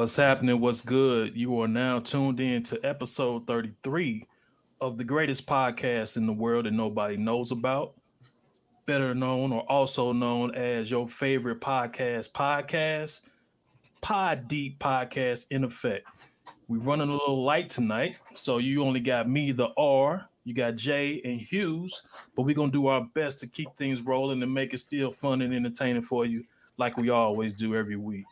[0.00, 0.58] What's happening?
[0.60, 1.36] What's good?
[1.36, 4.26] You are now tuned in to episode 33
[4.80, 7.92] of the greatest podcast in the world that nobody knows about.
[8.86, 13.26] Better known or also known as your favorite podcast podcast,
[14.00, 16.08] Pod Deep Podcast in effect.
[16.66, 20.76] We're running a little light tonight, so you only got me, the R, you got
[20.76, 24.72] Jay and Hughes, but we're gonna do our best to keep things rolling and make
[24.72, 26.42] it still fun and entertaining for you,
[26.78, 28.24] like we always do every week.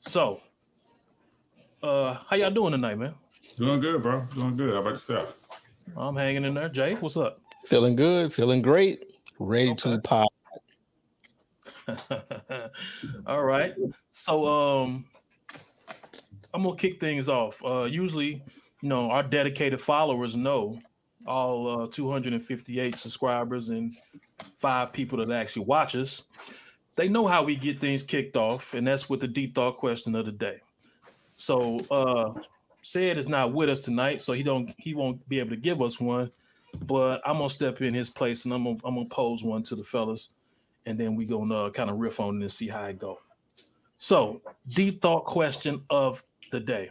[0.00, 0.40] So,
[1.84, 3.14] uh, how y'all doing tonight, man?
[3.56, 4.26] Doing good, bro.
[4.34, 4.70] Doing good.
[4.70, 5.38] How about yourself?
[5.96, 6.68] I'm hanging in there.
[6.68, 7.38] Jay, what's up?
[7.66, 9.04] Feeling good, feeling great,
[9.38, 9.90] ready okay.
[9.92, 10.32] to pop.
[13.26, 13.74] All right.
[14.10, 15.04] So um
[16.54, 17.62] I'm gonna kick things off.
[17.64, 18.42] Uh usually,
[18.80, 20.78] you know, our dedicated followers know
[21.26, 23.94] all uh 258 subscribers and
[24.56, 26.22] five people that actually watch us.
[26.96, 30.14] They know how we get things kicked off, and that's with the deep thought question
[30.14, 30.60] of the day.
[31.36, 32.40] So uh
[32.82, 35.80] said is not with us tonight, so he don't he won't be able to give
[35.82, 36.30] us one.
[36.86, 39.74] But I'm gonna step in his place and I'm gonna I'm gonna pose one to
[39.74, 40.32] the fellas,
[40.86, 43.18] and then we gonna uh, kind of riff on it and see how it go.
[43.96, 46.90] So deep thought question of the day: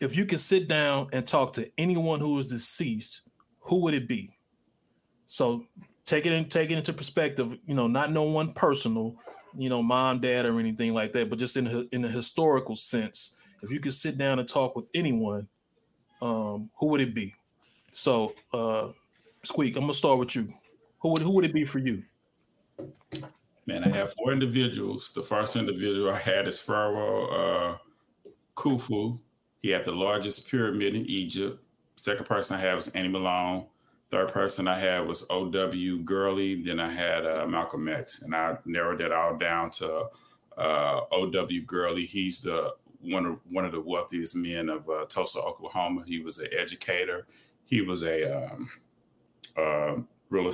[0.00, 3.22] If you could sit down and talk to anyone who is deceased,
[3.60, 4.36] who would it be?
[5.26, 5.64] So
[6.06, 7.56] take it in, take it into perspective.
[7.66, 9.16] You know, not no one personal,
[9.56, 12.76] you know, mom, dad, or anything like that, but just in a, in a historical
[12.76, 13.36] sense.
[13.62, 15.46] If you could sit down and talk with anyone,
[16.22, 17.34] um, who would it be?
[17.90, 18.88] So, uh,
[19.42, 20.52] Squeak, I'm gonna start with you.
[21.00, 22.02] Who would who would it be for you?
[23.66, 25.12] Man, I have four individuals.
[25.12, 27.76] The first individual I had is Pharaoh uh,
[28.54, 29.18] Khufu.
[29.60, 31.62] He had the largest pyramid in Egypt.
[31.96, 33.66] Second person I have is Annie Malone.
[34.10, 35.98] Third person I had was O.W.
[36.00, 36.60] Gurley.
[36.60, 40.06] Then I had uh, Malcolm X, and I narrowed that all down to
[40.58, 41.62] uh, O.W.
[41.62, 42.06] Gurley.
[42.06, 46.02] He's the one of one of the wealthiest men of uh, Tulsa, Oklahoma.
[46.04, 47.24] He was an educator.
[47.62, 48.68] He was a um,
[49.56, 49.96] uh,
[50.28, 50.52] real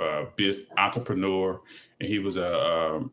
[0.00, 1.60] uh, business entrepreneur,
[2.00, 3.12] and he was a um,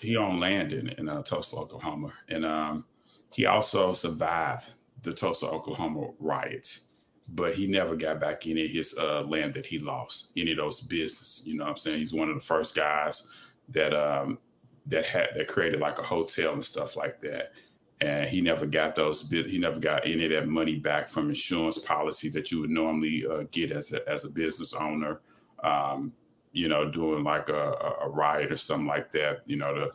[0.00, 2.84] he owned land in, in uh, Tulsa, Oklahoma, and um,
[3.32, 4.72] he also survived
[5.02, 6.88] the Tulsa, Oklahoma riots
[7.28, 10.58] but he never got back any of his uh, land that he lost, any of
[10.58, 11.42] those business.
[11.44, 11.98] You know what I'm saying?
[11.98, 13.30] He's one of the first guys
[13.68, 14.38] that um,
[14.86, 17.52] that had that created like a hotel and stuff like that.
[18.00, 19.30] And he never got those.
[19.30, 23.24] He never got any of that money back from insurance policy that you would normally
[23.24, 25.20] uh, get as a as a business owner.
[25.62, 26.12] Um,
[26.52, 29.40] you know, doing like a, a riot or something like that.
[29.46, 29.92] You know, the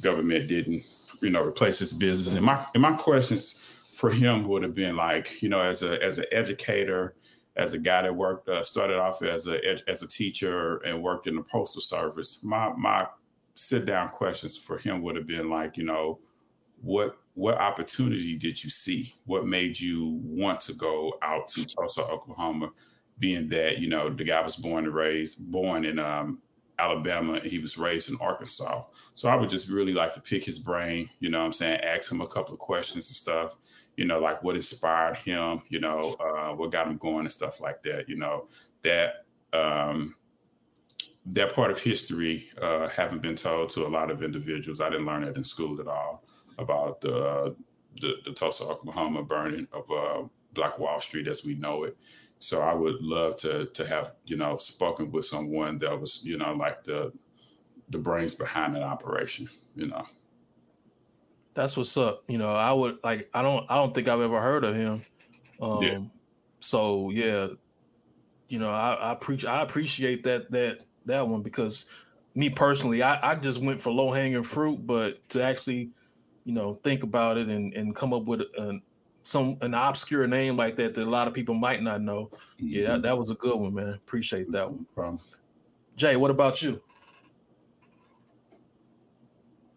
[0.00, 0.82] government didn't,
[1.20, 2.34] you know, replace his business.
[2.34, 3.59] And my and my questions
[4.00, 7.14] for him would have been like, you know, as a as an educator,
[7.54, 11.26] as a guy that worked uh, started off as a as a teacher and worked
[11.26, 12.42] in the postal service.
[12.42, 13.06] My my
[13.54, 16.18] sit down questions for him would have been like, you know,
[16.80, 19.14] what what opportunity did you see?
[19.26, 22.70] What made you want to go out to Tulsa, Oklahoma?
[23.18, 26.40] Being that you know the guy was born and raised, born in um,
[26.80, 28.82] Alabama and he was raised in Arkansas.
[29.14, 32.10] So I would just really like to pick his brain, you know I'm saying, ask
[32.10, 33.56] him a couple of questions and stuff,
[34.00, 37.60] you know, like what inspired him, you know, uh, what got him going and stuff
[37.60, 38.48] like that, you know,
[38.80, 40.14] that um,
[41.26, 44.80] that part of history uh, haven't been told to a lot of individuals.
[44.80, 46.24] I didn't learn that in school at all
[46.56, 47.50] about the uh,
[48.00, 50.22] the, the, Tulsa, Oklahoma burning of uh,
[50.54, 51.94] Black Wall Street as we know it.
[52.38, 56.38] So I would love to to have you know spoken with someone that was you
[56.38, 57.12] know like the
[57.90, 59.50] the brains behind that operation.
[59.76, 60.06] You know.
[61.54, 62.22] That's what's up.
[62.28, 63.28] You know, I would like.
[63.34, 63.70] I don't.
[63.70, 65.04] I don't think I've ever heard of him.
[65.60, 65.98] Um, yeah.
[66.60, 67.48] So yeah,
[68.48, 69.50] you know, I, I appreciate.
[69.50, 71.86] I appreciate that that that one because
[72.34, 75.90] me personally, I, I just went for low hanging fruit, but to actually,
[76.44, 78.82] you know, think about it and and come up with an
[79.22, 82.30] some an obscure name like that that a lot of people might not know.
[82.32, 82.66] Mm-hmm.
[82.68, 83.94] Yeah, that, that, was a good one, man.
[83.94, 84.86] Appreciate that one.
[84.94, 85.20] Problem.
[85.96, 86.80] Jay, what about you?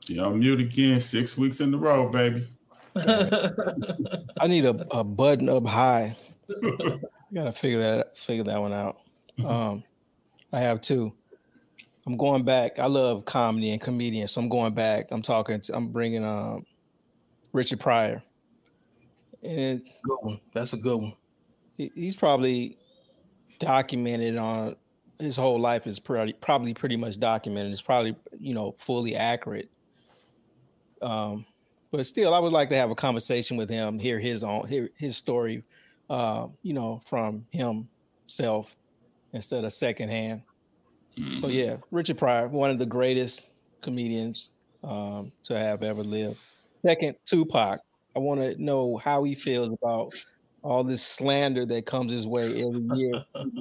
[0.09, 1.01] Yeah, I'm mute again.
[1.01, 2.47] Six weeks in a row, baby.
[2.95, 6.15] I need a, a button up high.
[6.49, 6.99] I
[7.33, 8.97] gotta figure that figure that one out.
[9.43, 9.83] Um,
[10.51, 11.13] I have two.
[12.05, 12.79] I'm going back.
[12.79, 15.07] I love comedy and comedians, so I'm going back.
[15.11, 15.61] I'm talking.
[15.61, 16.65] To, I'm bringing um,
[17.53, 18.21] Richard Pryor.
[19.41, 20.39] And good one.
[20.53, 21.13] That's a good one.
[21.77, 22.77] He's probably
[23.59, 24.75] documented on
[25.19, 27.71] his whole life is probably probably pretty much documented.
[27.71, 29.69] It's probably you know fully accurate.
[31.03, 31.45] Um,
[31.91, 34.89] but still, I would like to have a conversation with him, hear his own, hear
[34.97, 35.63] his story,
[36.09, 38.75] uh, you know, from himself
[39.33, 40.41] instead of secondhand.
[41.17, 41.35] Mm-hmm.
[41.35, 43.49] So yeah, Richard Pryor, one of the greatest
[43.81, 44.51] comedians
[44.83, 46.39] um, to have ever lived.
[46.79, 47.79] second Tupac.
[48.15, 50.13] I want to know how he feels about
[50.63, 53.23] all this slander that comes his way every year.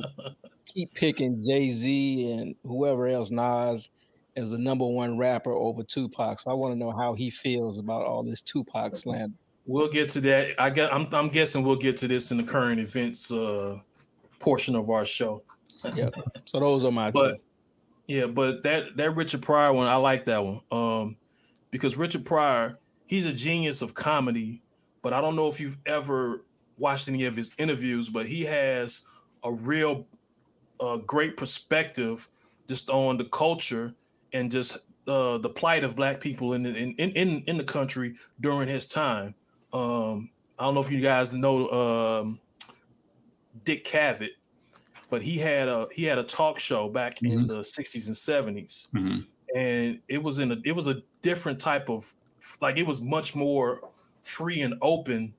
[0.66, 3.90] Keep picking Jay Z and whoever else, Nas,
[4.36, 6.40] as the number one rapper over Tupac.
[6.40, 9.34] So I want to know how he feels about all this Tupac slander.
[9.66, 10.60] We'll get to that.
[10.60, 10.92] I get.
[10.92, 13.78] I'm, I'm guessing we'll get to this in the current events uh,
[14.38, 15.42] portion of our show.
[15.96, 16.14] Yep.
[16.44, 17.42] So those are my But two.
[18.06, 20.60] yeah, but that that Richard Pryor one, I like that one.
[20.70, 21.16] Um,
[21.72, 24.62] because Richard Pryor, he's a genius of comedy,
[25.02, 26.44] but I don't know if you've ever
[26.78, 29.08] watched any of his interviews, but he has
[29.42, 30.06] a real
[30.78, 32.28] uh, great perspective
[32.68, 33.92] just on the culture
[34.32, 38.16] and just uh, the plight of black people in the, in, in in the country
[38.40, 39.34] during his time.
[39.72, 42.40] Um, I don't know if you guys know um,
[43.64, 44.30] Dick Cavett,
[45.10, 47.48] but he had a he had a talk show back in Mhm.
[47.48, 49.26] the 60s and 70s Mhm.
[49.54, 52.14] and it was in a it was a different type of
[52.60, 53.90] like it was much more
[54.22, 55.34] free and open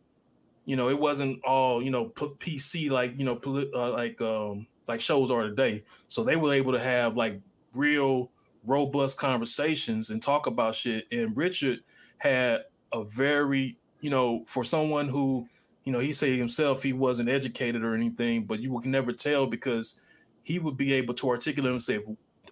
[0.65, 3.39] you know it wasn't all you know pc like you know
[3.75, 7.41] uh, like um like shows are today so they were able to have like
[7.75, 8.31] real
[8.65, 11.79] robust conversations and talk about shit and richard
[12.17, 12.61] had
[12.93, 15.47] a very you know for someone who
[15.83, 19.45] you know he said himself he wasn't educated or anything but you would never tell
[19.45, 19.99] because
[20.43, 22.03] he would be able to articulate himself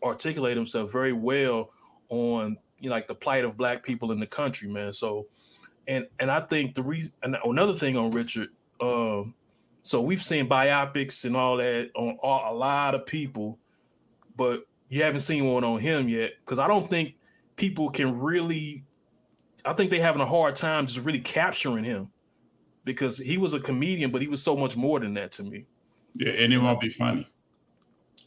[0.04, 1.70] articulate himself very well
[2.10, 4.92] on you know, like the plight of black people in the country, man.
[4.92, 5.28] So,
[5.88, 8.50] and and I think the reason and another thing on Richard,
[8.82, 9.36] um,
[9.84, 13.60] so we've seen biopics and all that on all, a lot of people,
[14.36, 17.16] but you haven't seen one on him yet because I don't think
[17.56, 18.84] people can really.
[19.64, 22.12] I think they're having a hard time just really capturing him
[22.84, 25.66] because he was a comedian, but he was so much more than that to me.
[26.16, 27.30] Yeah, and it won't be funny.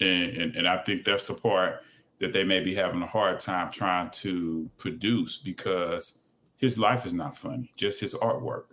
[0.00, 1.82] And, and and I think that's the part
[2.18, 6.22] that they may be having a hard time trying to produce because
[6.56, 8.72] his life is not funny, just his artwork.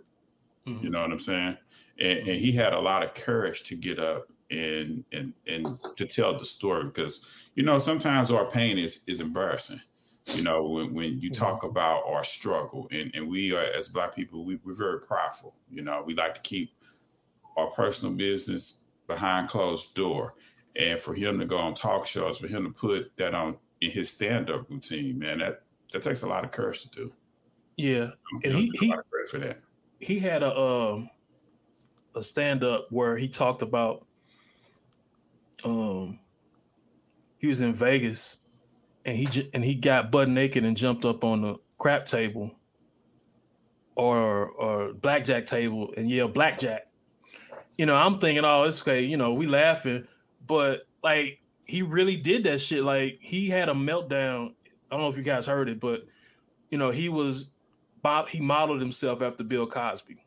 [0.66, 0.82] Mhm.
[0.82, 1.58] You know what I'm saying?
[1.98, 6.06] And, and he had a lot of courage to get up and and and to
[6.06, 9.80] tell the story because you know sometimes our pain is is embarrassing.
[10.34, 14.14] You know when, when you talk about our struggle and and we are as black
[14.14, 15.54] people we, we're very prideful.
[15.70, 16.74] You know we like to keep
[17.56, 20.34] our personal business behind closed door.
[20.74, 23.90] And for him to go on talk shows, for him to put that on in
[23.90, 27.12] his stand up routine, man, that that takes a lot of courage to do.
[27.76, 28.12] Yeah,
[28.42, 29.60] And he- he- a lot of credit for that.
[30.00, 31.10] he had a um
[32.14, 34.06] a stand up where he talked about
[35.64, 36.18] um
[37.42, 38.38] he was in Vegas
[39.04, 42.52] and he and he got butt naked and jumped up on the crap table
[43.96, 46.82] or or blackjack table and yelled blackjack.
[47.76, 49.02] You know, I'm thinking, oh, it's okay.
[49.02, 50.06] You know, we laughing,
[50.46, 52.84] but like he really did that shit.
[52.84, 54.54] Like he had a meltdown.
[54.90, 56.04] I don't know if you guys heard it, but
[56.70, 57.50] you know, he was
[58.02, 58.28] Bob.
[58.28, 60.24] He modeled himself after Bill Cosby.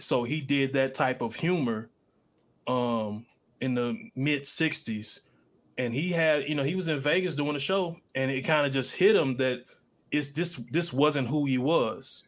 [0.00, 1.88] So he did that type of humor
[2.66, 3.26] um
[3.60, 5.20] in the mid 60s
[5.78, 8.66] and he had you know he was in Vegas doing a show and it kind
[8.66, 9.64] of just hit him that
[10.10, 12.24] it's this this wasn't who he was.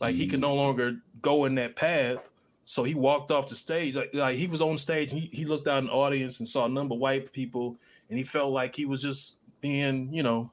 [0.00, 0.56] Like he could no mm.
[0.56, 2.30] longer go in that path.
[2.64, 5.44] So he walked off the stage like, like he was on stage and he, he
[5.44, 7.76] looked out in the audience and saw a number of white people
[8.08, 10.50] and he felt like he was just being you know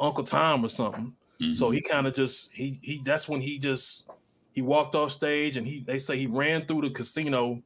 [0.00, 1.14] uncle tom or something.
[1.40, 1.52] Mm-hmm.
[1.52, 4.08] So he kind of just he he that's when he just
[4.52, 7.62] he walked off stage and he they say he ran through the casino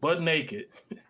[0.00, 0.66] butt naked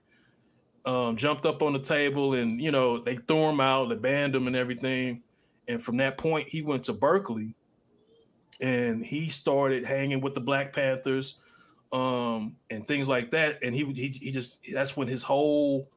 [0.87, 4.35] um jumped up on the table and you know they threw him out they banned
[4.35, 5.23] him and everything.
[5.69, 7.55] And from that point he went to berkeley
[8.61, 11.39] and he started hanging with the black panthers
[11.93, 13.59] um and things like that.
[13.63, 15.89] And he he, he just that's when his whole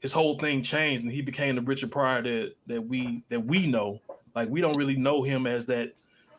[0.00, 3.70] his whole thing changed and he became the richard pryor that that we that we
[3.70, 4.00] know.
[4.34, 5.92] Like we don't really know him as that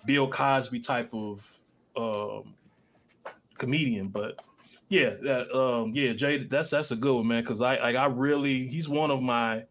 [0.07, 1.45] bill cosby type of
[1.95, 2.55] um
[3.57, 4.41] comedian but
[4.91, 7.41] yeah, that um yeah, Jay, that's that's a good one, man.
[7.41, 9.63] Because I like I really he's one of my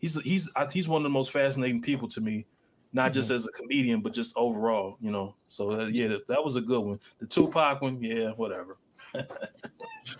[0.00, 2.44] he's he's he's one of the most fascinating people to me,
[2.92, 5.34] not just as a comedian, but just overall, you know.
[5.48, 7.00] So uh, yeah, that, that was a good one.
[7.20, 8.76] The Tupac one, yeah, whatever.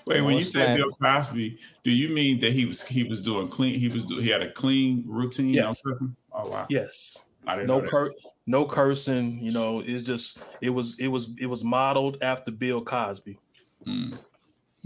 [0.06, 0.78] Wait, when you say slam.
[0.78, 3.78] Bill Cosby, do you mean that he was he was doing clean?
[3.78, 5.52] He was do, he had a clean routine.
[5.52, 5.82] Yes.
[5.84, 6.16] on?
[6.32, 6.66] Oh wow.
[6.70, 8.10] Yes, I didn't no know cur
[8.46, 9.38] no cursing.
[9.38, 13.38] You know, it's just it was it was it was modeled after Bill Cosby.
[13.86, 14.18] Mm.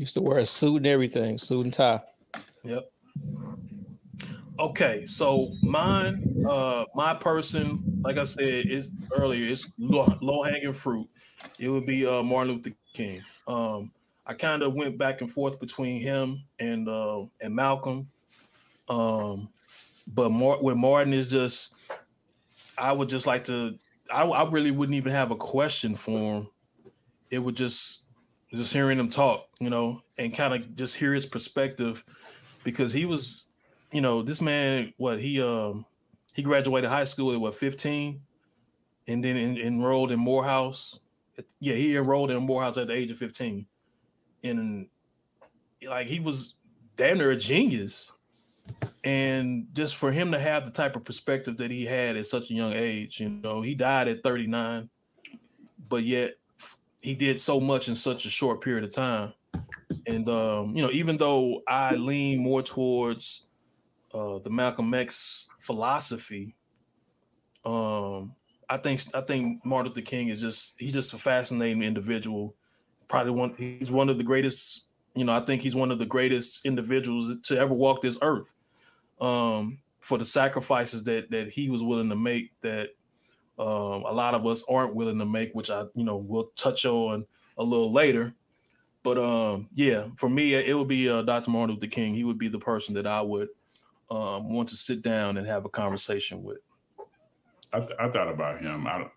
[0.01, 2.01] Used to wear a suit and everything, suit and tie.
[2.65, 2.91] Yep.
[4.59, 10.73] Okay, so mine, uh, my person, like I said, is earlier, it's low, low hanging
[10.73, 11.07] fruit.
[11.59, 13.23] It would be uh, Martin Luther King.
[13.47, 13.93] Um,
[14.25, 18.09] I kind of went back and forth between him and uh, and Malcolm,
[18.89, 19.51] um,
[20.07, 21.75] but more with Martin is just,
[22.79, 23.79] I would just like to,
[24.11, 26.49] I, I really wouldn't even have a question for him.
[27.29, 28.00] It would just
[28.59, 32.05] just hearing him talk, you know, and kind of just hear his perspective
[32.65, 33.45] because he was,
[33.93, 35.85] you know, this man, what he um
[36.35, 38.21] he graduated high school at what 15
[39.09, 41.01] and then en- enrolled in Morehouse.
[41.59, 43.67] Yeah, he enrolled in Morehouse at the age of 15.
[44.45, 44.89] And
[45.89, 46.55] like he was
[46.97, 48.13] damn near a genius.
[49.03, 52.51] And just for him to have the type of perspective that he had at such
[52.51, 54.91] a young age, you know, he died at 39,
[55.89, 56.35] but yet
[57.01, 59.33] he did so much in such a short period of time.
[60.07, 63.47] And um, you know, even though I lean more towards
[64.15, 66.55] uh, the Malcolm X philosophy,
[67.65, 68.35] um,
[68.69, 72.55] I think I think Martin Luther King is just he's just a fascinating individual.
[73.09, 74.87] Probably one he's one of the greatest.
[75.15, 78.55] You know, I think he's one of the greatest individuals to ever walk this earth.
[79.21, 82.91] Um, for the sacrifices that that he was willing to make that
[83.61, 86.87] um, a lot of us aren't willing to make, which I you know we'll touch
[86.87, 87.27] on
[87.59, 88.35] a little later.
[89.03, 91.51] But um, yeah, for me, it would be uh, Dr.
[91.51, 92.15] Martin Luther King.
[92.15, 93.49] He would be the person that I would
[94.11, 96.59] um, want to sit down and have a conversation with.
[97.73, 98.87] I, th- I thought about him.
[98.87, 99.13] I don't,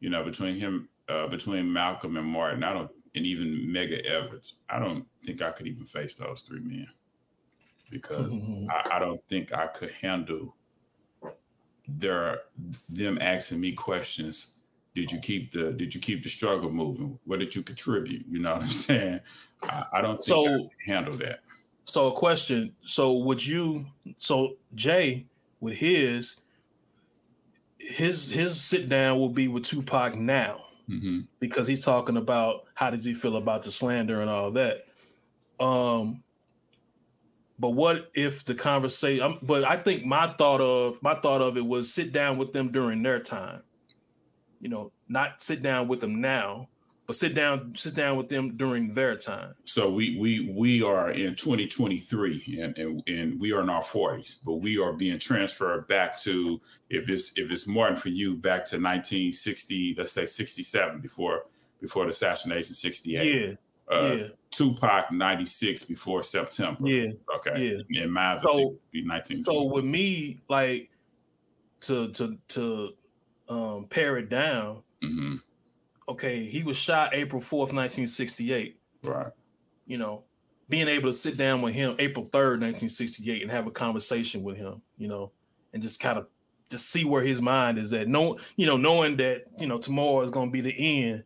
[0.00, 4.54] you know, between him, uh, between Malcolm and Martin, I don't, and even Medgar Evans,
[4.68, 6.88] I don't think I could even face those three men
[7.90, 8.36] because
[8.70, 10.54] I, I don't think I could handle
[11.88, 12.40] their
[12.88, 14.54] them asking me questions.
[14.94, 17.18] Did you keep the Did you keep the struggle moving?
[17.24, 18.24] What did you contribute?
[18.30, 19.20] You know what I'm saying?
[19.62, 21.40] I, I don't think So- handle that.
[21.86, 22.74] So, a question.
[22.82, 23.84] So, would you?
[24.16, 25.26] So, Jay,
[25.60, 26.40] with his,
[27.78, 30.64] his his sit down will be with Tupac now.
[30.88, 34.86] hmm because he's talking about how does he feel about the slander and all that.
[35.60, 36.22] Um,
[37.58, 39.24] but what if the conversation?
[39.24, 42.52] Um, but I think my thought of my thought of it was sit down with
[42.52, 43.62] them during their time.
[44.60, 46.68] You know, not sit down with them now,
[47.06, 49.54] but sit down sit down with them during their time.
[49.64, 54.36] So we we we are in 2023 and, and and we are in our 40s,
[54.44, 58.64] but we are being transferred back to if it's if it's Martin for you back
[58.66, 61.44] to 1960, let's say 67 before
[61.80, 63.48] before the assassination 68.
[63.48, 63.54] Yeah,
[63.92, 66.88] uh, yeah, Tupac 96 before September.
[66.88, 67.10] yeah.
[67.36, 67.82] Okay.
[67.88, 68.02] yeah.
[68.02, 69.42] And mine's So- I think, be 19.
[69.44, 70.90] So with me, like
[71.82, 72.90] to to to
[73.48, 74.82] um pare it down.
[75.02, 75.34] hmm
[76.08, 78.78] Okay, he was shot April fourth, nineteen sixty eight.
[79.02, 79.32] Right.
[79.86, 80.24] you know,
[80.68, 84.56] being able to sit down with him April 3rd, 1968, and have a conversation with
[84.56, 85.30] him, you know,
[85.74, 86.26] and just kind of
[86.70, 88.08] just see where his mind is at.
[88.08, 90.72] No, you know, knowing that, you know, tomorrow is gonna be the
[91.04, 91.24] end.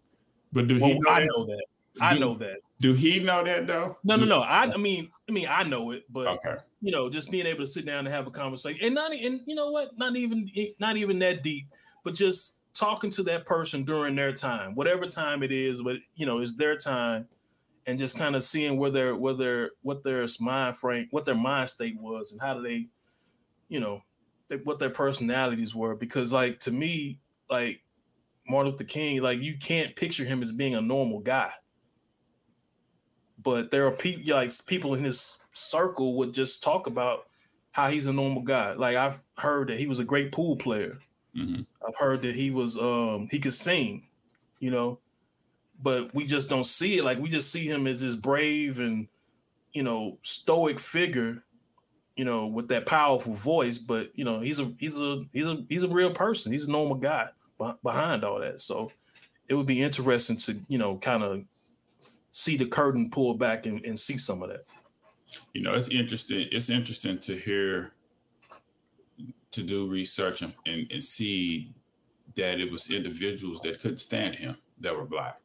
[0.52, 1.64] But do Well, he know I know that.
[2.00, 2.58] I Do- know that.
[2.80, 3.98] Do he know that though?
[4.04, 4.40] No, no, no.
[4.40, 6.54] I, I mean, I mean, I know it, but Okay.
[6.80, 9.40] you know, just being able to sit down and have a conversation, and not, and
[9.46, 11.66] you know what, not even, not even that deep,
[12.04, 16.24] but just talking to that person during their time, whatever time it is, but you
[16.24, 17.26] know, it's their time,
[17.86, 21.34] and just kind of seeing where their, where their, what their mind frame, what their
[21.34, 22.86] mind state was, and how do they,
[23.68, 24.00] you know,
[24.46, 25.96] they, what their personalities were.
[25.96, 27.18] Because, like to me,
[27.50, 27.80] like
[28.48, 31.50] Martin Luther King, like you can't picture him as being a normal guy
[33.48, 37.26] but there are people like people in his circle would just talk about
[37.72, 38.74] how he's a normal guy.
[38.74, 40.98] Like I've heard that he was a great pool player.
[41.34, 44.08] hmm I've heard that he was um he could sing,
[44.60, 45.00] you know,
[45.80, 47.04] but we just don't see it.
[47.04, 49.08] Like we just see him as this brave and
[49.72, 51.44] you know stoic figure,
[52.16, 53.78] you know, with that powerful voice.
[53.78, 56.52] But you know, he's a he's a he's a he's a real person.
[56.52, 57.30] He's a normal guy
[57.82, 58.60] behind all that.
[58.60, 58.92] So
[59.48, 61.44] it would be interesting to you know kind of
[62.38, 64.64] see the curtain pull back and, and see some of that.
[65.54, 66.46] You know, it's interesting.
[66.52, 67.90] It's interesting to hear,
[69.50, 71.72] to do research and, and, and see
[72.36, 75.40] that it was individuals that couldn't stand him that were black.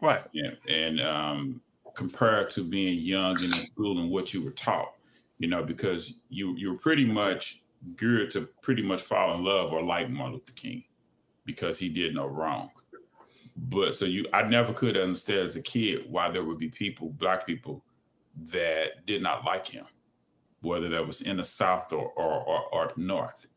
[0.00, 0.22] Right.
[0.32, 1.60] Yeah, and um,
[1.92, 4.94] compared to being young and in school and what you were taught,
[5.38, 7.60] you know, because you you were pretty much
[7.96, 10.82] geared to pretty much fall in love or like Martin Luther King
[11.44, 12.70] because he did no wrong.
[13.56, 17.10] But so you, I never could understand as a kid why there would be people,
[17.10, 17.84] black people,
[18.52, 19.84] that did not like him,
[20.62, 23.48] whether that was in the South or or, or, or north.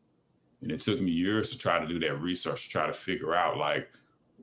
[0.62, 3.34] And it took me years to try to do that research to try to figure
[3.34, 3.90] out like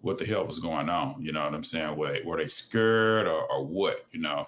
[0.01, 1.21] what the hell was going on.
[1.21, 1.95] You know what I'm saying?
[1.95, 4.05] Were they, were they scared or, or what?
[4.11, 4.47] You know?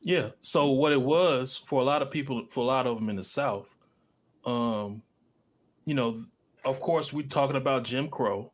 [0.00, 0.30] Yeah.
[0.40, 3.16] So what it was for a lot of people, for a lot of them in
[3.16, 3.74] the South,
[4.44, 5.02] um,
[5.84, 6.24] you know,
[6.64, 8.52] of course, we're talking about Jim Crow,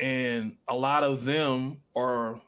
[0.00, 2.40] and a lot of them are.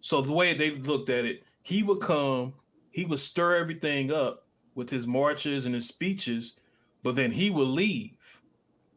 [0.00, 2.54] So the way they looked at it, he would come,
[2.90, 6.56] he would stir everything up with his marches and his speeches,
[7.02, 8.40] but then he would leave,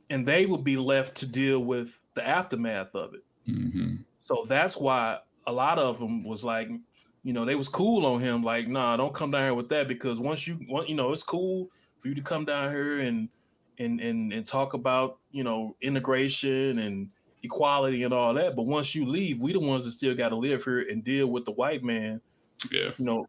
[0.09, 3.23] and they would be left to deal with the aftermath of it.
[3.47, 3.95] Mm-hmm.
[4.19, 6.69] So that's why a lot of them was like,
[7.23, 8.43] you know, they was cool on him.
[8.43, 11.23] Like, nah, don't come down here with that because once you, want, you know, it's
[11.23, 13.29] cool for you to come down here and
[13.79, 17.09] and and and talk about you know integration and
[17.43, 18.55] equality and all that.
[18.55, 21.27] But once you leave, we the ones that still got to live here and deal
[21.27, 22.21] with the white man.
[22.71, 22.91] Yeah.
[22.97, 23.27] You know,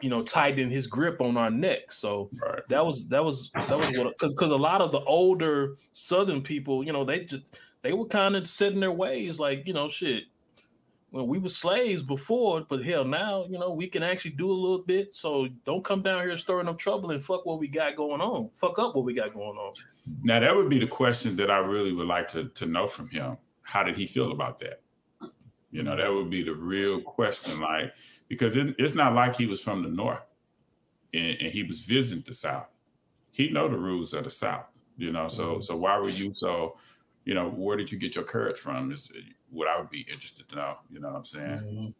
[0.00, 1.90] you know, tightening his grip on our neck.
[1.90, 2.62] So Right.
[2.68, 6.42] that was that was that was what because because a lot of the older Southern
[6.42, 9.72] people, you know, they just they were kind of set in their ways, like you
[9.72, 10.24] know, shit.
[11.10, 14.52] Well, we were slaves before, but hell, now you know we can actually do a
[14.52, 15.14] little bit.
[15.14, 18.50] So don't come down here stirring up trouble and fuck what we got going on.
[18.54, 19.72] Fuck up what we got going on.
[20.24, 23.08] Now that would be the question that I really would like to to know from
[23.10, 23.38] him.
[23.64, 24.80] How did he feel about that?
[25.72, 27.60] You know, that would be the real question.
[27.60, 27.92] Like,
[28.28, 30.22] because it, it's not like he was from the north
[31.12, 32.78] and, and he was visiting the south.
[33.32, 34.78] He know the rules of the south.
[34.96, 36.76] You know, so so why were you so?
[37.24, 38.92] You know, where did you get your courage from?
[38.92, 39.10] Is
[39.50, 40.76] what I would be interested to know.
[40.90, 41.94] You know what I'm saying?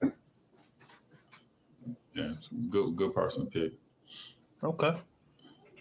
[2.12, 3.72] Yeah, it's a good good person pick.
[4.62, 4.96] Okay.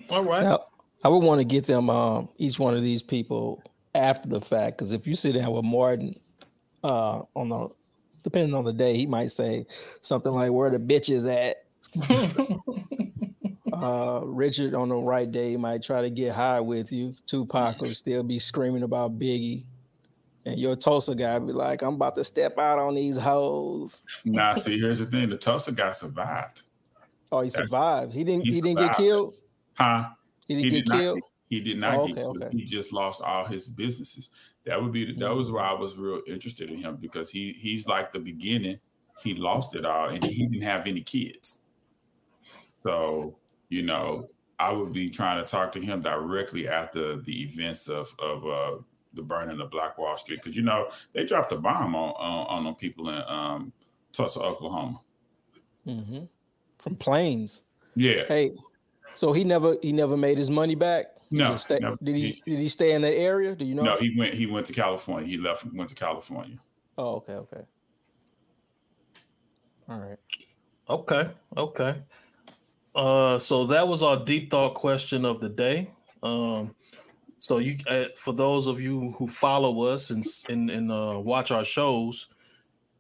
[0.10, 0.42] All right.
[0.42, 0.66] So
[1.04, 3.62] I would want to get them um, each one of these people
[3.96, 6.20] after the fact because if you sit down with Martin
[6.84, 7.70] uh, on the
[8.24, 9.66] depending on the day, he might say
[10.02, 11.58] something like "Where the bitch is at."
[13.74, 17.16] uh, Richard on the right day he might try to get high with you.
[17.28, 19.64] Tupac will still be screaming about Biggie.
[20.46, 24.02] And your Tulsa guy be like, I'm about to step out on these hoes.
[24.26, 26.64] Nah, see, here's the thing: the Tulsa guy survived,
[27.32, 28.14] Oh, he That's- survived.
[28.14, 29.36] He didn't he he, didn't get killed.
[29.76, 30.10] huh?
[30.48, 31.20] He didn't He get did not killed.
[31.54, 32.44] He did not Oh, get okay, killed.
[32.44, 32.58] okay.
[32.58, 34.32] He just lost all his businesses.
[34.66, 37.88] That would be that was why I was real interested in him because he he's
[37.88, 38.80] like the beginning.
[39.22, 41.66] He lost it all, and he didn't have any kids.
[42.78, 43.38] So
[43.70, 48.14] you know, I would be trying to talk to him directly after the events of
[48.20, 48.78] of uh,
[49.14, 52.66] the burning of Black Wall Street because you know they dropped a bomb on on,
[52.66, 53.74] on people in um,
[54.12, 55.02] Tulsa, Oklahoma.
[55.86, 56.24] hmm
[56.80, 57.64] From planes.
[57.96, 58.54] Yeah, Hey,
[59.14, 61.13] so he never he never made his money back.
[61.34, 63.56] He No, stay, no, did he, he- did he stay in that area?
[63.56, 63.82] Do you know?
[63.82, 65.28] no, he went he went to California.
[65.28, 66.58] He left went to California.
[66.96, 67.62] Oh, okay, okay.
[69.90, 70.20] All right.
[70.88, 71.32] Okay.
[71.58, 72.04] Okay.
[72.94, 75.90] Uh, so that was our deep thought question of the day.
[76.22, 76.76] Um,
[77.40, 81.50] so you, uh, for those of you who follow us and and, and uh, watch
[81.50, 82.28] our shows,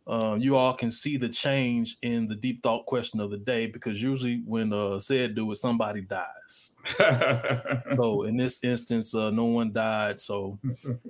[0.05, 3.67] uh, you all can see the change in the deep thought question of the day
[3.67, 6.75] because usually when uh, said do it, somebody dies.
[7.95, 10.19] So in this instance, uh, no one died.
[10.19, 10.59] So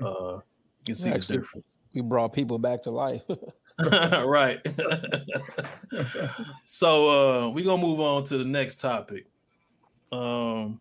[0.02, 0.42] uh, you
[0.86, 1.78] can see Actually- the difference.
[1.94, 3.22] We brought people back to life.
[4.26, 4.60] right.
[6.64, 9.26] so uh we're gonna move on to the next topic.
[10.12, 10.80] Um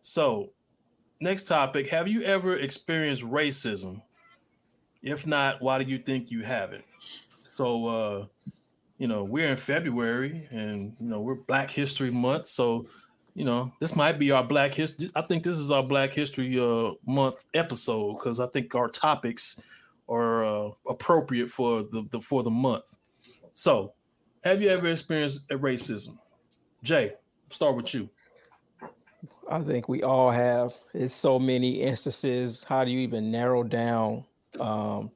[0.00, 0.50] so
[1.20, 4.02] next topic, have you ever experienced racism?
[5.04, 6.84] If not, why do you think you haven't?
[7.60, 8.26] So uh
[8.96, 12.86] you know, we're in February and you know, we're Black History Month, so
[13.34, 15.10] you know, this might be our Black History.
[15.14, 19.60] I think this is our Black History uh, Month episode because I think our topics
[20.08, 22.96] are uh, appropriate for the, the for the month.
[23.52, 23.92] So,
[24.42, 26.16] have you ever experienced racism?
[26.82, 27.12] Jay,
[27.50, 28.08] start with you.
[29.50, 30.72] I think we all have.
[30.94, 32.64] It's so many instances.
[32.64, 34.24] How do you even narrow down
[34.58, 35.10] um,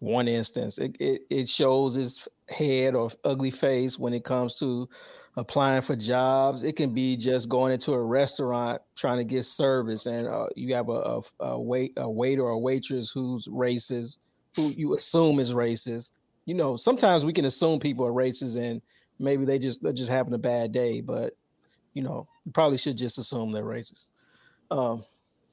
[0.00, 0.78] one instance?
[0.78, 4.88] It, it it shows its head or ugly face when it comes to
[5.36, 6.62] applying for jobs.
[6.62, 10.74] It can be just going into a restaurant trying to get service, and uh, you
[10.74, 14.16] have a, a, a wait a waiter or a waitress who's racist,
[14.56, 16.10] who you assume is racist.
[16.44, 18.80] You know, sometimes we can assume people are racist, and
[19.18, 21.34] maybe they just they're just having a bad day, but
[21.94, 24.08] you know, you probably should just assume they're racist
[24.70, 25.04] um,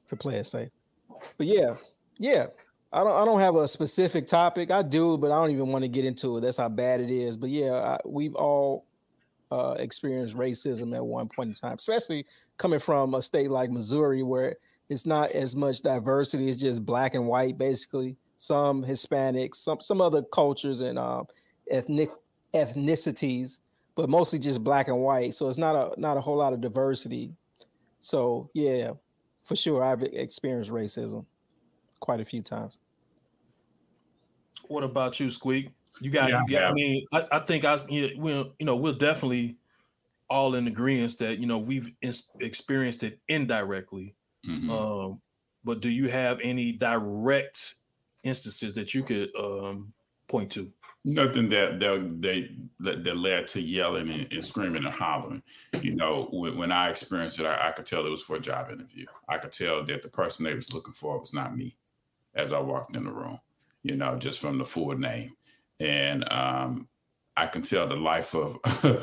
[0.06, 0.70] to play it safe.
[1.36, 1.74] But yeah,
[2.18, 2.46] yeah,
[2.96, 4.70] I don't I don't have a specific topic.
[4.70, 6.40] I do, but I don't even want to get into it.
[6.40, 7.36] That's how bad it is.
[7.36, 8.86] But yeah, I, we've all
[9.50, 12.24] uh, experienced racism at one point in time, especially
[12.56, 14.56] coming from a state like Missouri where
[14.88, 16.48] it's not as much diversity.
[16.48, 18.16] It's just black and white, basically.
[18.38, 21.26] Some Hispanics, some some other cultures and um,
[21.70, 22.08] ethnic
[22.54, 23.58] ethnicities,
[23.94, 25.34] but mostly just black and white.
[25.34, 27.34] So it's not a not a whole lot of diversity.
[28.00, 28.92] So yeah,
[29.44, 31.26] for sure, I've experienced racism
[32.00, 32.78] quite a few times.
[34.68, 35.70] What about you, Squeak?
[36.00, 36.64] You got, Yeah, you got.
[36.64, 39.56] I I mean, I, I think I, you know, we'll, you know, we're definitely
[40.28, 44.14] all in agreement that you know we've ins- experienced it indirectly.
[44.46, 44.70] Mhm.
[44.70, 45.20] Um,
[45.64, 47.74] but do you have any direct
[48.22, 49.92] instances that you could um,
[50.28, 50.72] point to?
[51.04, 52.50] Nothing that they they
[52.80, 55.42] that led to yelling and, and, screaming and hollering.
[55.80, 58.40] You know, when, when I experienced it, I, I, could tell it was for a
[58.40, 59.06] job interview.
[59.28, 61.76] I could tell that the person they was looking for was not me
[62.34, 63.38] as I walked in the room.
[63.88, 65.32] You know, just from the full name,
[65.80, 66.88] and um,
[67.36, 69.02] I can tell the life of the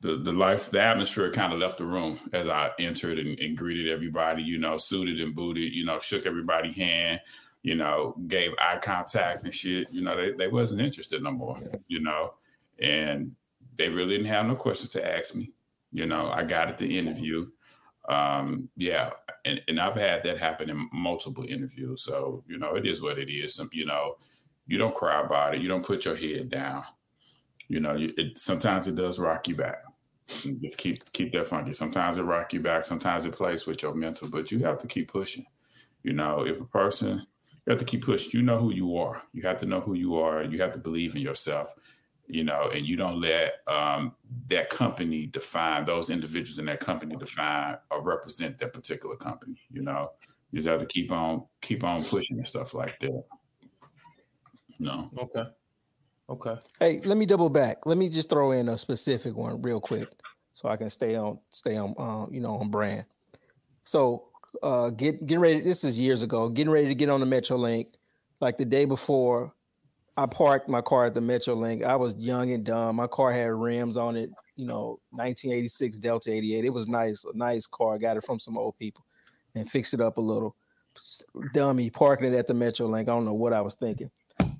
[0.00, 3.88] the life, the atmosphere kind of left the room as I entered and, and greeted
[3.88, 4.42] everybody.
[4.42, 5.72] You know, suited and booted.
[5.74, 7.20] You know, shook everybody hand
[7.64, 11.58] you know, gave eye contact and shit, you know, they, they wasn't interested no more,
[11.88, 12.34] you know,
[12.78, 13.32] and
[13.76, 15.50] they really didn't have no questions to ask me.
[15.90, 17.46] You know, I got at the interview.
[18.06, 19.10] Um, yeah,
[19.44, 22.02] and, and I've had that happen in multiple interviews.
[22.02, 23.60] So, you know, it is what it is.
[23.72, 24.16] You know,
[24.66, 25.62] you don't cry about it.
[25.62, 26.82] You don't put your head down.
[27.68, 29.82] You know, it, sometimes it does rock you back.
[30.62, 31.72] Just keep keep that funky.
[31.72, 32.84] Sometimes it rock you back.
[32.84, 35.44] Sometimes it plays with your mental, but you have to keep pushing.
[36.02, 37.26] You know, if a person
[37.66, 38.38] you have to keep pushing.
[38.38, 39.22] You know who you are.
[39.32, 40.42] You have to know who you are.
[40.42, 41.72] You have to believe in yourself,
[42.26, 44.14] you know, and you don't let um,
[44.48, 49.58] that company define those individuals in that company define or represent that particular company.
[49.70, 50.10] You know,
[50.50, 53.24] you just have to keep on keep on pushing and stuff like that.
[54.78, 55.10] No.
[55.18, 55.44] Okay.
[56.28, 56.56] Okay.
[56.80, 57.86] Hey, let me double back.
[57.86, 60.08] Let me just throw in a specific one real quick,
[60.54, 63.04] so I can stay on stay on uh, you know on brand.
[63.82, 64.24] So
[64.62, 65.60] uh get getting ready.
[65.60, 66.48] This is years ago.
[66.48, 67.88] Getting ready to get on the MetroLink.
[68.40, 69.53] Like the day before,
[70.16, 71.82] I parked my car at the MetroLink.
[71.82, 72.96] I was young and dumb.
[72.96, 74.30] My car had rims on it.
[74.56, 76.64] You know, 1986 Delta 88.
[76.64, 77.94] It was nice, a nice car.
[77.94, 79.04] I got it from some old people,
[79.54, 80.54] and fixed it up a little.
[81.52, 83.00] Dummy parking it at the MetroLink.
[83.00, 84.10] I don't know what I was thinking,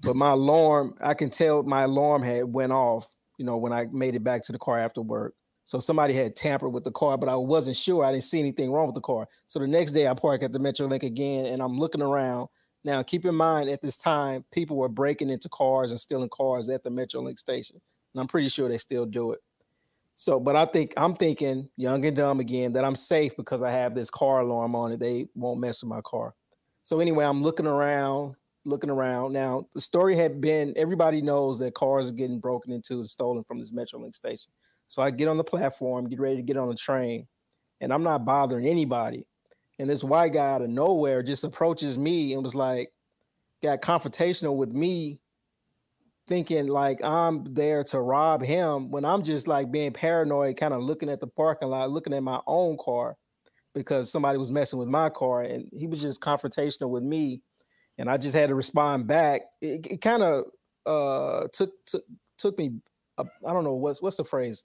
[0.03, 0.97] but my alarm.
[1.01, 3.07] I can tell my alarm had went off.
[3.38, 5.35] You know, when I made it back to the car after work.
[5.64, 8.05] So somebody had tampered with the car, but I wasn't sure.
[8.05, 9.27] I didn't see anything wrong with the car.
[9.47, 12.49] So the next day I park at the Metrolink again and I'm looking around.
[12.85, 16.68] Now keep in mind at this time, people were breaking into cars and stealing cars
[16.68, 17.81] at the Metrolink station.
[18.12, 19.40] And I'm pretty sure they still do it.
[20.16, 23.70] So, but I think I'm thinking young and dumb again that I'm safe because I
[23.70, 25.01] have this car alarm on it.
[25.01, 26.35] They won't mess with my car.
[26.85, 29.33] So anyway, I'm looking around, looking around.
[29.33, 33.42] Now the story had been everybody knows that cars are getting broken into and stolen
[33.44, 34.53] from this Metrolink station.
[34.87, 37.27] So I get on the platform, get ready to get on the train,
[37.81, 39.27] and I'm not bothering anybody.
[39.79, 42.91] And this white guy out of nowhere just approaches me and was like,
[43.63, 45.21] got confrontational with me,
[46.29, 50.83] thinking like I'm there to rob him when I'm just like being paranoid, kind of
[50.83, 53.17] looking at the parking lot, looking at my own car
[53.75, 55.43] because somebody was messing with my car.
[55.43, 57.43] And he was just confrontational with me.
[57.99, 59.43] And I just had to respond back.
[59.61, 60.45] It, it kind of
[60.87, 62.05] uh, took, took
[62.37, 62.73] took me
[63.19, 64.65] I don't know what's what's the phrase.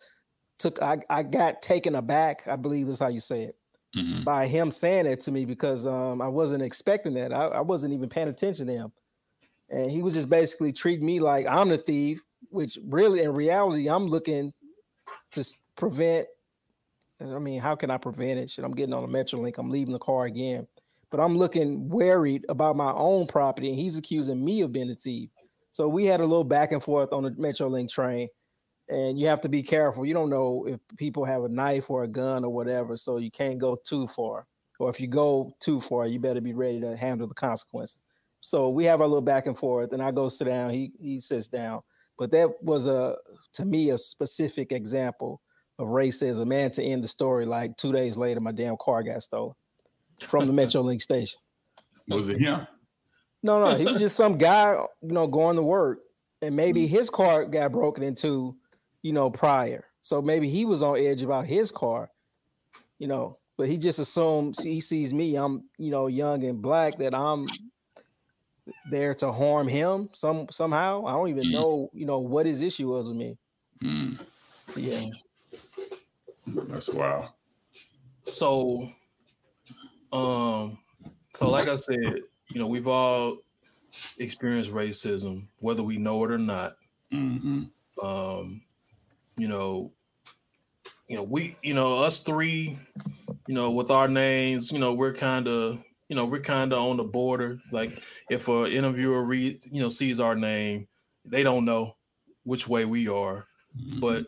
[0.58, 2.48] Took I I got taken aback.
[2.48, 3.56] I believe is how you say it.
[3.96, 4.24] Mm-hmm.
[4.24, 7.34] By him saying it to me because um, I wasn't expecting that.
[7.34, 8.92] I, I wasn't even paying attention to him,
[9.70, 12.24] and he was just basically treating me like I'm the thief.
[12.52, 14.54] Which really, in reality, I'm looking
[15.32, 15.44] to
[15.76, 16.28] prevent.
[17.20, 18.50] I mean, how can I prevent it?
[18.52, 19.58] Shit, I'm getting on a MetroLink.
[19.58, 20.68] I'm leaving the car again,
[21.10, 24.96] but I'm looking worried about my own property, and he's accusing me of being a
[24.96, 25.30] thief.
[25.72, 28.30] So we had a little back and forth on the MetroLink train
[28.90, 30.06] and you have to be careful.
[30.06, 33.32] You don't know if people have a knife or a gun or whatever, so you
[33.32, 34.48] can't go too far.
[34.80, 37.98] Or if you go too far, you better be ready to handle the consequences.
[38.42, 40.72] So we have a little back and forth, and I go sit down.
[40.72, 41.82] He he sits down.
[42.18, 43.18] But that was a
[43.54, 45.42] to me a specific example
[45.78, 46.48] of racism.
[46.48, 49.56] Man, to end the story, like two days later, my damn car got stolen
[50.20, 51.40] from the MetroLink station.
[52.08, 52.66] Was it him?
[53.44, 56.00] No, no, he was just some guy, you know, going to work,
[56.42, 56.90] and maybe mm.
[56.90, 58.56] his car got broken into
[59.02, 59.86] you know, prior.
[60.02, 62.10] So maybe he was on edge about his car,
[62.98, 66.98] you know, but he just assumes he sees me, I'm, you know, young and black,
[66.98, 67.46] that I'm
[68.90, 71.06] there to harm him some somehow.
[71.06, 71.52] I don't even mm.
[71.52, 73.38] know, you know, what his issue was with me.
[73.84, 74.20] Mm.
[74.76, 75.02] Yeah.
[76.68, 77.30] That's wild.
[78.24, 78.92] So
[80.12, 80.78] um
[81.36, 83.38] so like I said, you know, we've all
[84.18, 86.76] experienced racism, whether we know it or not.
[87.12, 87.64] Mm-hmm.
[88.06, 88.62] Um,
[89.40, 89.92] you know,
[91.08, 92.78] you know, we, you know, us three,
[93.48, 96.80] you know, with our names, you know, we're kind of, you know, we're kind of
[96.80, 97.60] on the border.
[97.72, 100.88] Like if an interviewer read, you know, sees our name,
[101.26, 101.96] they don't know
[102.44, 103.48] which way we are.
[103.80, 104.00] Mm-hmm.
[104.00, 104.26] But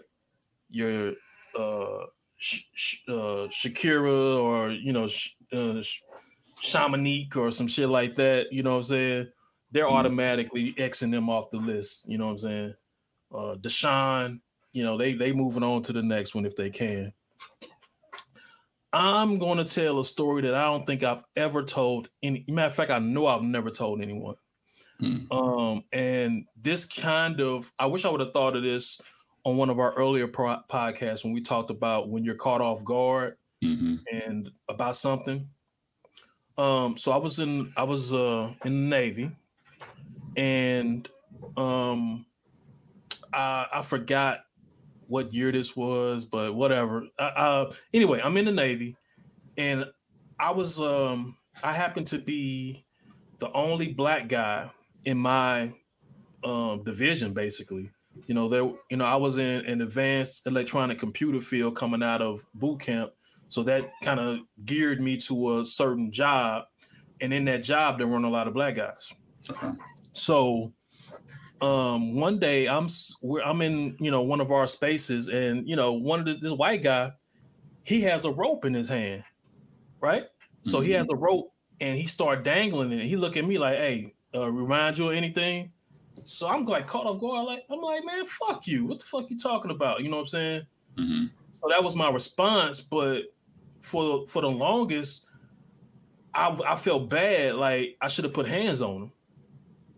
[0.70, 1.14] your
[1.58, 2.06] uh,
[2.38, 5.84] Sh- Sh- uh, Shakira or you know, Sh- uh,
[6.62, 9.28] Shamanique or some shit like that, you know what I'm saying?
[9.72, 9.96] They're mm-hmm.
[9.96, 12.08] automatically Xing them off the list.
[12.08, 12.74] You know what I'm saying?
[13.34, 14.42] Uh, Deshaun,
[14.74, 17.14] you know, they they moving on to the next one if they can.
[18.94, 22.44] I'm going to tell a story that I don't think I've ever told any.
[22.48, 24.36] Matter of fact, I know I've never told anyone.
[25.00, 25.32] Hmm.
[25.32, 29.02] Um, and this kind of, I wish I would have thought of this
[29.44, 32.84] on one of our earlier pro- podcasts when we talked about when you're caught off
[32.86, 35.50] guard hmm and about something.
[36.58, 39.32] Um, so I was in I was uh in the Navy
[40.36, 41.08] and
[41.58, 42.26] um
[43.34, 44.42] I I forgot
[45.12, 47.06] what year this was, but whatever.
[47.20, 48.96] Uh, uh anyway, I'm in the Navy
[49.58, 49.86] and
[50.40, 52.86] I was um I happened to be
[53.40, 54.72] the only black guy
[55.04, 55.74] in my
[56.44, 57.92] um division basically.
[58.28, 62.22] You know, there you know, I was in an advanced electronic computer field coming out
[62.22, 63.12] of boot camp
[63.50, 66.64] so that kind of geared me to a certain job.
[67.20, 69.14] And in that job, there weren't a lot of black guys.
[69.50, 69.72] Okay.
[70.14, 70.72] So
[71.62, 72.88] um, one day I'm
[73.22, 76.34] we're, I'm in you know one of our spaces, and you know one of the,
[76.34, 77.14] this white guy,
[77.84, 79.26] he has a rope in his hand,
[80.02, 80.26] right?
[80.64, 83.06] So he has a rope, and he start dangling it.
[83.08, 85.74] He look at me like, "Hey, uh, remind you of anything?"
[86.24, 87.48] So I'm like caught off guard.
[87.48, 88.86] Like I'm like, "Man, fuck you!
[88.88, 90.68] What the fuck you talking about?" You know what I'm saying?
[90.98, 92.82] hmm So that was my response.
[92.82, 93.26] But
[93.82, 95.28] for for the longest,
[96.34, 97.56] I I felt bad.
[97.56, 99.14] Like I should have put hands on him.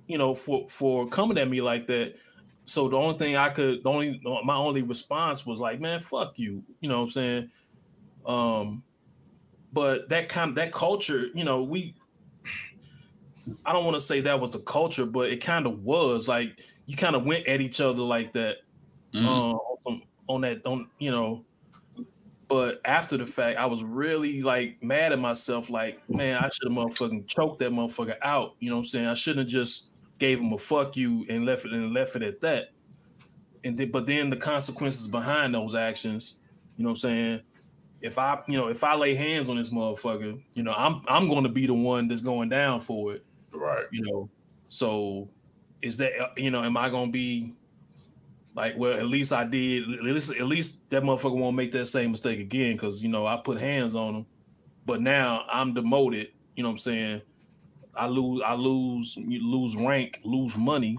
[0.08, 2.16] You know, for for coming at me like that.
[2.66, 6.39] So the only thing I could, the only my only response was like, "Man, fuck
[6.39, 7.52] you." You know what I'm saying?
[8.26, 8.84] Um,
[9.72, 11.96] but that kind of that culture, you know, we.
[13.66, 16.28] I don't want to say that was the culture, but it kind of was.
[16.28, 18.58] Like you kind of went at each other like that
[19.13, 21.46] hmm um, on, on that on you know
[22.50, 26.72] but after the fact i was really like mad at myself like man i should
[26.72, 29.92] have motherfucking choked that motherfucker out you know what i'm saying i shouldn't have just
[30.23, 32.69] gave him a fuck you and left it and left it at that.
[33.65, 36.38] And then but then the consequences behind those actions
[36.77, 37.41] you know what i'm saying?
[38.01, 41.27] If i you know if i lay hands on this motherfucker you know i'm i'm
[41.27, 43.25] going to be the one that's going down for it.
[43.53, 43.86] Right.
[43.91, 44.29] you know
[44.67, 45.29] so
[45.81, 47.53] is that you know am i gonna be
[48.55, 51.86] like well at least i did at least at least that motherfucker won't make that
[51.86, 54.25] same mistake again because you know i put hands on him.
[54.86, 57.21] But now i'm demoted you know what i'm saying
[57.95, 60.97] i lose i lose you lose rank lose money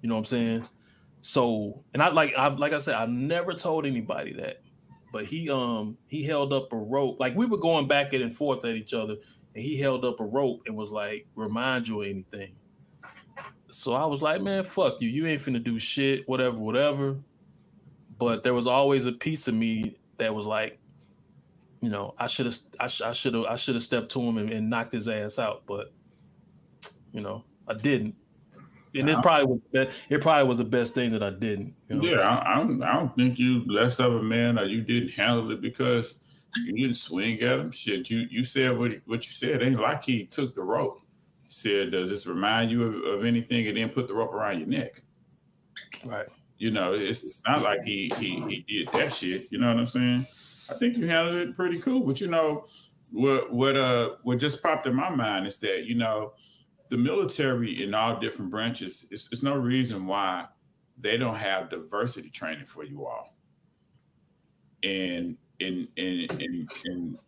[0.00, 0.66] you know what i'm saying
[1.20, 4.60] so and i like i like i said i never told anybody that
[5.12, 8.64] but he um he held up a rope like we were going back and forth
[8.64, 9.16] at each other
[9.54, 12.54] and he held up a rope and was like, remind you of anything.
[13.68, 15.08] So I was like, man, fuck you.
[15.08, 17.16] You ain't finna do shit, whatever, whatever.
[18.18, 20.78] But there was always a piece of me that was like,
[21.80, 24.50] you know, I should have, I should have, I should have stepped to him and,
[24.50, 25.62] and knocked his ass out.
[25.66, 25.92] But
[27.14, 28.14] you know, I didn't.
[28.96, 31.74] And it probably was, be- it probably was the best thing that I didn't.
[31.88, 32.04] you know?
[32.04, 35.10] Yeah, I, I, don't, I don't think you less of a man or you didn't
[35.10, 36.22] handle it because
[36.64, 37.72] you didn't swing at him.
[37.72, 39.62] Shit, you you said what what you said.
[39.62, 41.00] Ain't like he took the rope.
[41.42, 44.60] He said, "Does this remind you of, of anything?" And then put the rope around
[44.60, 45.02] your neck.
[46.06, 46.26] Right.
[46.58, 49.48] You know, it's, it's not like he he he did that shit.
[49.50, 50.20] You know what I'm saying?
[50.70, 52.00] I think you handled it pretty cool.
[52.00, 52.66] But you know,
[53.10, 56.34] what what uh what just popped in my mind is that you know
[56.90, 59.06] the military in all different branches.
[59.10, 60.46] It's, it's no reason why
[60.98, 63.36] they don't have diversity training for you all.
[64.82, 67.18] And and and and,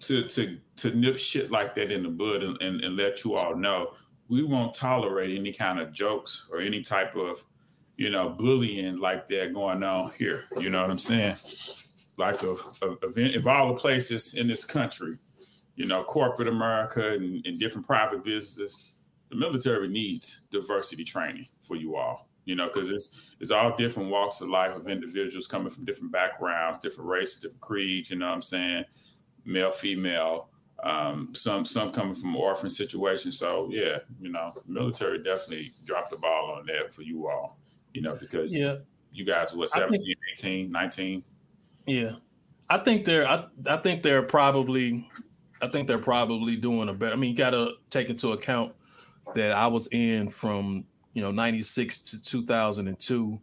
[0.00, 3.34] to to to nip shit like that in the bud and, and, and let you
[3.34, 3.92] all know
[4.28, 7.44] we won't tolerate any kind of jokes or any type of
[7.96, 10.44] you know bullying like that going on here.
[10.58, 11.36] You know what I'm saying?
[12.16, 15.18] Like of of, of, of all the places in this country,
[15.82, 18.94] you know, corporate America and, and different private businesses,
[19.30, 22.28] the military needs diversity training for you all.
[22.44, 26.12] You know, because it's it's all different walks of life of individuals coming from different
[26.12, 28.10] backgrounds, different races, different creeds.
[28.10, 28.84] You know what I'm saying?
[29.44, 30.48] Male, female,
[30.84, 33.38] um, some some coming from orphan situations.
[33.38, 37.58] So yeah, you know, military definitely dropped the ball on that for you all.
[37.92, 38.76] You know, because Yeah.
[39.12, 41.24] you guys what I think- 17, 18, 19.
[41.86, 42.12] Yeah,
[42.70, 43.26] I think they're.
[43.28, 45.08] I, I think they're probably.
[45.62, 47.12] I think they're probably doing a better.
[47.12, 48.74] I mean, you got to take into account
[49.34, 53.40] that I was in from you know '96 to 2002.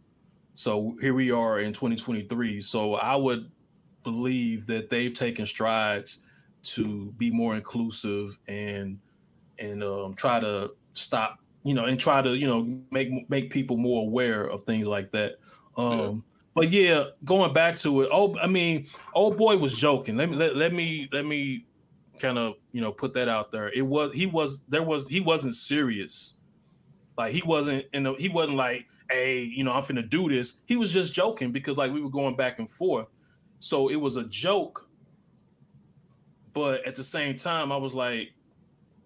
[0.54, 2.60] So here we are in 2023.
[2.60, 3.50] So I would
[4.04, 6.22] believe that they've taken strides
[6.62, 8.98] to be more inclusive and
[9.58, 13.76] and um, try to stop you know and try to you know make make people
[13.76, 15.36] more aware of things like that.
[15.76, 20.16] Um, But yeah, going back to it, oh, I mean, old boy was joking.
[20.16, 21.64] Let me let, let me let me
[22.20, 23.68] kind of you know put that out there.
[23.70, 26.36] It was he was there was he wasn't serious,
[27.16, 30.60] like he wasn't you know he wasn't like hey you know I'm finna do this.
[30.66, 33.06] He was just joking because like we were going back and forth,
[33.58, 34.88] so it was a joke.
[36.52, 38.32] But at the same time, I was like,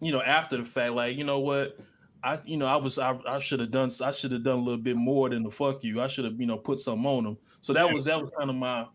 [0.00, 1.78] you know, after the fact, like you know what,
[2.22, 4.62] I you know I was I, I should have done I should have done a
[4.62, 6.00] little bit more than the fuck you.
[6.00, 7.38] I should have you know put something on him.
[7.60, 8.86] So that was that was kind of my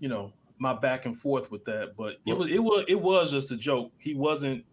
[0.00, 1.94] you know my back and forth with that.
[1.96, 3.92] But it was it was it was just a joke.
[3.98, 4.64] He wasn't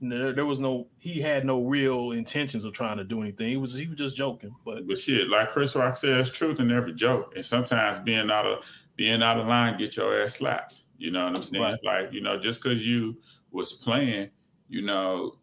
[0.00, 3.48] there, there was no he had no real intentions of trying to do anything.
[3.48, 4.54] He was he was just joking.
[4.64, 7.32] But but shit, like Chris Rock said, there's truth in every joke.
[7.36, 8.64] And sometimes being out of
[8.96, 10.76] being out of line get your ass slapped.
[10.96, 11.62] You know what I'm saying?
[11.62, 11.78] Right.
[11.82, 13.16] Like, you know, just because you
[13.50, 14.30] was playing,
[14.68, 15.36] you know,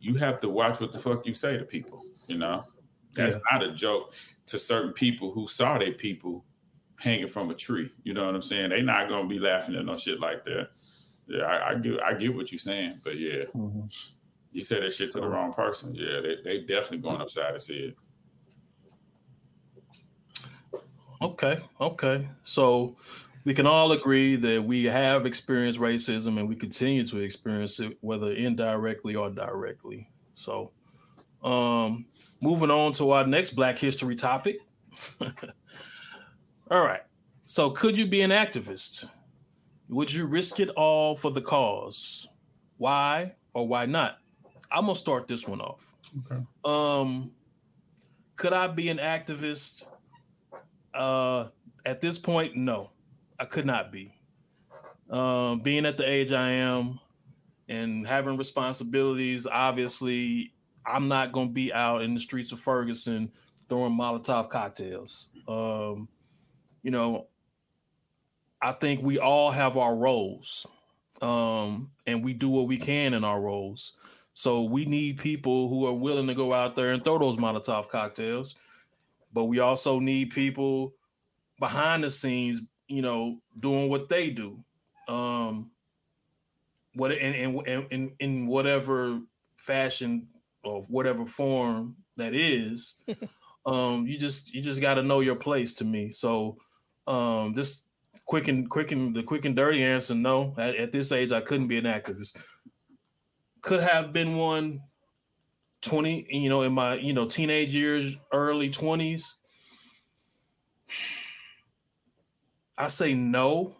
[0.00, 2.02] you have to watch what the fuck you say to people.
[2.26, 2.64] You know,
[3.14, 3.58] that's yeah.
[3.58, 4.14] not a joke
[4.46, 6.44] to certain people who saw their people
[6.98, 7.90] hanging from a tree.
[8.04, 8.70] You know what I'm saying?
[8.70, 10.68] They not gonna be laughing at no shit like that.
[11.28, 13.86] Yeah, I, I get I get what you're saying, but yeah, mm-hmm.
[14.52, 15.94] you said that shit to the wrong person.
[15.94, 17.94] Yeah, they they definitely going upside his head.
[21.20, 22.28] Okay, okay.
[22.42, 22.96] So
[23.44, 27.96] we can all agree that we have experienced racism and we continue to experience it,
[28.00, 30.10] whether indirectly or directly.
[30.34, 30.72] So,
[31.42, 32.06] um,
[32.42, 34.58] moving on to our next Black History topic.
[36.70, 37.02] all right.
[37.46, 39.08] So, could you be an activist?
[39.88, 42.28] Would you risk it all for the cause?
[42.78, 44.18] Why or why not?
[44.70, 45.94] I'm gonna start this one off.
[46.30, 46.42] Okay.
[46.64, 47.30] Um,
[48.34, 49.86] could I be an activist?
[50.92, 51.48] Uh,
[51.84, 52.90] at this point, no.
[53.38, 54.14] I could not be.
[55.10, 56.98] Um, being at the age I am
[57.68, 60.52] and having responsibilities, obviously,
[60.84, 63.30] I'm not to be out in the streets of Ferguson
[63.68, 65.28] throwing Molotov cocktails.
[65.46, 66.08] Um,
[66.86, 67.26] you know,
[68.62, 70.64] I think we all have our roles,
[71.20, 73.94] um, and we do what we can in our roles.
[74.34, 77.88] So we need people who are willing to go out there and throw those Molotov
[77.88, 78.54] cocktails,
[79.32, 80.94] but we also need people
[81.58, 84.62] behind the scenes you know, doing what they do.
[85.08, 85.72] Um,
[86.94, 89.20] what in in in, in whatever
[89.56, 90.28] fashion
[90.62, 93.00] or whatever form that is,
[93.66, 96.12] um, you just you just got to know your place to me.
[96.12, 96.58] So,
[97.06, 97.86] um, this
[98.24, 100.54] quick and quick and the quick and dirty answer, no.
[100.58, 102.36] At, at this age, I couldn't be an activist.
[103.62, 104.82] Could have been one
[105.82, 109.34] 20, you know, in my, you know, teenage years, early 20s.
[112.78, 113.76] I say no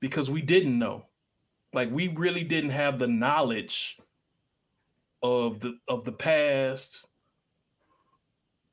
[0.00, 1.06] because we didn't know.
[1.72, 3.98] Like we really didn't have the knowledge
[5.22, 7.08] of the of the past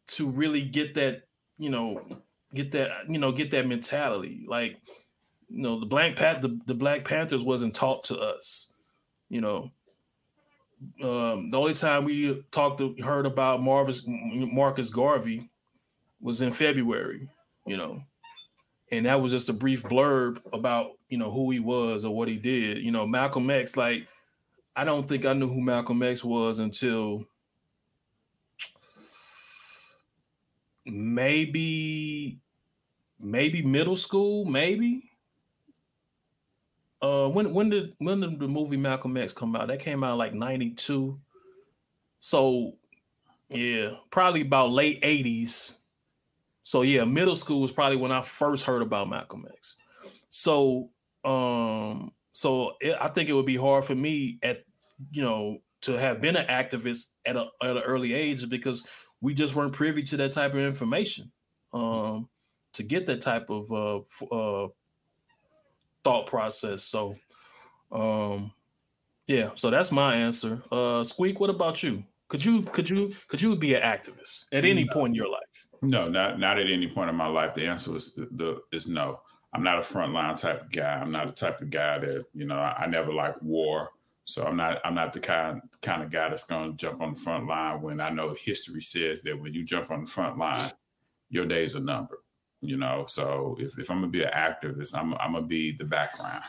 [0.08, 1.24] to really get that,
[1.58, 2.06] you know,
[2.54, 4.46] get that, you know, get that mentality.
[4.48, 4.78] Like,
[5.50, 8.74] you know, the Black Pat the, the Black Panthers wasn't taught to us,
[9.30, 9.72] you know.
[11.04, 15.50] Um, the only time we talked to, heard about Marcus Marcus Garvey
[16.20, 17.30] was in February,
[17.68, 18.02] you know
[18.92, 22.28] and that was just a brief blurb about you know who he was or what
[22.28, 22.84] he did.
[22.84, 23.78] You know, Malcolm X.
[23.78, 24.08] Like,
[24.76, 27.26] I don't think I knew who Malcolm X was until
[30.86, 32.40] maybe
[33.20, 35.10] maybe middle school, maybe.
[37.02, 39.68] Uh, when when did when did the movie Malcolm X come out?
[39.68, 41.20] That came out like '92.
[42.20, 42.76] So,
[43.50, 45.78] yeah, probably about late '80s
[46.64, 49.78] so yeah, middle school was probably when I first heard about Malcolm X.
[50.30, 50.90] So
[51.26, 54.64] um so it, I think it would be hard for me at
[55.12, 58.88] you know to have been an activist at a at an early age because
[59.22, 61.32] we just weren't privy to that type of information
[61.74, 62.28] um
[62.74, 63.98] to get that type of uh,
[64.36, 64.68] uh
[66.04, 66.84] thought process.
[66.84, 67.16] So
[67.92, 68.52] um
[69.28, 70.62] yeah, so that's my answer.
[70.72, 72.04] Uh Squeak, what about you?
[72.28, 75.68] Could you could you could you be an activist at any point in your life?
[75.82, 77.54] No, not not at any point in my life.
[77.54, 79.20] The answer is the, the is no.
[79.54, 81.02] I'm not a frontline type of guy.
[81.02, 82.56] I'm not the type of guy that you know.
[82.56, 83.90] I, I never like war,
[84.34, 84.80] so I'm not.
[84.84, 87.82] I'm not the kind kind of guy that's going to jump on the front line
[87.82, 90.72] when I know history says that when you jump on the front line,
[91.30, 92.20] your days are numbered.
[92.62, 95.86] You know, so if, if I'm gonna be an activist, I'm I'm gonna be the
[95.86, 96.44] background.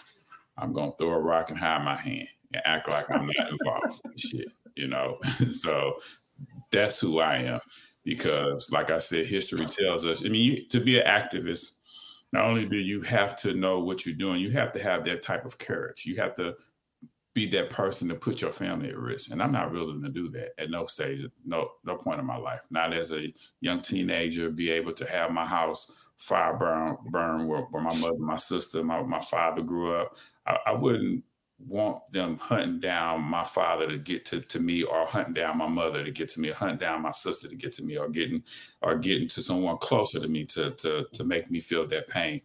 [0.57, 4.01] I'm gonna throw a rock and hide my hand and act like I'm not involved
[4.05, 5.19] in shit you know.
[5.51, 5.97] so
[6.71, 7.61] that's who I am
[8.05, 10.25] because, like I said, history tells us.
[10.25, 11.81] I mean, you, to be an activist,
[12.33, 15.23] not only do you have to know what you're doing, you have to have that
[15.23, 16.07] type of courage.
[16.07, 16.57] You have to
[17.35, 19.31] be that person to put your family at risk.
[19.31, 22.37] And I'm not willing to do that at no stage, no no point in my
[22.37, 22.67] life.
[22.71, 27.63] Not as a young teenager, be able to have my house fire burn burn where,
[27.63, 30.15] where my mother, my sister, my, my father grew up.
[30.47, 31.25] I, I wouldn't
[31.59, 35.69] want them hunting down my father to get to, to me or hunting down my
[35.69, 38.09] mother to get to me or hunting down my sister to get to me or
[38.09, 38.43] getting
[38.81, 42.41] or getting to someone closer to me to to to make me feel that pain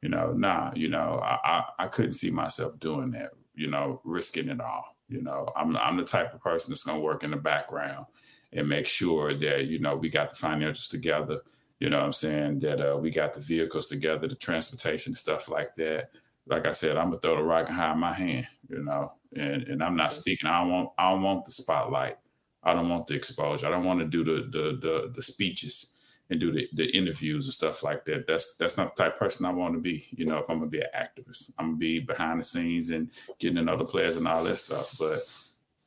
[0.00, 4.00] you know nah you know I, I, I couldn't see myself doing that you know
[4.04, 7.22] risking it all you know i'm i'm the type of person that's going to work
[7.22, 8.06] in the background
[8.52, 11.40] and make sure that you know we got the financials together.
[11.80, 12.58] You know what I'm saying?
[12.60, 16.10] That uh, we got the vehicles together, the transportation stuff like that.
[16.46, 18.46] Like I said, I'm gonna throw the rock and hide my hand.
[18.68, 20.48] You know, and and I'm not speaking.
[20.48, 22.18] I don't want I don't want the spotlight.
[22.62, 23.66] I don't want the exposure.
[23.66, 25.98] I don't want to do the the the, the speeches
[26.32, 28.26] and do the, the interviews and stuff like that.
[28.26, 30.06] That's that's not the type person I want to be.
[30.10, 33.10] You know, if I'm gonna be an activist, I'm gonna be behind the scenes and
[33.38, 34.96] getting in other players and all that stuff.
[34.98, 35.20] But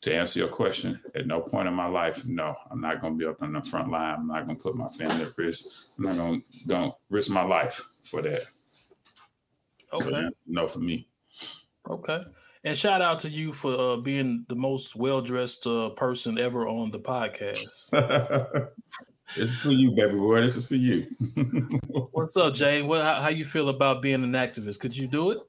[0.01, 3.25] to answer your question, at no point in my life, no, I'm not gonna be
[3.25, 4.15] up on the front line.
[4.19, 5.65] I'm not gonna put my family at risk.
[5.97, 8.43] I'm not gonna don't risk my life for that.
[9.91, 10.29] Okay.
[10.45, 11.07] no, for me.
[11.89, 12.21] Okay.
[12.63, 16.67] And shout out to you for uh, being the most well dressed uh, person ever
[16.67, 17.91] on the podcast.
[19.35, 20.41] this is for you, baby boy.
[20.41, 21.07] This is for you.
[22.11, 22.81] What's up, Jay?
[22.81, 24.79] What, how, how, you feel about being an activist?
[24.79, 25.39] Could you do it?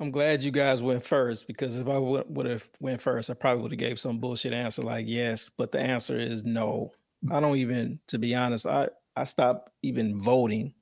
[0.00, 3.62] I'm glad you guys went first because if I would have went first, I probably
[3.62, 6.92] would have gave some bullshit answer like yes, but the answer is no.
[7.30, 10.72] I don't even, to be honest, I I stopped even voting.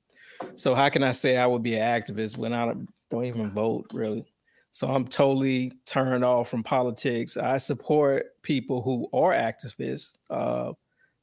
[0.55, 2.73] So how can I say I would be an activist when I
[3.09, 4.25] don't even vote really?
[4.71, 7.35] So I'm totally turned off from politics.
[7.35, 10.17] I support people who are activists.
[10.29, 10.73] Uh,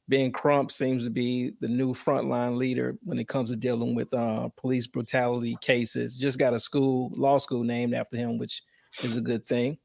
[0.09, 4.13] ben Crump seems to be the new frontline leader when it comes to dealing with
[4.13, 6.17] uh, police brutality cases.
[6.17, 8.63] Just got a school, law school named after him, which
[9.03, 9.77] is a good thing.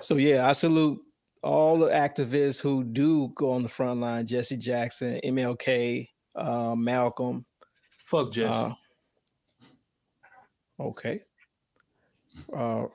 [0.00, 0.98] So yeah, I salute
[1.42, 4.26] all the activists who do go on the front line.
[4.26, 7.44] Jesse Jackson, MLK, uh, Malcolm.
[8.04, 8.56] Fuck Jesse.
[8.56, 8.72] Uh,
[10.80, 11.20] okay
[12.56, 12.86] uh,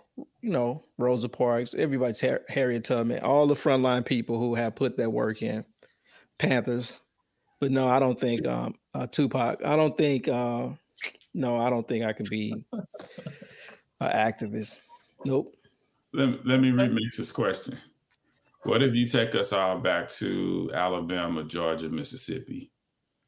[0.41, 2.13] you know, Rosa Parks, everybody,
[2.49, 5.63] Harriet Tubman, all the frontline people who have put that work in,
[6.37, 6.99] Panthers.
[7.59, 9.63] But no, I don't think um, uh, Tupac.
[9.65, 10.27] I don't think.
[10.27, 10.69] Uh,
[11.33, 12.85] no, I don't think I can be an
[14.01, 14.77] activist.
[15.25, 15.55] Nope.
[16.13, 17.77] Let, let me remix this question.
[18.63, 22.71] What if you take us all back to Alabama, Georgia, Mississippi,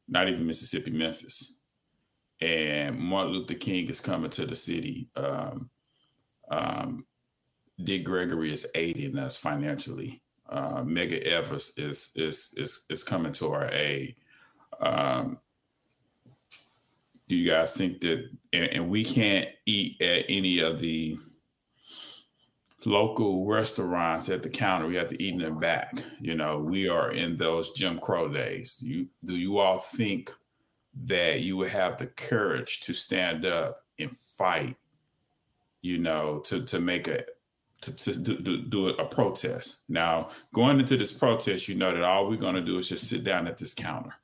[0.08, 1.60] not even Mississippi, Memphis,
[2.40, 5.08] and Martin Luther King is coming to the city.
[5.16, 5.70] Um,
[6.50, 7.06] um,
[7.82, 10.22] Dick Gregory is aiding us financially.
[10.50, 14.16] Uh, Medgar Evers is is is is coming to our aid.
[14.80, 15.38] Um,
[17.28, 18.28] do you guys think that?
[18.52, 21.16] And, and, we can't eat at any of the
[22.84, 24.88] local restaurants at the counter.
[24.88, 26.02] We have to eat in the back.
[26.20, 28.76] You know, we are in those Jim Crow days.
[28.76, 30.32] Do you do you all think
[31.04, 34.76] that you would have the courage to stand up and fight
[35.82, 37.24] you know, to to make a
[37.82, 39.84] to, to do, do a protest.
[39.88, 43.08] Now, going into this protest, you know that all we're going to do is just
[43.08, 44.14] sit down at this counter.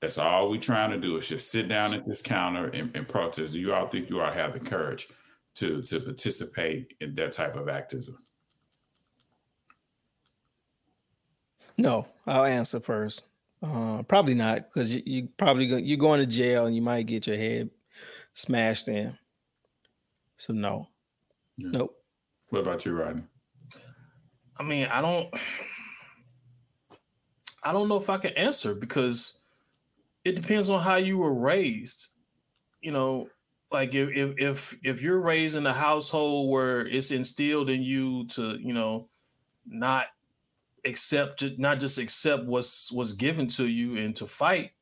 [0.00, 3.08] That's all we're trying to do is just sit down at this counter and, and
[3.08, 3.52] protest.
[3.52, 5.06] Do you all think you all have the courage
[5.54, 8.16] to to participate in that type of activism?
[11.78, 13.22] No, I'll answer first.
[13.62, 17.06] Uh, probably not, because you, you probably go, you're going to jail and you might
[17.06, 17.70] get your head
[18.34, 19.16] smashed in.
[20.36, 20.88] So no.
[21.56, 21.70] Yeah.
[21.70, 21.94] Nope.
[22.48, 23.24] What about you, Rodney?
[24.56, 25.34] I mean, I don't
[27.62, 29.38] I don't know if I can answer because
[30.24, 32.08] it depends on how you were raised.
[32.80, 33.28] You know,
[33.70, 38.26] like if if if if you're raised in a household where it's instilled in you
[38.28, 39.08] to, you know,
[39.66, 40.06] not
[40.84, 44.72] accept it, not just accept what's what's given to you and to fight,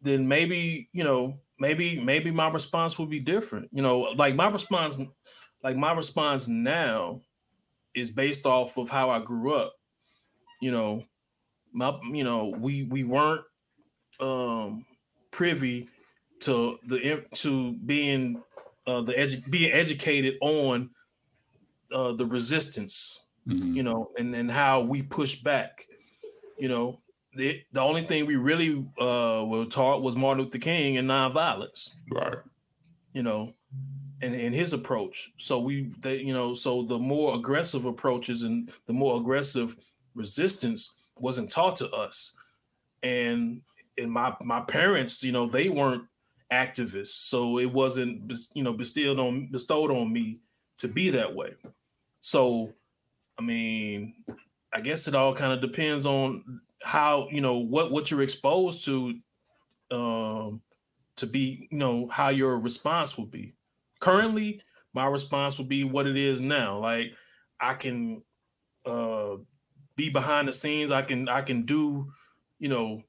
[0.00, 3.68] then maybe, you know, maybe maybe my response would be different.
[3.72, 4.98] You know, like my response,
[5.62, 7.20] like my response now
[7.94, 9.74] is based off of how I grew up.
[10.60, 11.04] You know,
[11.72, 13.44] my you know we we weren't
[14.20, 14.84] um
[15.30, 15.88] privy
[16.40, 18.42] to the to being
[18.86, 20.90] uh the edu- being educated on
[21.92, 23.74] uh the resistance mm-hmm.
[23.74, 25.86] you know and and how we push back
[26.58, 27.00] you know
[27.34, 31.94] the, the only thing we really uh, were taught was Martin Luther King and nonviolence.
[32.10, 32.36] Right.
[33.12, 33.52] You know,
[34.22, 35.32] and, his approach.
[35.36, 39.76] So we, they, you know, so the more aggressive approaches and the more aggressive
[40.14, 42.34] resistance wasn't taught to us.
[43.02, 43.62] And
[43.98, 46.04] and my my parents, you know, they weren't
[46.52, 50.40] activists, so it wasn't, you know, bestowed on bestowed on me
[50.78, 51.52] to be that way.
[52.20, 52.72] So,
[53.38, 54.14] I mean,
[54.72, 58.84] I guess it all kind of depends on how you know what what you're exposed
[58.84, 59.18] to
[59.90, 60.60] um
[61.16, 63.54] to be you know how your response will be
[64.02, 64.60] currently
[64.92, 66.78] my response will be what it is now.
[66.78, 67.12] Like
[67.60, 68.20] i can
[68.84, 69.36] uh
[69.94, 70.90] be behind the scenes.
[70.90, 72.12] I can i can do
[72.58, 73.02] you know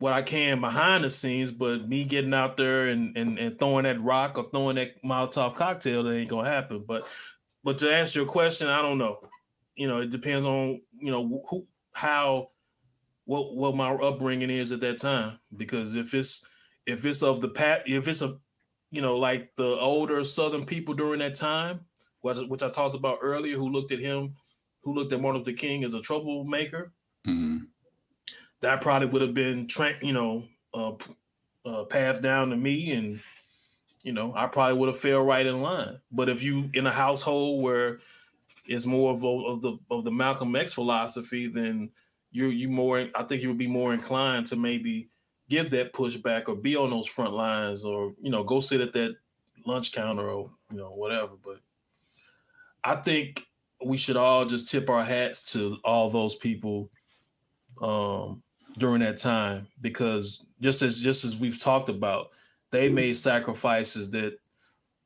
[0.00, 3.82] what i can behind the scenes but me getting out there and and, and throwing
[3.82, 6.84] that rock or throwing that molotov cocktail that ain't gonna happen.
[6.86, 7.04] But
[7.62, 9.18] but to answer your question i don't know.
[9.76, 12.50] You know it depends on you know who how
[13.26, 15.38] what what my upbringing is at that time.
[15.54, 16.46] Because if it's
[16.86, 18.38] if it's of the pat if it's a
[18.90, 21.80] you know like the older Southern people during that time,
[22.20, 24.34] which, I talked about earlier, who looked at him,
[24.82, 26.92] who looked at Martin Luther King as a troublemaker,
[27.26, 27.66] Mhm.
[28.60, 30.92] that probably would have been tra- you know uh,
[31.64, 33.20] uh, passed down to me and
[34.02, 36.92] you know i probably would have fell right in line but if you in a
[36.92, 38.00] household where
[38.66, 41.90] it's more of, a- of the of the malcolm x philosophy then
[42.30, 45.08] you you more i think you would be more inclined to maybe
[45.48, 48.92] give that pushback or be on those front lines or you know go sit at
[48.92, 49.14] that
[49.66, 51.58] lunch counter or you know whatever but
[52.84, 53.46] i think
[53.84, 56.90] we should all just tip our hats to all those people
[57.82, 58.42] um
[58.78, 62.30] during that time because just as just as we've talked about
[62.70, 64.38] they made sacrifices that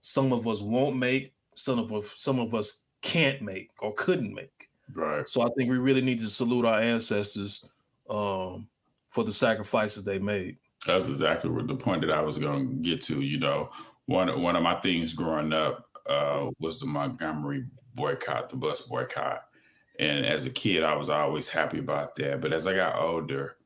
[0.00, 4.32] some of us won't make some of us some of us can't make or couldn't
[4.34, 5.26] make Right.
[5.26, 7.64] so i think we really need to salute our ancestors
[8.10, 8.68] um
[9.12, 10.56] for the sacrifices they made
[10.86, 13.20] That's exactly what the point that I was going to get to.
[13.20, 13.70] You know,
[14.06, 19.44] one one of my things growing up uh, was the Montgomery boycott, the bus boycott,
[19.98, 22.40] and as a kid, I was always happy about that.
[22.40, 23.56] But as I got older,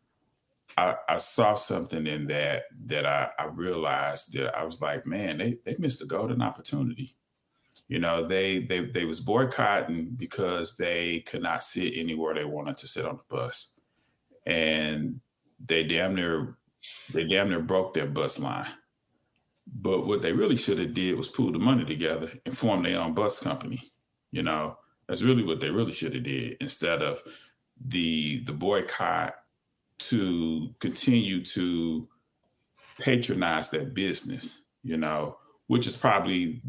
[0.77, 5.39] I, I saw something in that that I, I realized that I was like, man,
[5.39, 7.17] they they missed a golden opportunity.
[7.89, 12.77] You know, they they they was boycotting because they could not sit anywhere they wanted
[12.79, 13.79] to sit on the bus,
[14.45, 15.21] and
[15.65, 16.57] they damn near
[17.13, 18.67] they damn near broke their bus line.
[19.67, 23.01] But what they really should have did was pool the money together and form their
[23.01, 23.93] own bus company.
[24.31, 24.79] You know,
[25.09, 27.23] that's really what they really should have did instead of
[27.85, 29.35] the the boycott
[29.99, 32.09] to continue to
[33.01, 34.69] patronize that business.
[34.83, 36.63] You know, which is probably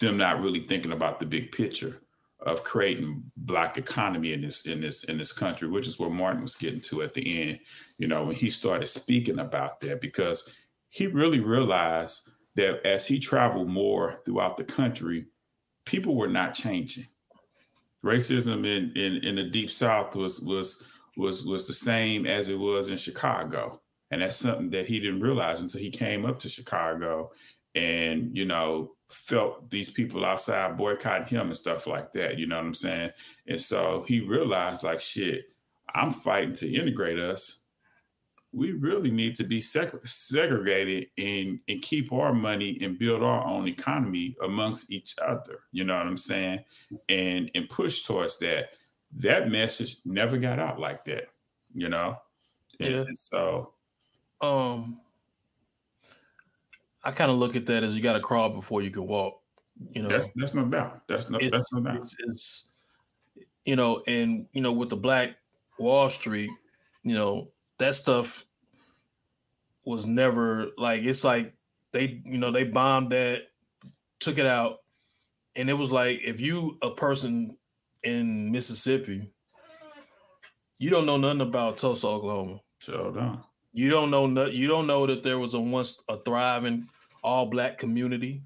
[0.00, 2.02] them not really thinking about the big picture
[2.44, 6.42] of creating black economy in this in this in this country, which is what Martin
[6.42, 7.60] was getting to at the end
[8.02, 10.52] you know, when he started speaking about that, because
[10.88, 15.26] he really realized that as he traveled more throughout the country,
[15.84, 17.04] people were not changing.
[18.04, 20.84] Racism in, in, in the deep south was was
[21.16, 23.80] was was the same as it was in Chicago.
[24.10, 27.30] And that's something that he didn't realize until he came up to Chicago
[27.76, 32.36] and, you know, felt these people outside boycotting him and stuff like that.
[32.36, 33.12] You know what I'm saying?
[33.46, 35.44] And so he realized, like, shit,
[35.94, 37.61] I'm fighting to integrate us
[38.52, 43.46] we really need to be seg- segregated and, and keep our money and build our
[43.46, 45.60] own economy amongst each other.
[45.72, 46.64] You know what I'm saying?
[47.08, 48.70] And and push towards that.
[49.16, 51.28] That message never got out like that.
[51.74, 52.16] You know.
[52.80, 53.04] And, Yeah.
[53.14, 53.74] so
[54.40, 54.98] um
[57.04, 59.40] i kind of look at that as you got to crawl before you can walk
[59.94, 61.02] you know that's that's no doubt.
[61.08, 61.96] That's no it's, that's no doubt.
[61.96, 62.72] it's, it's
[63.64, 65.36] you know and you know with the black
[65.78, 66.50] wall street
[67.04, 67.48] you know
[67.82, 68.46] that stuff
[69.84, 71.54] was never like it's like
[71.92, 73.42] they you know they bombed that
[74.20, 74.78] took it out
[75.56, 77.56] and it was like if you a person
[78.04, 79.32] in mississippi
[80.78, 82.60] you don't know nothing about tulsa oklahoma.
[82.80, 83.12] So
[83.72, 86.88] you don't know no- you don't know that there was a once a thriving
[87.22, 88.42] all black community.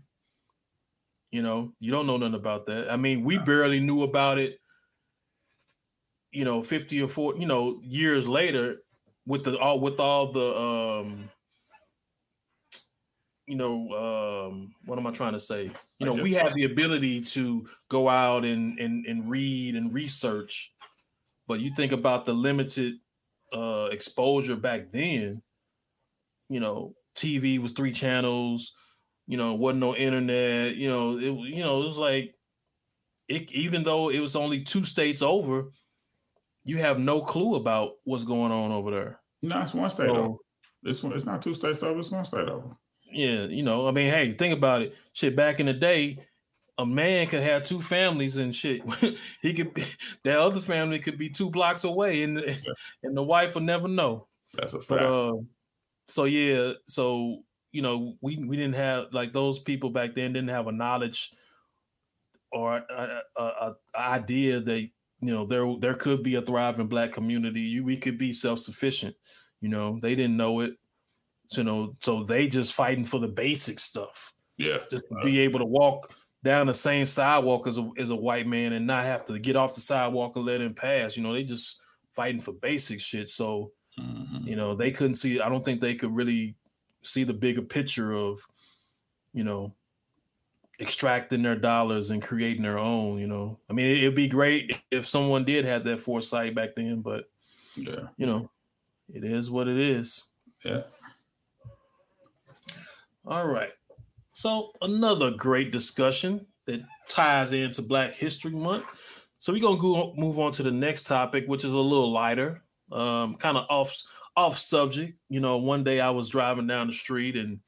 [1.30, 2.91] You know you don't know nothing about that.
[2.91, 4.59] I mean we barely knew about it
[6.30, 8.82] you know 50 or 40 you know years later
[9.27, 11.31] with the all with all the um
[13.47, 15.70] you know um what am i trying to say?
[15.99, 20.72] You know we have the ability to go out and and and read and research
[21.49, 22.95] but you think about the limited
[23.53, 25.43] uh exposure back then
[26.49, 28.74] you know tv was three channels
[29.27, 32.35] you know wasn't no internet you know it you know it was like
[33.29, 35.72] it even though it was only two states over
[36.67, 40.19] you have no clue about what's going on over there No, it's one state over.
[40.29, 40.41] so
[40.85, 42.77] It's one, it's not two states over, it's one state over.
[43.11, 46.19] yeah you know i mean hey think about it shit back in the day
[46.79, 48.83] a man could have two families and shit
[49.43, 49.83] he could be
[50.25, 52.39] that other family could be two blocks away and
[53.03, 55.03] and the wife will never know That's a But fact.
[55.03, 55.33] uh,
[56.09, 57.43] so yeah, so
[57.73, 61.33] you know, we we didn't have like those people back then didn't have a knowledge
[62.53, 64.89] or a, a, a idea that
[65.21, 67.61] you know there there could be a thriving black community.
[67.61, 69.17] You we could be self sufficient.
[69.61, 70.75] You know, they didn't know it.
[71.49, 74.79] So, you know, so they just fighting for the basic stuff, yeah.
[74.91, 76.12] just to be able to walk
[76.45, 79.57] down the same sidewalk as a as a white man and not have to get
[79.57, 81.17] off the sidewalk and let him pass.
[81.17, 81.81] You know, they just
[82.14, 83.31] fighting for basic shit.
[83.31, 84.47] So Mhm.
[84.47, 86.55] you know they couldn't see i don't think they could really
[87.03, 88.39] see the bigger picture of
[89.33, 89.75] you know
[90.81, 94.70] extracting their dollars and creating their own you know i mean it, would be great
[94.91, 97.24] if someone did have that foresight back then but
[97.77, 98.09] Yeah.
[98.16, 98.51] You know,
[99.12, 100.24] it is what it is.
[100.64, 100.83] Yeah.
[103.27, 103.70] All right.
[104.33, 108.87] So another great discussion that ties into Black History Month.
[109.39, 112.62] So we're gonna go move on to the next topic, which is a little lighter,
[112.93, 113.95] um, kind of off
[114.37, 115.18] off subject.
[115.29, 117.61] You know, one day I was driving down the street and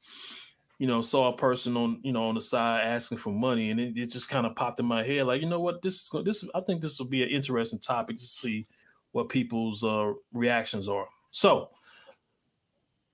[0.79, 3.79] you know saw a person on you know on the side asking for money, and
[3.79, 6.09] it, it just kind of popped in my head, like you know what, this is
[6.09, 8.65] going, this I think this will be an interesting topic to see
[9.11, 11.07] what people's uh, reactions are.
[11.31, 11.69] So,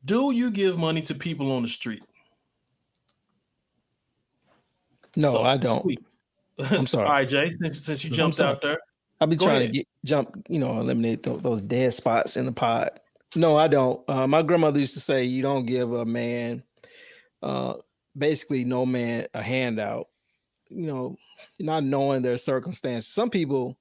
[0.05, 2.03] do you give money to people on the street?
[5.15, 5.81] No, So, I don't.
[5.81, 6.05] sweet.
[6.71, 7.07] I'm sorry.
[7.07, 8.77] All right, Jay, since, since you jumped out there,
[9.19, 9.71] I'll be trying ahead.
[9.71, 12.91] to get jump, you know, eliminate tho- those dead spots in the pod.
[13.35, 14.07] No, I don't.
[14.09, 16.63] Uh, my grandmother used to say, "You don't give a man,
[17.45, 17.75] uh,
[18.17, 20.07] basically, no man a handout."
[20.69, 21.17] You know,
[21.59, 23.11] not knowing their circumstances.
[23.11, 23.77] Some people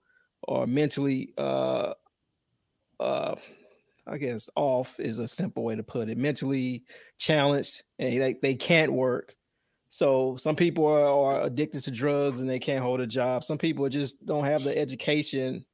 [0.46, 1.94] are mentally, uh,
[3.00, 3.36] uh,
[4.06, 6.18] I guess, off is a simple way to put it.
[6.18, 6.84] Mentally
[7.18, 9.34] challenged, and they they can't work.
[9.94, 13.44] So some people are, are addicted to drugs and they can't hold a job.
[13.44, 15.64] Some people just don't have the education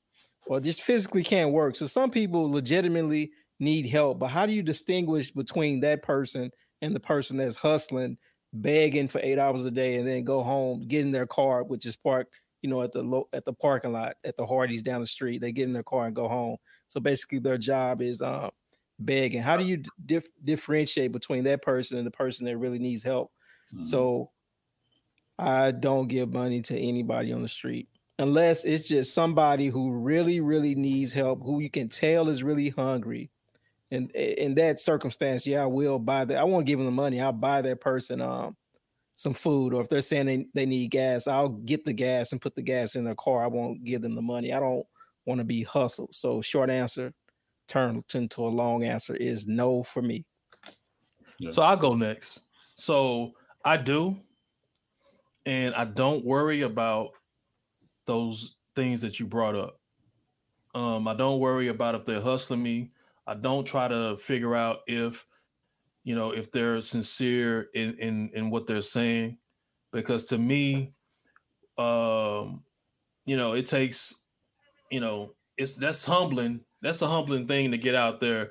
[0.46, 1.74] or just physically can't work.
[1.74, 4.18] So some people legitimately need help.
[4.18, 6.50] But how do you distinguish between that person
[6.82, 8.18] and the person that's hustling,
[8.52, 11.86] begging for eight hours a day, and then go home, get in their car, which
[11.86, 15.00] is parked, you know, at the low at the parking lot at the Hardee's down
[15.00, 15.40] the street.
[15.40, 16.56] They get in their car and go home.
[16.88, 18.50] So basically, their job is uh,
[18.98, 19.42] begging.
[19.42, 23.32] How do you dif- differentiate between that person and the person that really needs help?
[23.72, 23.82] Mhm.
[23.82, 24.32] So
[25.38, 30.40] I don't give money to anybody on the street unless it's just somebody who really,
[30.40, 33.30] really needs help, who you can tell is really hungry.
[33.90, 36.38] And in that circumstance, yeah, I will buy that.
[36.38, 37.20] I won't give them the money.
[37.20, 38.56] I'll buy that person um
[39.16, 42.40] some food, or if they're saying they, they need gas, I'll get the gas and
[42.40, 43.44] put the gas in their car.
[43.44, 44.50] I won't give them the money.
[44.50, 44.86] I don't
[45.26, 46.14] want to be hustled.
[46.14, 47.12] So short answer,
[47.68, 50.24] turn into a long answer is no for me.
[51.50, 52.40] So I'll go next.
[52.76, 53.32] So
[53.62, 54.20] I do,
[55.44, 57.10] and I don't worry about
[58.06, 59.78] those things that you brought up.
[60.74, 62.92] Um, I don't worry about if they're hustling me.
[63.30, 65.24] I don't try to figure out if,
[66.02, 69.38] you know, if they're sincere in in, in what they're saying,
[69.92, 70.94] because to me,
[71.78, 72.64] um,
[73.26, 74.24] you know, it takes,
[74.90, 76.62] you know, it's that's humbling.
[76.82, 78.50] That's a humbling thing to get out there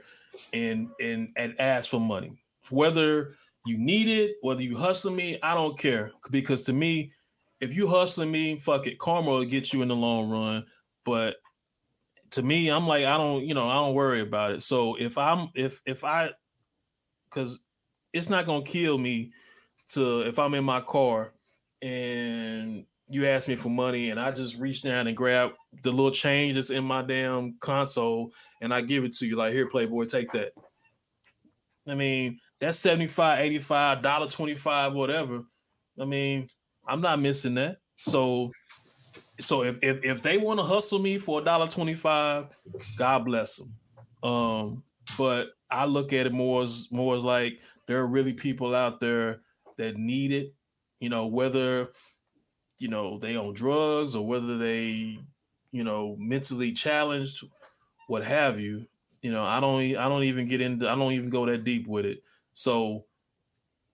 [0.54, 3.34] and and and ask for money whether
[3.66, 6.14] you need it, whether you hustling me, I don't care.
[6.32, 7.12] Because to me,
[7.60, 10.66] if you hustling me, fuck it, karma will get you in the long run.
[11.04, 11.36] But
[12.32, 14.64] to me, I'm like, I don't, you know, I don't worry about it.
[14.64, 16.30] So if I'm if if I
[17.30, 17.64] because
[18.14, 19.32] it's not gonna kill me
[19.90, 21.34] to if I'm in my car
[21.82, 25.52] and you ask me for money and I just reach down and grab
[25.84, 29.54] the little change that's in my damn console and I give it to you like
[29.54, 30.52] here playboy take that
[31.90, 35.44] I mean, that's 75, 85, dollar 25, whatever.
[36.00, 36.48] I mean,
[36.88, 37.78] I'm not missing that.
[37.96, 38.52] So
[39.40, 42.48] so if if, if they want to hustle me for a dollar 25,
[42.98, 43.74] God bless them.
[44.22, 44.84] Um,
[45.18, 49.00] but I look at it more as more as like there are really people out
[49.00, 49.42] there
[49.78, 50.54] that need it,
[51.00, 51.90] you know, whether
[52.78, 55.20] you know they on drugs or whether they,
[55.72, 57.44] you know, mentally challenged,
[58.08, 58.86] what have you
[59.22, 61.88] you know i don't I don't even get into i don't even go that deep
[61.88, 62.24] with it
[62.54, 63.06] so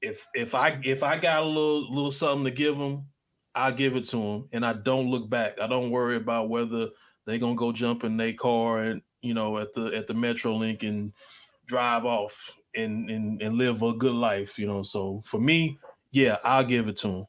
[0.01, 3.07] if if i if i got a little little something to give them
[3.55, 6.89] i give it to them and i don't look back i don't worry about whether
[7.25, 10.53] they're gonna go jump in their car and you know at the at the metro
[10.55, 11.13] link and
[11.65, 15.77] drive off and and, and live a good life you know so for me
[16.11, 17.25] yeah i'll give it to them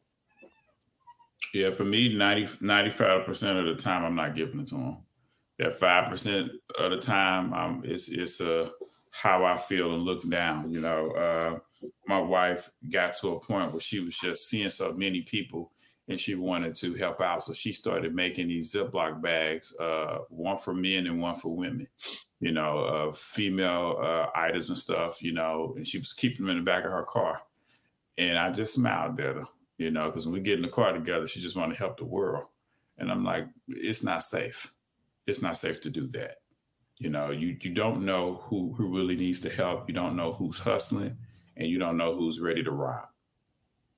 [1.54, 4.98] Yeah, for me, 90, 95% of the time, I'm not giving it to them.
[5.58, 8.68] That 5% of the time, um, it's, it's uh,
[9.10, 10.72] how I feel and look down.
[10.72, 11.58] You know, uh,
[12.06, 15.72] my wife got to a point where she was just seeing so many people
[16.08, 17.42] and she wanted to help out.
[17.42, 21.88] So she started making these Ziploc bags, uh, one for men and one for women,
[22.40, 26.56] you know, uh, female uh, items and stuff, you know, and she was keeping them
[26.56, 27.42] in the back of her car.
[28.18, 29.44] And I just smiled at her
[29.78, 31.98] you know, because when we get in the car together, she just wanted to help
[31.98, 32.46] the world.
[32.98, 34.72] And I'm like, it's not safe.
[35.26, 36.36] It's not safe to do that.
[36.98, 39.86] You know, you you don't know who who really needs to help.
[39.86, 41.18] You don't know who's hustling,
[41.54, 43.08] and you don't know who's ready to rob.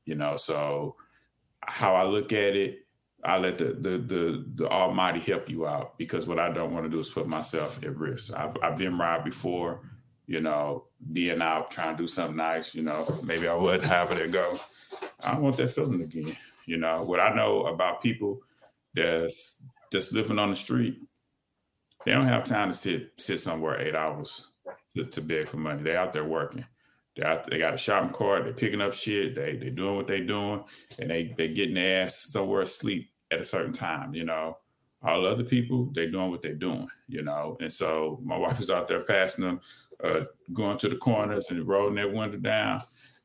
[0.05, 0.97] You know, so
[1.63, 2.87] how I look at it,
[3.25, 6.87] I let the the the, the Almighty help you out because what I don't want
[6.87, 8.35] to do is put myself at risk.
[8.37, 9.81] I've I've been robbed before.
[10.27, 12.75] You know, being out trying to do something nice.
[12.75, 14.55] You know, maybe I would have it go.
[15.25, 16.37] I don't want that feeling again.
[16.67, 18.41] You know, what I know about people
[18.95, 20.99] that's that's living on the street
[22.05, 24.53] They don't have time to sit sit somewhere eight hours
[24.97, 25.83] to, to beg for money.
[25.83, 26.67] They're out there working.
[27.19, 28.45] They out, they got a shopping cart.
[28.45, 29.35] They're picking up shit.
[29.35, 30.63] They they doing what they doing,
[31.01, 34.15] and they they getting their ass somewhere asleep at a certain time.
[34.15, 34.59] You know,
[35.03, 36.89] all other people they doing what they're doing.
[37.09, 39.61] You know, and so my wife is out there passing them,
[40.03, 40.21] uh,
[40.53, 42.81] going to the corners and rolling their window down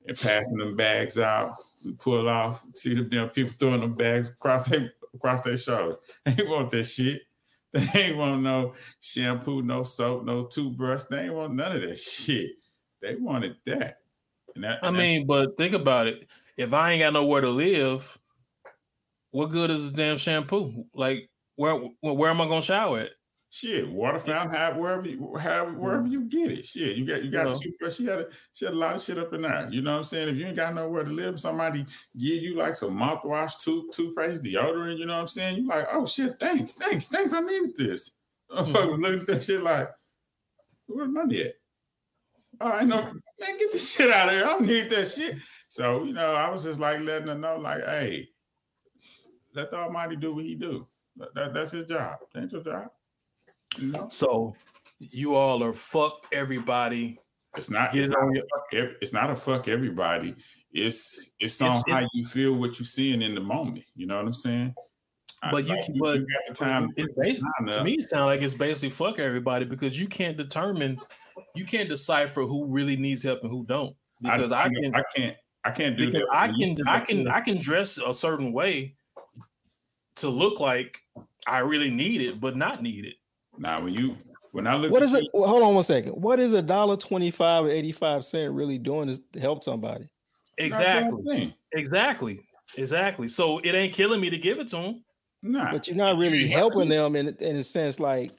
[0.07, 1.53] and passing them bags out.
[1.85, 5.97] We pull off, see them damn people throwing them bags across their across their shoulder.
[6.25, 7.21] They want that shit.
[7.73, 11.05] They ain't want no shampoo, no soap, no toothbrush.
[11.05, 12.51] They ain't want none of that shit.
[13.03, 13.97] They wanted that.
[14.55, 16.25] And that I and mean, but think about it.
[16.55, 18.17] If I ain't got nowhere to live,
[19.31, 20.85] what good is the damn shampoo?
[20.93, 23.09] Like, where where am I gonna shower at?
[23.49, 26.65] Shit, water fountain, have wherever you have wherever you get it.
[26.65, 27.89] Shit, you got you got you know.
[27.89, 29.67] She had a she had a lot of shit up in there.
[29.69, 30.29] You know what I'm saying?
[30.29, 31.85] If you ain't got nowhere to live, somebody
[32.17, 34.97] give you like some mouthwash, tooth toothpaste, deodorant.
[34.97, 35.57] You know what I'm saying?
[35.57, 37.33] You like, oh shit, thanks, thanks, thanks.
[37.33, 38.11] I needed this.
[38.53, 39.01] Mm-hmm.
[39.01, 39.87] Look at that shit like,
[40.85, 41.53] where's money at?
[42.61, 44.45] Oh, I know, man, get the shit out of here.
[44.45, 45.37] I don't need that shit.
[45.69, 48.29] So you know, I was just like letting her know, like, hey,
[49.55, 50.87] let the Almighty do what He do.
[51.35, 52.17] That, that's His job.
[52.33, 52.87] That ain't your job.
[53.81, 54.07] No.
[54.07, 54.55] So
[54.99, 57.19] you all are fuck everybody.
[57.57, 57.95] It's not.
[57.95, 60.35] It's not, fuck, it's not a fuck everybody.
[60.71, 63.85] It's it's on it's, how it's, you feel what you're seeing in the moment.
[63.95, 64.73] You know what I'm saying?
[65.51, 66.89] But you, can, but you got the time.
[67.71, 70.99] to me, it sounds like it's basically fuck everybody because you can't determine,
[71.55, 73.95] you can't decipher who really needs help and who don't.
[74.21, 76.25] Because I, I can, I can't, I can't do that.
[76.31, 78.95] I can, I can, I can dress a certain way
[80.17, 81.01] to look like
[81.47, 83.15] I really need it, but not need it.
[83.57, 84.17] Now, when you
[84.51, 85.25] when I look, what is it?
[85.33, 86.13] Well, hold on one second.
[86.13, 90.09] What is a dollar twenty five or eighty five cent really doing to help somebody?
[90.57, 91.55] Exactly.
[91.73, 92.39] Exactly.
[92.77, 93.27] Exactly.
[93.27, 95.03] So it ain't killing me to give it to them.
[95.41, 95.71] Nah.
[95.71, 98.31] But you're not really helping them in in a sense like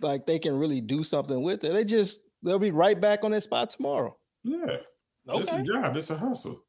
[0.00, 1.72] like they can really do something with it.
[1.72, 4.16] They just they'll be right back on that spot tomorrow.
[4.44, 4.78] Yeah.
[5.28, 5.40] Okay.
[5.40, 5.96] It's a job.
[5.96, 6.62] It's a hustle.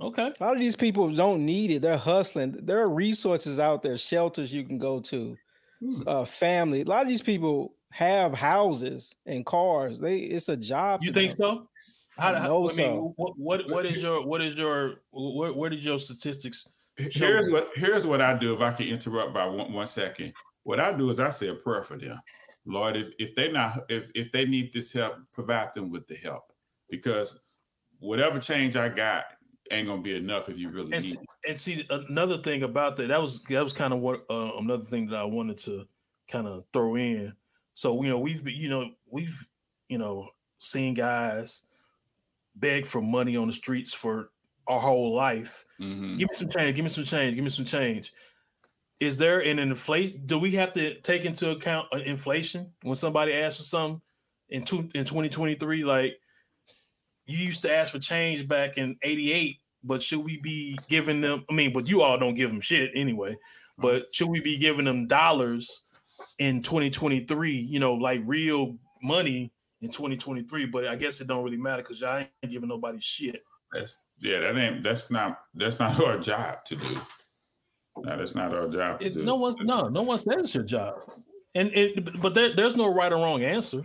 [0.00, 0.32] Okay.
[0.40, 1.82] A lot of these people don't need it.
[1.82, 2.52] They're hustling.
[2.52, 5.36] There are resources out there, shelters you can go to
[5.80, 5.90] hmm.
[6.06, 6.82] uh, family.
[6.82, 9.98] A lot of these people have houses and cars.
[9.98, 11.00] They it's a job.
[11.02, 11.36] You think them.
[11.36, 11.68] so?
[12.16, 13.14] How, how, I mean, so.
[13.16, 16.68] what, what what is your what is your what what is your statistics?
[16.96, 20.32] Here's what here's what I do if I can interrupt by one, one second.
[20.64, 22.20] What I do is I say a prayer for them.
[22.68, 26.16] Lord, if if they not if if they need this help, provide them with the
[26.16, 26.52] help.
[26.90, 27.40] Because
[27.98, 29.24] whatever change I got
[29.70, 31.26] ain't gonna be enough if you really and, need it.
[31.48, 34.82] And see another thing about that, that was that was kind of what uh, another
[34.82, 35.88] thing that I wanted to
[36.30, 37.32] kind of throw in.
[37.72, 39.46] So you know we've you know we've
[39.88, 41.64] you know seen guys
[42.54, 44.30] beg for money on the streets for
[44.66, 45.64] our whole life.
[45.80, 46.18] Mm-hmm.
[46.18, 46.76] Give me some change.
[46.76, 47.34] Give me some change.
[47.34, 48.12] Give me some change.
[49.00, 50.22] Is there an inflation?
[50.26, 54.00] Do we have to take into account uh, inflation when somebody asks for something
[54.48, 55.84] in two, in 2023?
[55.84, 56.18] Like
[57.26, 61.44] you used to ask for change back in 88, but should we be giving them?
[61.48, 63.36] I mean, but you all don't give them shit anyway.
[63.76, 65.84] But should we be giving them dollars
[66.38, 71.56] in 2023, you know, like real money in 2023, but I guess it don't really
[71.56, 73.42] matter because y'all ain't giving nobody shit.
[73.72, 77.00] That's yeah, that ain't that's not that's not our job to do.
[78.04, 79.24] No, that's not our job to it, do.
[79.24, 80.94] No one's no, no one says it's your job.
[81.54, 83.82] And it but there, there's no right or wrong answer.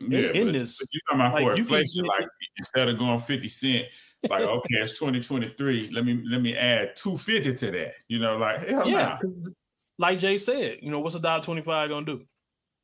[0.00, 0.78] Yeah, in, in this.
[0.78, 2.28] But you talking about like, for inflation, can, like
[2.58, 3.86] instead of going 50 cent,
[4.28, 5.90] like okay, it's 2023.
[5.92, 7.94] Let me let me add 250 to that.
[8.08, 9.18] You know, like hell yeah.
[9.22, 9.50] Nah
[9.98, 12.22] like Jay said, you know, what's a dollar twenty five gonna do?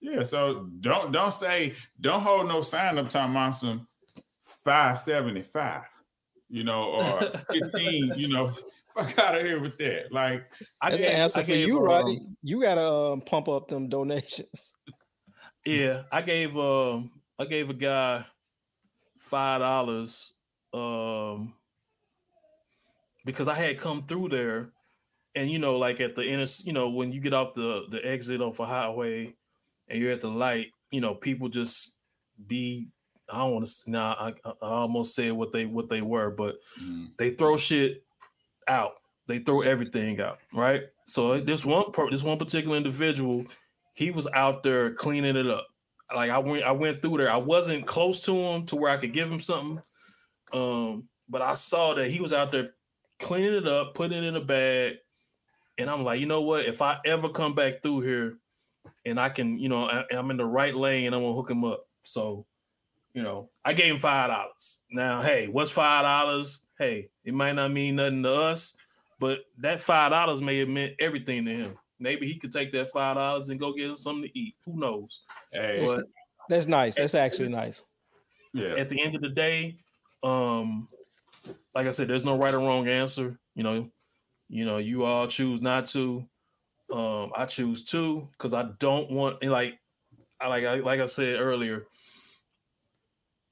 [0.00, 3.86] Yeah, so don't don't say don't hold no sign up talking about some
[4.42, 5.84] five seventy five,
[6.48, 7.20] you know, or
[7.52, 8.50] fifteen, you know.
[8.94, 10.12] Fuck out of here with that.
[10.12, 10.44] Like
[10.80, 12.20] I that's gave, the answer I for you, um, Roddy.
[12.42, 14.74] You gotta um, pump up them donations.
[15.64, 18.26] Yeah, I gave um I gave a guy
[19.20, 20.32] five dollars
[20.74, 21.54] um
[23.24, 24.72] because I had come through there
[25.34, 28.04] and you know, like at the inner, you know, when you get off the the
[28.04, 29.34] exit off a highway
[29.88, 31.94] and you're at the light, you know, people just
[32.46, 32.88] be.
[33.32, 33.90] I don't want to.
[33.90, 37.08] Now I, I almost said what they what they were, but mm.
[37.16, 38.02] they throw shit
[38.68, 38.92] out.
[39.26, 40.82] They throw everything out, right?
[41.06, 43.44] So this one this one particular individual,
[43.94, 45.66] he was out there cleaning it up.
[46.14, 47.30] Like I went I went through there.
[47.30, 49.82] I wasn't close to him to where I could give him something.
[50.52, 52.70] Um, but I saw that he was out there
[53.20, 54.96] cleaning it up, putting it in a bag,
[55.78, 56.64] and I'm like, you know what?
[56.64, 58.38] If I ever come back through here
[59.06, 61.64] and I can, you know, I, am in the right lane I'm gonna hook him
[61.64, 61.86] up.
[62.02, 62.46] So,
[63.14, 64.80] you know, I gave him five dollars.
[64.90, 66.64] Now, hey, what's five dollars?
[66.78, 68.74] Hey, it might not mean nothing to us,
[69.18, 71.78] but that five dollars may have meant everything to him.
[71.98, 74.54] maybe he could take that five dollars and go get him something to eat.
[74.64, 75.22] Who knows?
[75.52, 76.06] Hey, But
[76.48, 76.96] That's nice.
[76.96, 77.84] That's actually nice.
[78.52, 78.74] yeah.
[78.76, 79.76] at the end of the day,
[80.22, 80.88] um,
[81.74, 83.38] like I said, there's no right or wrong answer.
[83.54, 83.90] You know,
[84.48, 86.26] you know, you all choose not to.
[86.92, 89.78] Um, I choose to because I don't want like
[90.40, 91.86] I like I like I said earlier.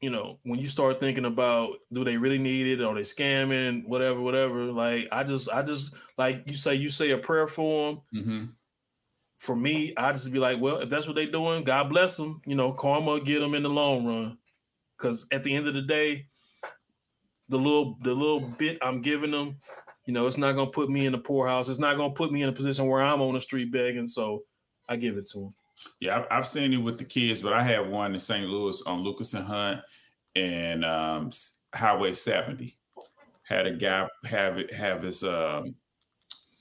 [0.00, 2.82] You know, when you start thinking about do they really need it?
[2.84, 3.86] Are they scamming?
[3.86, 4.64] Whatever, whatever.
[4.72, 8.24] Like I just, I just like you say, you say a prayer for them.
[8.24, 8.44] hmm
[9.38, 12.40] For me, I just be like, well, if that's what they're doing, God bless them.
[12.46, 14.38] You know, karma get them in the long run.
[14.98, 16.26] Because at the end of the day,
[17.48, 19.58] the little the little bit I'm giving them,
[20.06, 21.68] you know, it's not gonna put me in the poorhouse.
[21.68, 24.08] It's not gonna put me in a position where I'm on the street begging.
[24.08, 24.44] So
[24.88, 25.54] I give it to them.
[26.00, 28.46] Yeah, I've, seen it with the kids, but I had one in St.
[28.46, 29.80] Louis on Lucas and Hunt
[30.34, 31.30] and um,
[31.74, 32.76] Highway 70.
[33.42, 35.74] Had a guy have it have his um,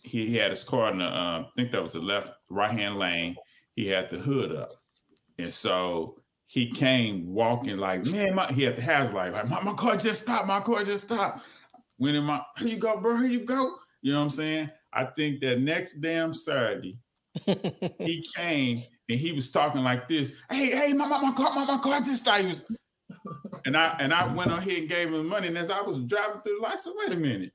[0.02, 2.72] he, he had his car in the um, I think that was the left right
[2.72, 3.36] hand lane.
[3.74, 4.72] He had the hood up,
[5.38, 9.62] and so he came walking like man, my, he had the hazard light like my,
[9.62, 11.46] my car just stopped, my car just stopped.
[11.98, 13.76] When in my here you go, bro, here you go.
[14.02, 14.72] You know what I'm saying?
[14.92, 16.98] I think that next damn Saturday
[17.46, 20.36] he came and he was talking like this.
[20.50, 22.30] Hey, hey, my, my, my car, my, my car just.
[22.30, 22.66] He was,
[23.66, 25.48] and I and I went on here and gave him money.
[25.48, 27.52] And as I was driving through I said, wait a minute,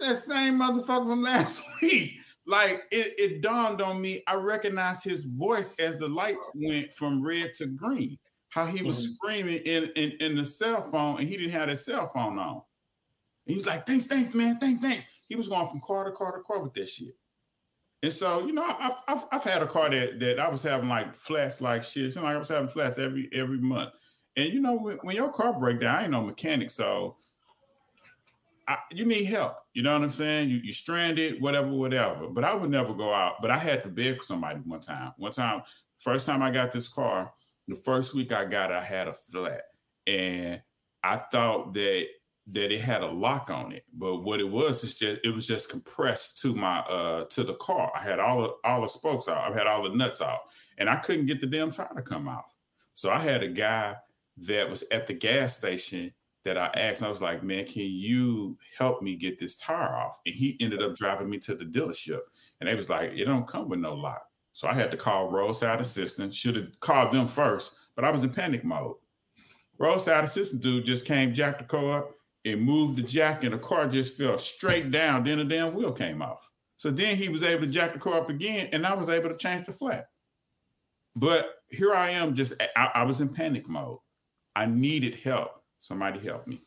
[0.00, 2.12] that's that same motherfucker from last week.
[2.46, 7.22] Like it, it dawned on me, I recognized his voice as the light went from
[7.24, 8.18] red to green.
[8.50, 9.10] How he was Mhm.
[9.16, 12.62] screaming in, in in the cell phone, and he didn't have his cell phone on.
[13.46, 16.12] And he was like, "Thanks, thanks, man, thanks, thanks." He was going from car to
[16.12, 17.08] car to car with that shit.
[18.02, 20.88] And so, you know, I've, I've, I've had a car that, that I was having
[20.88, 22.14] like flats like shit.
[22.14, 23.90] You know, like I was having flats every every month.
[24.36, 27.16] And you know, when, when your car break down, I ain't no mechanic, so
[28.68, 29.56] I, you need help.
[29.72, 30.50] You know what I'm saying?
[30.50, 32.28] You you stranded, whatever, whatever.
[32.28, 33.40] But I would never go out.
[33.40, 35.12] But I had to beg for somebody one time.
[35.16, 35.62] One time,
[35.96, 37.32] first time I got this car,
[37.66, 39.62] the first week I got it, I had a flat,
[40.06, 40.60] and
[41.02, 42.06] I thought that
[42.48, 45.46] that it had a lock on it, but what it was is just it was
[45.46, 47.90] just compressed to my uh to the car.
[47.94, 50.40] I had all the all the spokes out, I had all the nuts out,
[50.78, 52.44] and I couldn't get the damn tire to come out.
[52.94, 53.96] So I had a guy
[54.38, 56.12] that was at the gas station
[56.44, 57.02] that I asked.
[57.02, 60.82] I was like, "Man, can you help me get this tire off?" And he ended
[60.82, 62.20] up driving me to the dealership,
[62.60, 64.22] and they was like, "It don't come with no lock."
[64.52, 66.36] So I had to call roadside assistance.
[66.36, 68.96] Should have called them first, but I was in panic mode.
[69.78, 72.15] Roadside assistant dude just came, jacked the car up,
[72.46, 75.24] and moved the jack, and the car just fell straight down.
[75.24, 76.50] Then the damn wheel came off.
[76.76, 79.28] So then he was able to jack the car up again, and I was able
[79.28, 80.08] to change the flat.
[81.16, 83.98] But here I am, just I, I was in panic mode.
[84.54, 85.50] I needed help.
[85.78, 86.60] Somebody help me.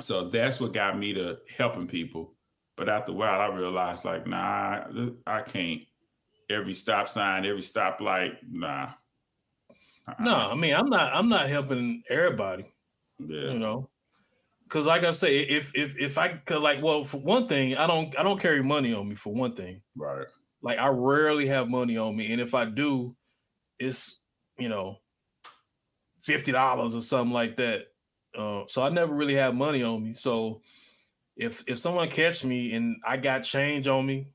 [0.00, 2.34] So that's what got me to helping people.
[2.76, 4.84] But after a while, I realized, like, nah,
[5.26, 5.82] I can't.
[6.48, 8.90] Every stop sign, every stoplight, nah.
[10.08, 10.22] Uh-uh.
[10.22, 12.72] No, I mean I'm not I'm not helping everybody.
[13.18, 13.52] Yeah.
[13.52, 13.90] you know
[14.68, 17.86] because like i say if if if i could like well for one thing i
[17.86, 20.26] don't i don't carry money on me for one thing Right.
[20.62, 23.16] like i rarely have money on me and if i do
[23.78, 24.20] it's
[24.58, 24.98] you know
[26.26, 27.82] $50 or something like that
[28.36, 30.60] uh, so i never really have money on me so
[31.36, 34.28] if if someone catch me and i got change on me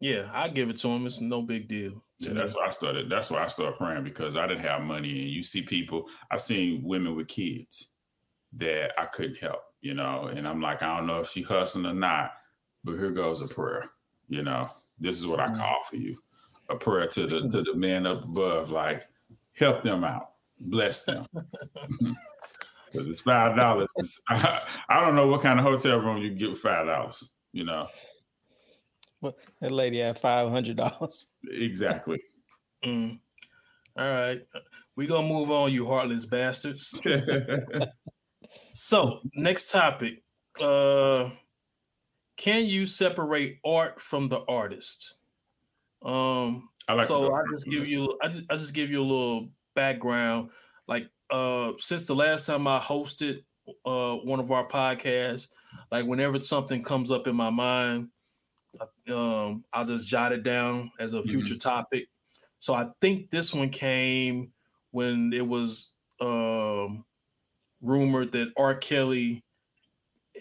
[0.00, 3.08] yeah i give it to them it's no big deal Yeah, that's why I started.
[3.10, 6.08] That's why I started praying because I didn't have money, and you see people.
[6.30, 7.90] I've seen women with kids
[8.56, 11.86] that I couldn't help, you know, and I'm like, I don't know if she hustling
[11.86, 12.32] or not,
[12.84, 13.90] but here goes a prayer.
[14.28, 15.56] You know, this is what I Mhm.
[15.58, 16.16] call for you,
[16.68, 19.06] a prayer to the to the man up above, like
[19.52, 21.26] help them out, bless them.
[22.92, 23.92] Because it's five dollars.
[24.28, 27.28] I, I don't know what kind of hotel room you get with five dollars.
[27.52, 27.88] You know,
[29.20, 31.26] Well, that lady had five hundred dollars.
[31.50, 32.20] exactly.
[32.84, 33.18] Mm.
[33.98, 34.42] all right
[34.94, 36.96] we gonna move on you heartless bastards
[38.74, 40.22] So, next topic.
[40.60, 41.30] Uh
[42.36, 45.18] can you separate art from the artist?
[46.02, 47.08] Um I like.
[47.08, 50.50] so I just give you I just I just give you a little background.
[50.88, 53.44] Like uh since the last time I hosted
[53.86, 55.52] uh one of our podcasts,
[55.92, 58.10] like whenever something comes up in my mind,
[59.08, 61.48] um I'll just jot it down as a Mm-hmm.
[61.48, 62.08] future topic.
[62.58, 64.52] So I think this one came
[64.90, 67.04] when it was um
[67.84, 68.74] rumored that R.
[68.74, 69.44] Kelly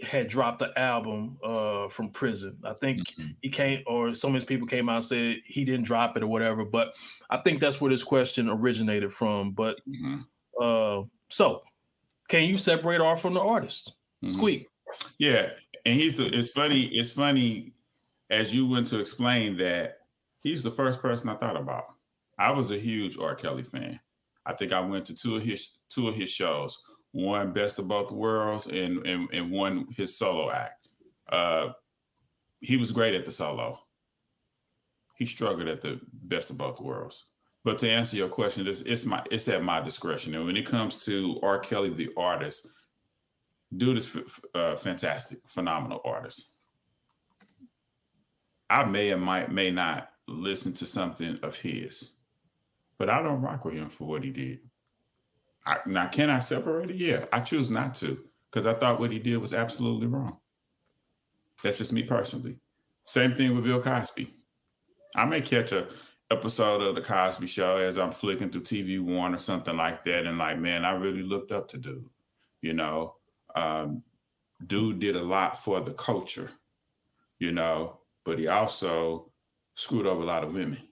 [0.01, 2.59] had dropped the album uh from prison.
[2.63, 3.35] I think Mhm.
[3.43, 6.23] he came or some of his people came out and said he didn't drop it
[6.23, 6.65] or whatever.
[6.65, 6.95] But
[7.29, 9.51] I think that's where this question originated from.
[9.51, 10.25] But Mhm.
[10.59, 11.61] uh so
[12.27, 13.93] can you separate art from the artist?
[14.23, 14.31] Mhm.
[14.31, 14.67] Squeak.
[15.19, 15.51] Yeah,
[15.85, 16.83] and he's the, it's funny.
[16.85, 17.73] It's funny
[18.31, 19.99] as you went to explain that
[20.41, 21.85] he's the first person I thought about.
[22.39, 23.35] I was a huge R.
[23.35, 23.99] Kelly fan.
[24.45, 26.81] I think I went to two of his two of his shows.
[27.13, 30.87] One Best of Both Worlds and and, and one his solo act.
[31.29, 31.69] Uh,
[32.59, 33.79] he was great at the solo.
[35.15, 37.25] He struggled at the Best of Both Worlds.
[37.63, 40.35] But to answer your question, it's, it's my it's at my discretion.
[40.35, 41.59] And when it comes to R.
[41.59, 42.67] Kelly, the artist,
[43.75, 46.55] dude is f- uh, fantastic, phenomenal artist.
[48.69, 52.15] I may or might may not listen to something of his,
[52.97, 54.59] but I don't rock with him for what he did.
[55.65, 56.97] I, now, can I separate it?
[56.97, 60.37] Yeah, I choose not to because I thought what he did was absolutely wrong.
[61.63, 62.59] That's just me personally.
[63.05, 64.33] Same thing with Bill Cosby.
[65.15, 65.87] I may catch a
[66.31, 70.25] episode of the Cosby Show as I'm flicking through TV One or something like that,
[70.25, 72.09] and like, man, I really looked up to dude.
[72.61, 73.15] You know,
[73.55, 74.03] um,
[74.65, 76.51] dude did a lot for the culture.
[77.39, 79.31] You know, but he also
[79.75, 80.87] screwed over a lot of women.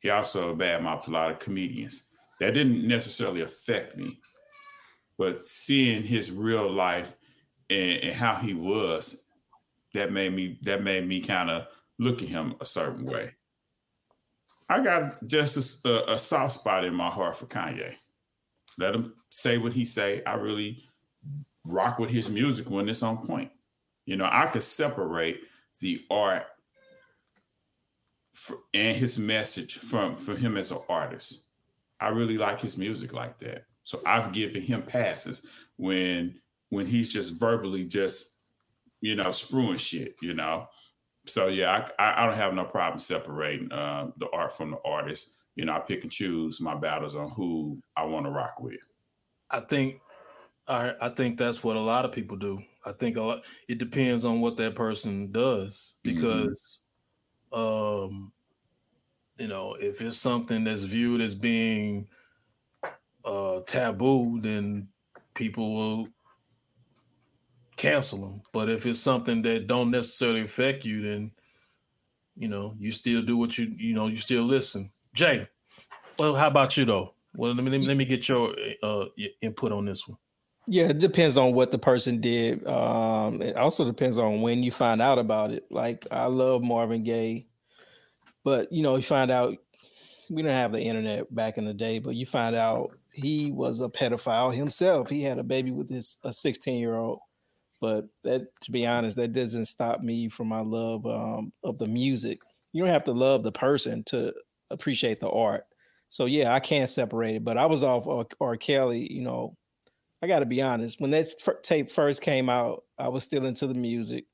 [0.00, 2.09] He also badmouthed a lot of comedians.
[2.40, 4.18] That didn't necessarily affect me,
[5.18, 7.14] but seeing his real life
[7.68, 9.28] and, and how he was,
[9.92, 11.66] that made me that made me kind of
[11.98, 13.32] look at him a certain way.
[14.68, 17.94] I got just a, a, soft spot in my heart for Kanye.
[18.78, 20.22] Let him say what he say.
[20.24, 20.84] I really
[21.66, 23.50] rock with his music when it's on point.
[24.06, 25.40] You know, I could separate
[25.80, 26.46] the art
[28.32, 31.49] for, and his message from from him as an artist.
[32.00, 33.64] I really like his music like that.
[33.84, 35.46] So I've given him passes
[35.76, 36.40] when
[36.70, 38.38] when he's just verbally just
[39.00, 40.66] you know screwing shit, you know.
[41.26, 45.34] So yeah, I I don't have no problem separating uh, the art from the artist.
[45.56, 48.80] You know, I pick and choose my battles on who I want to rock with.
[49.50, 50.00] I think
[50.68, 52.62] I I think that's what a lot of people do.
[52.86, 56.14] I think a lot it depends on what that person does mm-hmm.
[56.14, 56.80] because
[57.52, 58.32] um,
[59.40, 62.06] you know, if it's something that's viewed as being
[63.24, 64.88] uh, taboo, then
[65.34, 66.08] people will
[67.76, 68.42] cancel them.
[68.52, 71.32] But if it's something that don't necessarily affect you, then
[72.36, 74.92] you know you still do what you you know you still listen.
[75.14, 75.48] Jay,
[76.18, 77.14] well, how about you though?
[77.34, 79.06] Well, let me let me, let me get your uh,
[79.40, 80.18] input on this one.
[80.66, 82.66] Yeah, it depends on what the person did.
[82.66, 85.64] Um, it also depends on when you find out about it.
[85.70, 87.46] Like I love Marvin Gaye,
[88.44, 89.56] but you know, you find out
[90.30, 93.80] we didn't have the internet back in the day, but you find out he was
[93.80, 95.10] a pedophile himself.
[95.10, 97.20] He had a baby with his a 16 year old.
[97.80, 101.88] But that, to be honest, that doesn't stop me from my love um, of the
[101.88, 102.40] music.
[102.72, 104.32] You don't have to love the person to
[104.70, 105.64] appreciate the art.
[106.10, 107.44] So yeah, I can't separate it.
[107.44, 108.56] But I was off R.
[108.56, 109.10] Kelly.
[109.10, 109.56] You know,
[110.22, 111.00] I got to be honest.
[111.00, 114.26] When that f- tape first came out, I was still into the music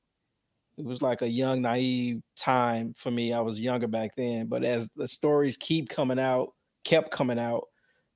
[0.77, 4.63] it was like a young naive time for me i was younger back then but
[4.63, 6.53] as the stories keep coming out
[6.83, 7.67] kept coming out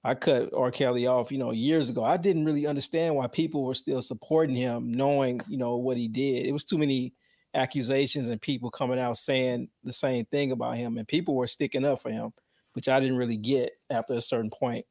[0.04, 0.72] i cut r.
[0.72, 2.04] Kelly off you know years ago.
[2.04, 6.08] I didn't really understand why people were still supporting him knowing you know what he
[6.08, 6.46] did.
[6.46, 7.14] It was too many
[7.54, 11.86] accusations and people coming out saying the same thing about him and people were sticking
[11.86, 12.32] up for him
[12.74, 14.86] which i didn't really get after a certain point.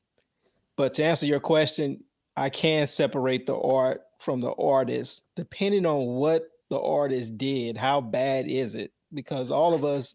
[0.76, 2.04] But to answer your question
[2.36, 5.22] i can separate the art from the artist.
[5.34, 7.76] Depending on what the artist did.
[7.76, 8.92] How bad is it?
[9.12, 10.14] Because all of us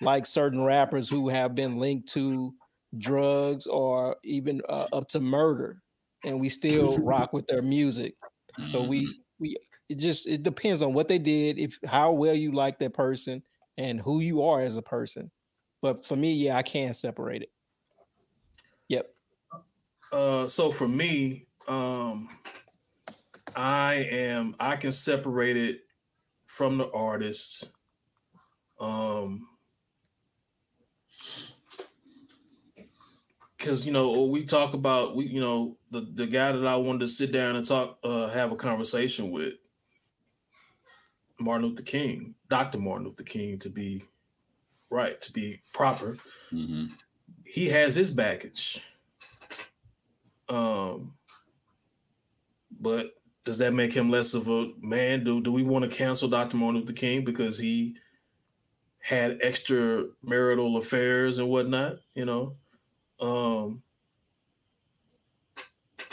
[0.00, 2.54] like certain rappers who have been linked to
[2.98, 5.82] drugs or even uh, up to murder,
[6.24, 8.14] and we still rock with their music.
[8.66, 9.10] So we mm-hmm.
[9.38, 9.56] we
[9.88, 13.42] it just it depends on what they did, if how well you like that person,
[13.78, 15.30] and who you are as a person.
[15.82, 17.50] But for me, yeah, I can separate it.
[18.88, 19.14] Yep.
[20.12, 22.28] Uh, so for me, um,
[23.54, 25.80] I am I can separate it
[26.56, 27.70] from the artists.
[28.80, 29.46] Um,
[33.58, 37.00] because you know we talk about we you know the the guy that I wanted
[37.00, 39.54] to sit down and talk uh, have a conversation with
[41.38, 42.78] Martin Luther King, Dr.
[42.78, 44.02] Martin Luther King, to be
[44.88, 46.16] right, to be proper.
[46.52, 46.86] Mm-hmm.
[47.44, 48.80] He has his baggage.
[50.48, 51.12] Um,
[52.80, 53.15] but
[53.46, 55.22] does that make him less of a man?
[55.22, 56.56] Do do we want to cancel Dr.
[56.56, 57.94] Martin Luther King because he
[58.98, 61.98] had extramarital affairs and whatnot?
[62.14, 62.56] You know,
[63.20, 63.84] um,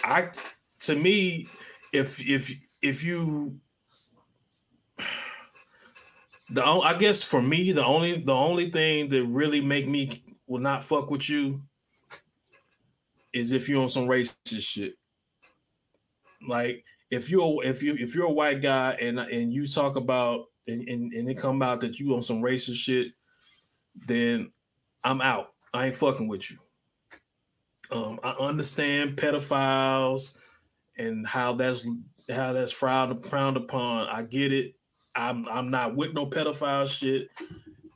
[0.04, 0.30] I
[0.82, 1.50] to me,
[1.92, 2.54] if if
[2.84, 3.60] if you
[6.52, 10.62] the I guess for me the only the only thing that really make me will
[10.62, 11.64] not fuck with you
[13.34, 14.94] is if you're on some racist shit.
[16.48, 20.46] Like if you're if you if you're a white guy and and you talk about
[20.68, 23.08] and, and, and it come out that you on some racist shit,
[24.08, 24.52] then
[25.04, 25.54] I'm out.
[25.74, 26.58] I ain't fucking with you.
[27.92, 30.38] Um, I understand pedophiles
[30.98, 31.88] and how that's
[32.32, 34.08] how that's frowned frowned upon.
[34.08, 34.74] I get it.
[35.16, 37.30] I'm I'm not with no pedophile shit,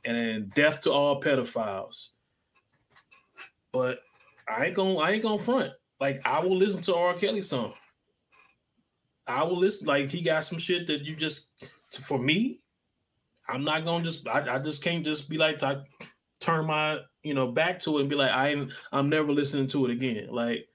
[0.04, 2.10] and death to all pedophiles.
[3.72, 3.98] But
[4.48, 5.72] I ain't gonna I ain't gonna front.
[6.00, 7.14] Like I will listen to R.
[7.14, 7.74] Kelly song.
[9.28, 9.86] I will listen.
[9.86, 12.60] Like he got some shit that you just for me.
[13.48, 14.26] I'm not gonna just.
[14.26, 15.60] I, I just can't just be like
[16.40, 18.72] turn my you know back to it and be like I ain't.
[18.92, 20.28] I'm never listening to it again.
[20.30, 20.66] Like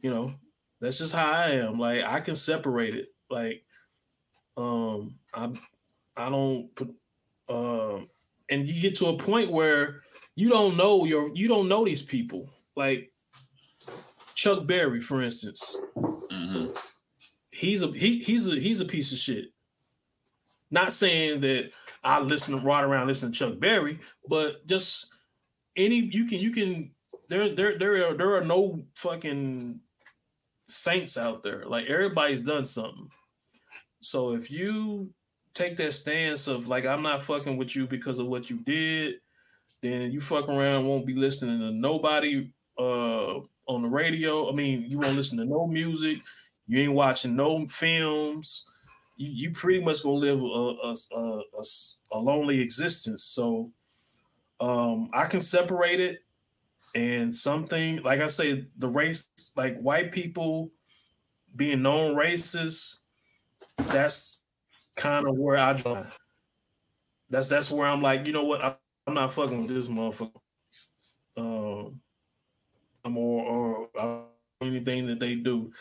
[0.00, 0.34] you know
[0.80, 1.78] that's just how I am.
[1.78, 3.08] Like I can separate it.
[3.30, 3.64] Like
[4.56, 5.58] um I'm
[6.16, 6.94] I don't put
[7.48, 8.08] um
[8.50, 10.02] and you get to a point where
[10.34, 12.48] you don't know your you don't know these people.
[12.76, 13.12] Like
[14.34, 15.76] Chuck Berry, for instance.
[15.96, 16.66] Mm-hmm.
[17.58, 19.46] He's a he he's a he's a piece of shit.
[20.70, 21.72] Not saying that
[22.04, 23.98] I listen to ride around listen to Chuck Berry,
[24.28, 25.06] but just
[25.76, 26.92] any you can you can
[27.28, 29.80] there there there are there are no fucking
[30.66, 31.64] saints out there.
[31.66, 33.08] Like everybody's done something.
[34.02, 35.10] So if you
[35.52, 39.14] take that stance of like I'm not fucking with you because of what you did,
[39.82, 44.48] then you fuck around won't be listening to nobody uh on the radio.
[44.48, 46.18] I mean, you won't listen to no music.
[46.68, 48.68] You ain't watching no films.
[49.16, 51.62] You, you pretty much gonna live a, a, a,
[52.12, 53.24] a lonely existence.
[53.24, 53.72] So
[54.60, 56.20] um, I can separate it
[56.94, 60.70] and something like I say, the race, like white people
[61.56, 63.00] being known racist,
[63.76, 64.44] that's
[64.96, 66.04] kind of where I draw.
[67.30, 68.80] That's that's where I'm like, you know what?
[69.06, 70.32] I'm not fucking with this motherfucker.
[71.36, 72.00] Um,
[73.04, 74.26] I'm or or
[74.60, 75.72] anything that they do.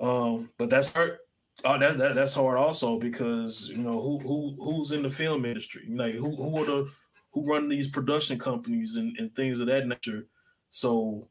[0.00, 1.18] Um, but that's hard.
[1.64, 5.44] Oh, that, that that's hard also because you know who who who's in the film
[5.44, 6.90] industry, like who who are the
[7.32, 10.26] who run these production companies and, and things of that nature.
[10.70, 11.28] So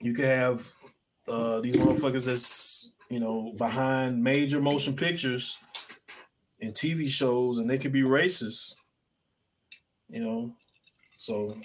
[0.00, 0.72] you can have
[1.26, 5.56] uh, these motherfuckers that's you know behind major motion pictures
[6.60, 8.74] and TV shows, and they could be racist.
[10.08, 10.54] You know,
[11.16, 11.56] so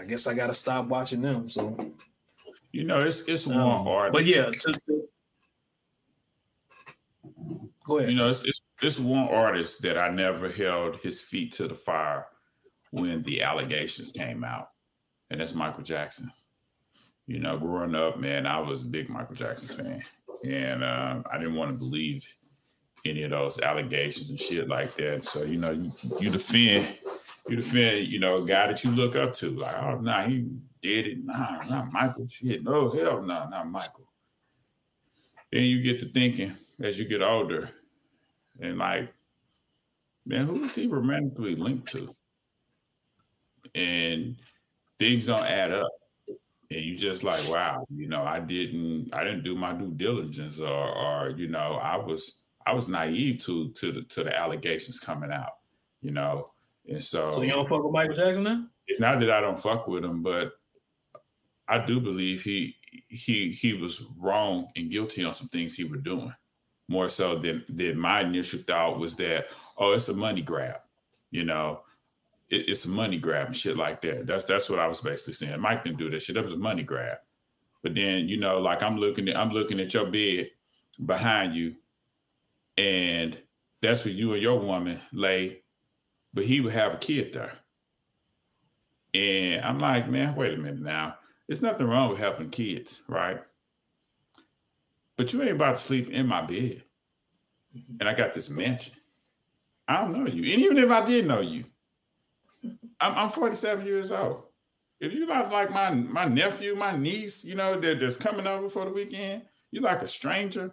[0.00, 1.48] I guess I got to stop watching them.
[1.48, 1.76] So
[2.72, 4.12] you know, it's it's um, one artist.
[4.12, 5.08] But yeah, to, to,
[7.84, 8.10] go ahead.
[8.10, 11.74] You know, it's, it's it's one artist that I never held his feet to the
[11.74, 12.26] fire
[12.90, 14.70] when the allegations came out,
[15.30, 16.32] and that's Michael Jackson.
[17.26, 20.02] You know, growing up, man, I was a big Michael Jackson fan,
[20.44, 22.26] and uh, I didn't want to believe
[23.04, 25.26] any of those allegations and shit like that.
[25.26, 26.86] So you know, you, you defend
[27.48, 29.50] you defend, you know, a guy that you look up to.
[29.50, 30.48] Like, oh, nah, he
[30.82, 31.24] did it.
[31.24, 32.26] Nah, not Michael.
[32.26, 34.08] Shit, no, hell no, nah, not Michael.
[35.50, 37.70] Then you get to thinking as you get older,
[38.60, 39.12] and like,
[40.26, 42.14] man, who is he romantically linked to?
[43.74, 44.36] And
[44.98, 45.90] things don't add up.
[46.70, 50.58] And you just like, wow, you know, I didn't, I didn't do my due diligence,
[50.58, 54.98] or, or you know, I was, I was naive to to the to the allegations
[54.98, 55.52] coming out,
[56.00, 56.52] you know,
[56.88, 58.66] and so, so you don't fuck with Michael Jackson now?
[58.86, 60.52] It's not that I don't fuck with him, but
[61.72, 62.76] I do believe he
[63.08, 66.34] he he was wrong and guilty on some things he were doing.
[66.88, 69.46] More so than than my initial thought was that
[69.78, 70.80] oh, it's a money grab,
[71.30, 71.80] you know,
[72.50, 74.26] it, it's a money grab and shit like that.
[74.26, 75.60] That's that's what I was basically saying.
[75.60, 76.34] Mike didn't do that shit.
[76.34, 77.18] That was a money grab.
[77.82, 80.50] But then you know, like I'm looking at I'm looking at your bed
[81.04, 81.76] behind you,
[82.76, 83.40] and
[83.80, 85.62] that's where you and your woman lay
[86.34, 87.52] but he would have a kid there.
[89.14, 91.16] And I'm like, man, wait a minute now.
[91.46, 93.42] There's nothing wrong with helping kids, right?
[95.16, 96.82] But you ain't about to sleep in my bed.
[98.00, 98.94] And I got this mansion.
[99.88, 100.52] I don't know you.
[100.52, 101.64] And even if I did know you,
[103.00, 104.44] I'm, I'm 47 years old.
[105.00, 108.70] If you're not like my my nephew, my niece, you know, that, that's coming over
[108.70, 109.42] for the weekend,
[109.72, 110.72] you're like a stranger.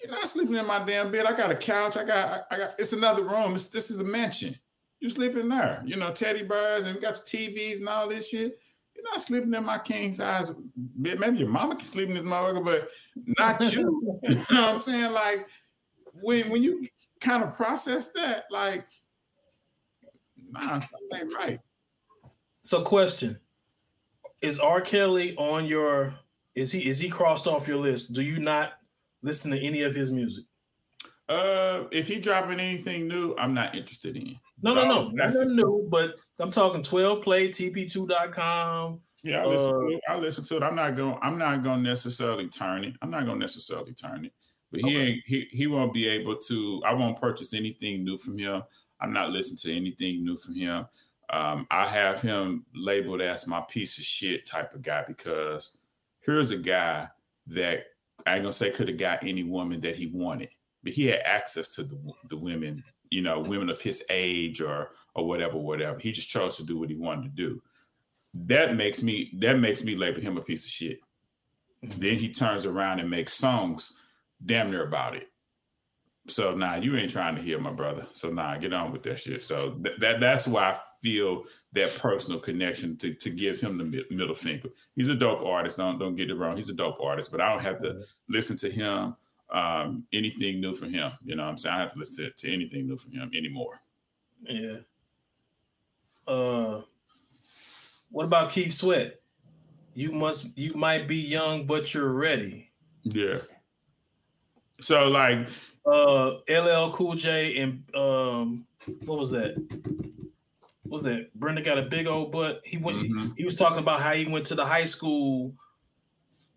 [0.00, 1.26] You're not sleeping in my damn bed.
[1.26, 1.96] I got a couch.
[1.96, 2.74] I got, I got.
[2.78, 3.54] It's another room.
[3.54, 4.54] It's, this is a mansion.
[5.00, 5.82] You sleeping there.
[5.84, 8.58] You know, teddy bears and got the TVs and all this shit.
[8.98, 11.20] You're not sleeping in my king size bed.
[11.20, 12.88] Maybe your mama can sleep in this motherfucker, but
[13.38, 14.18] not you.
[14.24, 15.12] you know what I'm saying?
[15.12, 15.46] Like
[16.20, 16.88] when when you
[17.20, 18.86] kind of process that, like,
[20.50, 21.60] nah, something ain't right.
[22.62, 23.38] So, question:
[24.42, 24.80] Is R.
[24.80, 26.14] Kelly on your?
[26.56, 28.14] Is he is he crossed off your list?
[28.14, 28.72] Do you not
[29.22, 30.44] listen to any of his music?
[31.28, 34.40] Uh, if he dropping anything new, I'm not interested in.
[34.62, 35.86] No, no, no, nothing new.
[35.88, 39.00] But I'm talking 12 play TP2.com.
[39.24, 40.00] Yeah, I listen, uh, to it.
[40.08, 40.62] I listen to it.
[40.62, 41.18] I'm not going.
[41.22, 42.94] I'm not going to necessarily turn it.
[43.02, 44.32] I'm not going to necessarily turn it.
[44.70, 45.06] But he okay.
[45.06, 45.22] ain't.
[45.26, 46.82] He he won't be able to.
[46.84, 48.62] I won't purchase anything new from him
[49.00, 50.86] I'm not listening to anything new from him.
[51.30, 55.78] Um, I have him labeled as my piece of shit type of guy because
[56.20, 57.08] here's a guy
[57.48, 57.84] that
[58.26, 60.48] I ain't gonna say could have got any woman that he wanted,
[60.82, 61.98] but he had access to the,
[62.28, 65.98] the women, you know, women of his age or or whatever, whatever.
[65.98, 67.62] He just chose to do what he wanted to do.
[68.34, 71.00] That makes me that makes me label him a piece of shit.
[71.84, 72.00] Mm-hmm.
[72.00, 73.98] Then he turns around and makes songs
[74.44, 75.28] damn near about it.
[76.28, 78.06] So nah, you ain't trying to hear my brother.
[78.12, 79.42] So now nah, get on with that shit.
[79.42, 83.84] So th- that that's why I feel that personal connection to to give him the
[83.84, 84.68] mi- middle finger.
[84.94, 85.78] He's a dope artist.
[85.78, 86.56] Don't don't get it wrong.
[86.56, 89.16] He's a dope artist, but I don't have to listen to him
[89.50, 91.12] um anything new from him.
[91.24, 91.74] You know what I'm saying?
[91.74, 93.80] I have to listen to, to anything new from him anymore.
[94.42, 94.78] Yeah.
[96.26, 96.82] Uh
[98.10, 99.20] what about Keith Sweat?
[99.94, 102.70] You must you might be young, but you're ready.
[103.04, 103.38] Yeah.
[104.80, 105.48] So like
[105.86, 108.66] uh LL Cool J and um
[109.04, 109.56] what was that?
[110.82, 111.34] What was that?
[111.34, 112.60] Brenda got a big old butt.
[112.64, 113.28] He went mm-hmm.
[113.28, 115.54] he, he was talking about how he went to the high school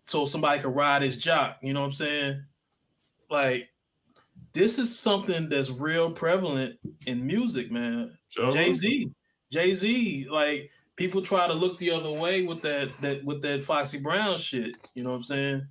[0.04, 1.58] so somebody could ride his jock.
[1.62, 2.44] You know what I'm saying?
[3.32, 3.70] Like
[4.52, 8.12] this is something that's real prevalent in music, man.
[8.28, 8.50] Sure.
[8.50, 9.10] Jay Z,
[9.50, 13.62] Jay Z, like people try to look the other way with that that with that
[13.62, 14.76] Foxy Brown shit.
[14.94, 15.66] You know what I'm saying?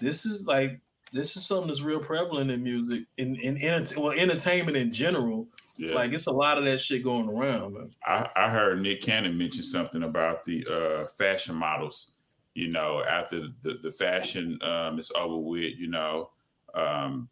[0.00, 0.80] This is like
[1.12, 5.48] this is something that's real prevalent in music, in in, in well entertainment in general.
[5.76, 5.94] Yeah.
[5.94, 7.90] Like it's a lot of that shit going around, man.
[8.06, 12.12] I, I heard Nick Cannon mention something about the uh, fashion models.
[12.54, 16.30] You know, after the, the fashion um, is over with, you know,
[16.76, 17.28] um,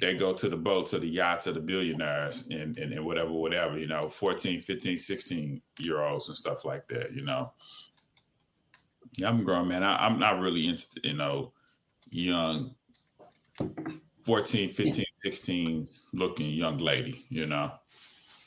[0.00, 3.32] they go to the boats to the yachts to the billionaires and, and, and whatever,
[3.32, 7.52] whatever, you know, 14, 15, 16 year olds and stuff like that, you know.
[9.16, 9.82] Yeah, I'm grown, man.
[9.82, 11.52] I, am not really interested, you know,
[12.10, 12.74] young
[14.24, 17.72] 14, 15, 16 looking young lady, you know.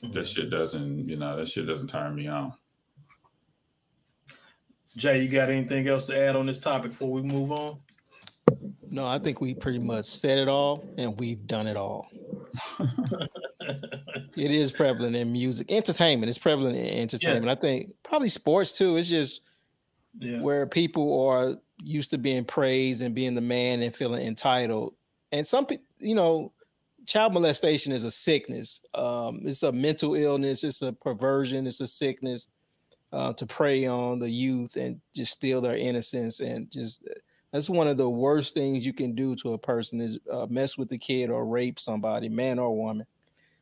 [0.04, 0.12] Mm-hmm.
[0.12, 2.54] That shit doesn't, you know, that shit doesn't turn me on.
[4.96, 7.80] Jay, you got anything else to add on this topic before we move on?
[8.92, 12.10] No, I think we pretty much said it all and we've done it all.
[14.36, 16.30] it is prevalent in music, entertainment.
[16.30, 17.46] It's prevalent in entertainment.
[17.46, 17.52] Yeah.
[17.52, 18.98] I think probably sports too.
[18.98, 19.42] It's just
[20.18, 20.42] yeah.
[20.42, 24.96] where people are used to being praised and being the man and feeling entitled.
[25.32, 25.68] And some
[26.00, 26.52] you know,
[27.06, 28.82] child molestation is a sickness.
[28.94, 30.64] Um, it's a mental illness.
[30.64, 31.68] It's a perversion.
[31.68, 32.48] It's a sickness
[33.12, 36.40] uh, to prey on the youth and just steal their innocence.
[36.40, 37.08] And just
[37.52, 40.78] that's one of the worst things you can do to a person is uh, mess
[40.78, 43.06] with the kid or rape somebody, man or woman.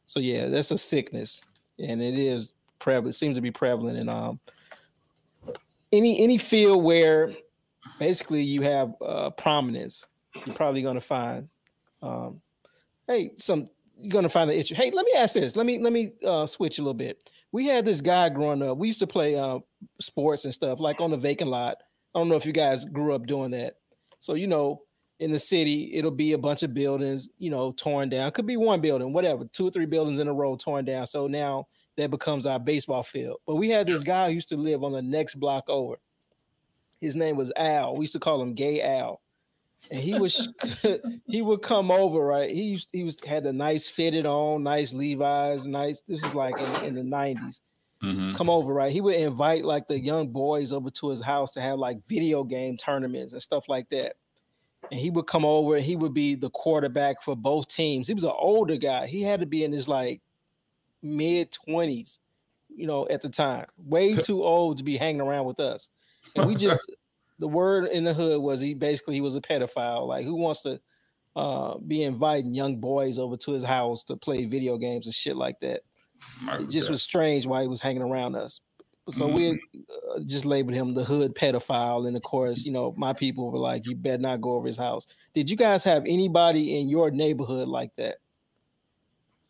[0.06, 1.42] So yeah, that's a sickness,
[1.80, 3.16] and it is prevalent.
[3.16, 4.40] Seems to be prevalent in um
[5.92, 7.34] any any field where
[8.00, 10.06] basically you have uh, prominence,
[10.46, 11.48] you're probably going to find,
[12.02, 12.42] um,
[13.08, 14.76] hey, some you're going to find the issue.
[14.76, 15.56] Hey, let me ask this.
[15.56, 17.30] Let me let me uh, switch a little bit.
[17.52, 18.78] We had this guy growing up.
[18.78, 19.60] We used to play uh,
[20.00, 21.78] sports and stuff like on the vacant lot.
[22.16, 23.76] I don't know if you guys grew up doing that.
[24.20, 24.82] So you know,
[25.20, 28.32] in the city, it'll be a bunch of buildings, you know, torn down.
[28.32, 31.08] Could be one building, whatever, two or three buildings in a row torn down.
[31.08, 31.68] So now
[31.98, 33.38] that becomes our baseball field.
[33.46, 35.96] But we had this guy who used to live on the next block over.
[37.02, 37.96] His name was Al.
[37.96, 39.22] We used to call him Gay Al.
[39.92, 40.50] And he was
[41.26, 42.52] he would come over, right?
[42.52, 46.04] He used he was had a nice fitted on, nice Levi's, nice.
[46.08, 47.62] This is like in, in the 90s.
[48.04, 48.34] Mm-hmm.
[48.34, 48.92] Come over, right?
[48.92, 52.44] He would invite like the young boys over to his house to have like video
[52.44, 54.14] game tournaments and stuff like that.
[54.92, 58.08] And he would come over and he would be the quarterback for both teams.
[58.08, 59.08] He was an older guy.
[59.08, 60.22] He had to be in his like
[61.02, 62.20] mid 20s,
[62.76, 63.66] you know, at the time.
[63.78, 65.90] Way too old to be hanging around with us.
[66.36, 66.92] And we just
[67.40, 70.08] the word in the hood was he basically he was a pedophile.
[70.08, 70.80] Like who wants to
[71.36, 75.36] uh, be inviting young boys over to his house to play video games and shit
[75.36, 75.82] like that?
[76.60, 78.62] It just was strange why he was hanging around us.
[79.10, 79.36] So mm-hmm.
[79.36, 79.52] we
[80.16, 83.58] uh, just labeled him the hood pedophile, and of course, you know, my people were
[83.58, 87.10] like, "You better not go over his house." Did you guys have anybody in your
[87.10, 88.18] neighborhood like that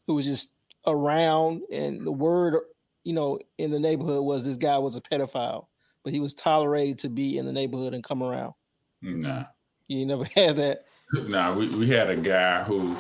[0.06, 0.54] who was just
[0.86, 2.62] around, and the word,
[3.04, 5.66] you know, in the neighborhood was this guy was a pedophile?
[6.08, 8.54] but he was tolerated to be in the neighborhood and come around.
[9.02, 9.44] Nah.
[9.90, 10.86] You never had that.
[11.12, 12.96] Nah, we, we had a guy who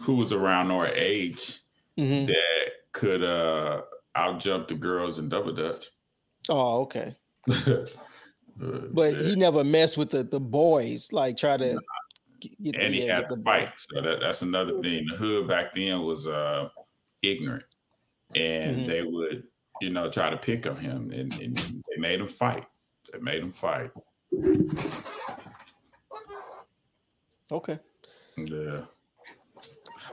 [0.00, 1.60] who was around our age
[1.96, 2.26] mm-hmm.
[2.26, 2.63] that
[2.94, 3.82] could uh
[4.16, 5.86] out jump the girls in double dutch.
[6.48, 7.14] Oh, okay.
[8.56, 11.78] but he never messed with the, the boys, like try to
[12.62, 13.72] get, and he had to fight.
[13.76, 15.06] So that, that's another thing.
[15.10, 16.70] The hood back then was uh
[17.20, 17.64] ignorant.
[18.34, 18.86] And mm-hmm.
[18.88, 19.44] they would
[19.80, 22.66] you know, try to pick on him, and, and they made him fight.
[23.12, 23.90] They made him fight.
[27.50, 27.78] Okay.
[28.36, 28.82] Yeah.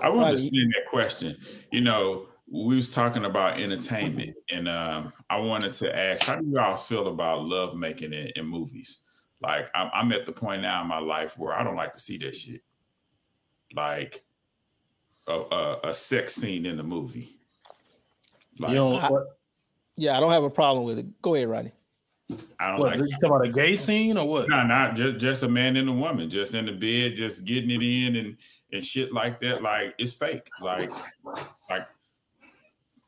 [0.01, 1.37] I want to that question.
[1.71, 6.45] You know, we was talking about entertainment, and um, I wanted to ask, how do
[6.45, 9.05] you all feel about love making in, in movies?
[9.41, 11.99] Like, I'm, I'm, at the point now in my life where I don't like to
[11.99, 12.61] see that shit.
[13.73, 14.23] Like,
[15.27, 17.37] a, a, a sex scene in the movie.
[18.59, 19.09] Like, you know, I,
[19.95, 21.21] yeah, I don't have a problem with it.
[21.21, 21.71] Go ahead, Rodney.
[22.59, 22.99] I don't what, like.
[22.99, 24.49] You talking about a gay scene or what?
[24.49, 27.45] No, nah, not just just a man and a woman, just in the bed, just
[27.45, 28.37] getting it in and
[28.71, 29.61] and shit like that.
[29.61, 30.47] Like it's fake.
[30.61, 30.93] Like,
[31.69, 31.87] like,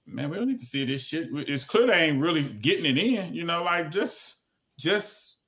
[0.05, 1.29] man, we don't need to see this shit.
[1.31, 3.33] It's clear they ain't really getting it in.
[3.33, 4.45] You know, like just,
[4.77, 5.39] just,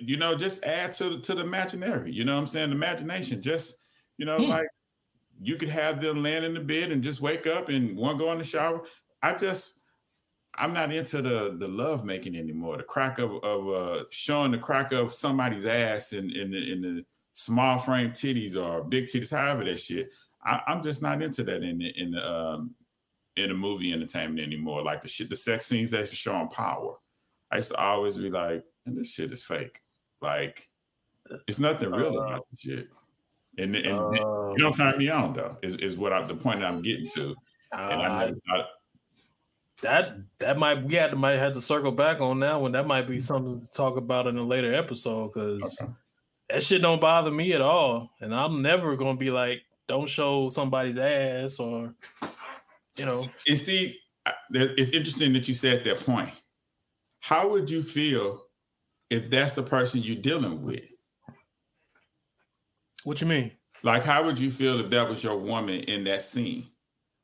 [0.00, 2.12] you know, just add to the to the imaginary.
[2.12, 2.70] You know what I'm saying?
[2.70, 3.42] The imagination.
[3.42, 3.86] Just,
[4.16, 4.50] you know, hmm.
[4.50, 4.68] like
[5.40, 8.32] you could have them land in the bed and just wake up and one go
[8.32, 8.82] in the shower.
[9.22, 9.78] I just
[10.54, 12.76] I'm not into the the love making anymore.
[12.76, 16.82] The crack of of uh, showing the crack of somebody's ass in in the, in
[16.82, 20.10] the small frame titties or big titties, however that shit.
[20.44, 22.74] I, am just not into that in the in the um,
[23.38, 24.82] in the movie entertainment anymore.
[24.82, 26.96] Like the shit, the sex scenes that show on Power.
[27.50, 29.80] I used to always be like, and this shit is fake.
[30.20, 30.68] Like
[31.46, 32.88] it's nothing real uh, about the shit.
[33.58, 35.56] And, and uh, you don't turn me on though.
[35.62, 37.34] Is is what I, the point I'm getting to.
[37.72, 38.66] And I never thought
[39.82, 42.72] that that might we had to might have to circle back on that one.
[42.72, 45.92] That might be something to talk about in a later episode because okay.
[46.50, 48.10] that shit don't bother me at all.
[48.20, 51.94] And I'm never gonna be like, don't show somebody's ass or
[52.98, 53.22] you know.
[53.46, 53.98] And see,
[54.50, 56.30] it's interesting that you said that point.
[57.20, 58.42] How would you feel
[59.10, 60.82] if that's the person you're dealing with?
[63.04, 63.52] What you mean?
[63.82, 66.68] Like, how would you feel if that was your woman in that scene?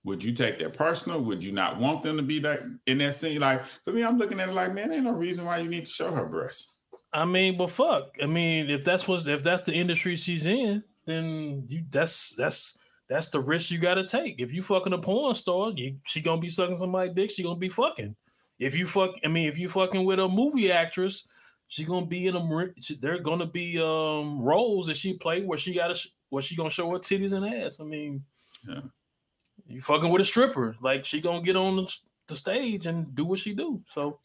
[0.05, 1.20] Would you take that personal?
[1.22, 3.40] Would you not want them to be that in that scene?
[3.40, 5.86] Like for me, I'm looking at it like, man, ain't no reason why you need
[5.86, 6.78] to show her breasts.
[7.12, 8.10] I mean, but fuck.
[8.22, 12.78] I mean, if that's what if that's the industry she's in, then you that's that's
[13.09, 14.36] that's the risk you got to take.
[14.39, 17.31] If you fucking a porn star, you, she gonna be sucking somebody's dick.
[17.31, 18.16] She gonna be fucking.
[18.59, 21.26] If you fuck, I mean, if you fucking with a movie actress,
[21.68, 22.66] she gonna be in a.
[23.01, 26.70] They're gonna be um roles that she played where she got to where she gonna
[26.70, 27.81] show her titties and ass.
[27.81, 28.24] I mean,
[28.68, 28.81] yeah.
[29.66, 31.97] You fucking with a stripper, like she gonna get on the,
[32.28, 33.82] the stage and do what she do.
[33.86, 34.18] So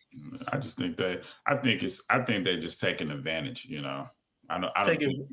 [0.51, 3.65] I just think that I think it's I think they're just taking advantage.
[3.65, 4.07] You know,
[4.49, 4.73] I don't.
[4.75, 5.27] I don't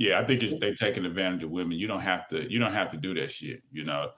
[0.00, 1.78] yeah, I think it's they taking advantage of women.
[1.78, 2.50] You don't have to.
[2.50, 3.62] You don't have to do that shit.
[3.70, 4.12] You know,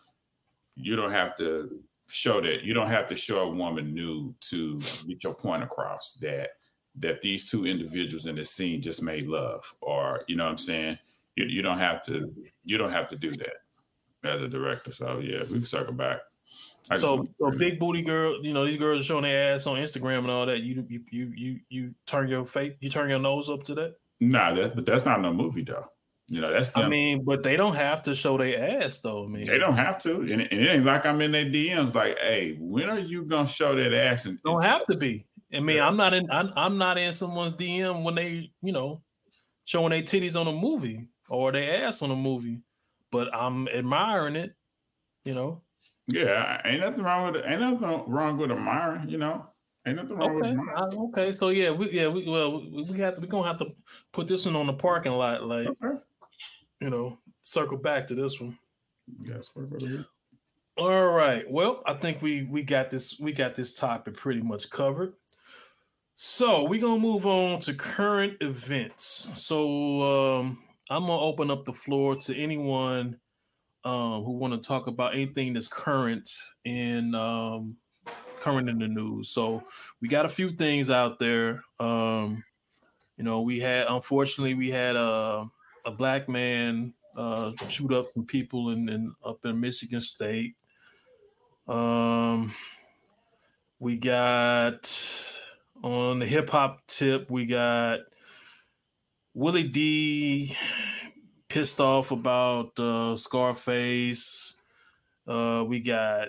[0.77, 2.63] you don't have to show that.
[2.63, 4.79] You don't have to show a woman nude to
[5.09, 6.51] get your point across that
[6.95, 10.59] that these two individuals in the scene just made love, or you know what I'm
[10.59, 10.99] saying.
[11.35, 12.33] You, you don't have to.
[12.65, 13.57] You don't have to do that
[14.23, 14.93] as a director.
[14.93, 16.21] So yeah, we can circle back.
[16.93, 19.79] I so so big booty girl, you know, these girls are showing their ass on
[19.79, 20.61] Instagram and all that.
[20.61, 23.97] You you you you you turn your face, you turn your nose up to that.
[24.31, 25.87] Nah, that, but that's not no movie though.
[26.29, 26.85] You know, that's them.
[26.85, 29.25] I mean, but they don't have to show their ass though.
[29.25, 31.95] I mean, they don't have to, and, and it ain't like I'm in their DMs.
[31.95, 34.27] Like, hey, when are you gonna show that ass?
[34.27, 35.27] And don't have to be.
[35.55, 35.87] I mean, yeah.
[35.87, 36.31] I'm not in.
[36.31, 39.03] I'm, I'm not in someone's DM when they, you know,
[39.65, 42.63] showing their titties on a movie or their ass on a movie
[43.13, 44.55] but I'm admiring it,
[45.23, 45.63] you know.
[46.09, 47.45] Yeah, ain't nothing wrong with it.
[47.47, 49.47] Ain't nothing wrong with admiring, you know.
[49.87, 50.51] Ain't nothing wrong okay.
[50.51, 50.99] with admiring.
[51.09, 53.75] okay, so yeah, we yeah we well we, we have to we gonna have to
[54.13, 55.99] put this one on the parking lot, like okay.
[56.81, 58.57] you know, circle back to this one.
[59.25, 59.51] Yes,
[60.77, 61.45] all right.
[61.51, 65.15] Well, I think we we got this we got this topic pretty much covered.
[66.15, 69.31] So we're gonna move on to current events.
[69.35, 70.59] So um
[70.91, 73.19] I'm gonna open up the floor to anyone
[73.85, 76.31] um, who want to talk about anything that's current
[76.65, 77.77] in um,
[78.43, 79.29] current in the news.
[79.29, 79.63] So
[80.01, 81.63] we got a few things out there.
[81.79, 82.43] Um,
[83.17, 85.47] you know, we had unfortunately we had a
[85.87, 90.57] a black man uh, shoot up some people in, in up in Michigan State.
[91.69, 92.53] Um,
[93.79, 94.91] we got
[95.83, 98.01] on the hip hop tip, we got
[99.35, 100.57] Willie D
[101.49, 104.59] pissed off about uh, Scarface.
[105.27, 106.29] Uh, we got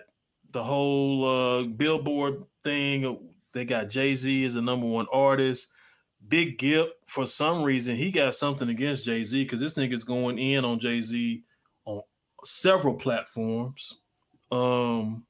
[0.54, 3.20] the whole uh, Billboard thing.
[3.52, 5.72] They got Jay Z as the number one artist.
[6.28, 10.40] Big Gipp, for some reason, he got something against Jay Z because this nigga's going
[10.40, 11.44] in on Jay Z
[11.86, 12.02] on
[12.44, 14.00] several platforms.
[14.52, 15.26] Um,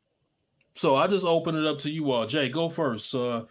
[0.74, 2.28] so I just open it up to you all.
[2.28, 3.16] Jay, go first.
[3.16, 3.46] Uh,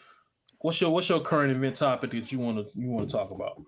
[0.61, 3.31] what's your what's your current event topic that you want to you want to talk
[3.31, 3.63] about?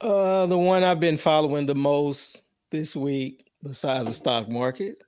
[0.00, 5.02] Uh, the one I've been following the most this week, besides the stock market,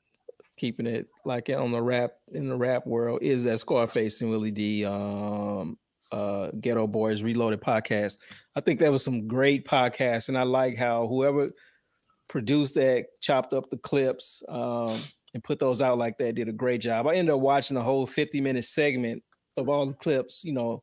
[0.60, 4.50] keeping it like on the rap in the rap world, is that Scarface and Willie
[4.50, 5.78] D, um,
[6.12, 8.18] uh, Geto Boys Reloaded podcast.
[8.54, 11.50] I think that was some great podcast, and I like how whoever
[12.28, 14.96] produced that, chopped up the clips, um,
[15.32, 16.34] and put those out like that.
[16.34, 17.06] Did a great job.
[17.06, 19.22] I ended up watching the whole 50 minute segment
[19.56, 20.82] of all the clips, you know,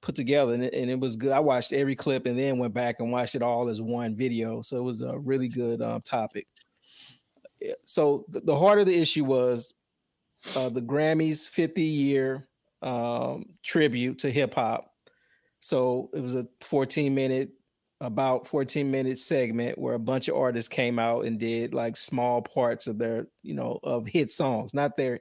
[0.00, 1.30] put together, and it, and it was good.
[1.30, 4.62] I watched every clip and then went back and watched it all as one video.
[4.62, 6.48] So it was a really good um, topic.
[7.84, 9.74] So the, the heart of the issue was
[10.56, 12.48] uh, the Grammys 50 year
[12.82, 14.92] um, tribute to hip hop.
[15.60, 17.50] So it was a 14 minute,
[18.00, 22.42] about 14 minute segment where a bunch of artists came out and did like small
[22.42, 25.20] parts of their, you know, of hit songs, not their,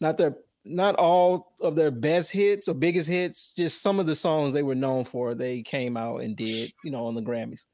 [0.00, 4.14] not their, not all of their best hits or biggest hits, just some of the
[4.14, 5.34] songs they were known for.
[5.34, 7.64] They came out and did, you know, on the Grammys.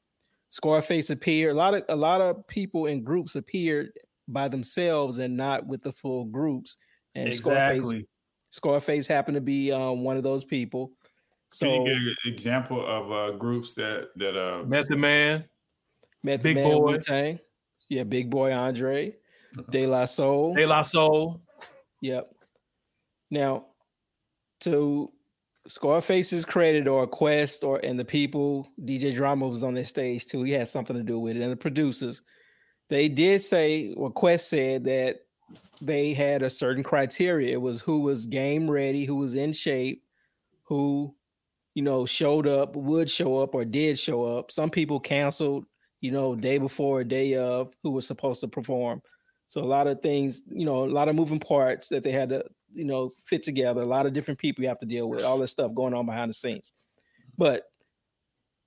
[0.54, 1.50] Scarface appeared.
[1.50, 3.90] A lot of a lot of people in groups appeared
[4.28, 6.76] by themselves and not with the full groups.
[7.16, 7.80] And exactly.
[7.80, 8.06] Scarface,
[8.50, 10.92] Scarface happened to be um, one of those people.
[11.50, 15.44] So, Can you give an example of uh, groups that that uh Method Man,
[16.22, 16.92] Method Big Man, Boy.
[16.92, 17.40] Wu-Tang.
[17.88, 19.12] yeah, Big Boi Andre,
[19.70, 21.42] De La Soul, De La Soul.
[22.00, 22.32] Yep.
[23.32, 23.66] Now,
[24.60, 25.10] to
[25.66, 30.42] Scarface's credit or Quest or and the people, DJ Drama was on that stage too.
[30.42, 32.22] He had something to do with it, and the producers.
[32.90, 35.20] They did say, or Quest said that
[35.80, 37.54] they had a certain criteria.
[37.54, 40.02] It was who was game ready, who was in shape,
[40.64, 41.14] who,
[41.74, 44.50] you know, showed up, would show up, or did show up.
[44.50, 45.64] Some people canceled,
[46.00, 49.00] you know, day before, or day of, who was supposed to perform.
[49.48, 52.28] So a lot of things, you know, a lot of moving parts that they had
[52.30, 52.44] to,
[52.74, 53.82] you know, fit together.
[53.82, 55.24] A lot of different people you have to deal with.
[55.24, 56.72] All this stuff going on behind the scenes.
[57.36, 57.64] But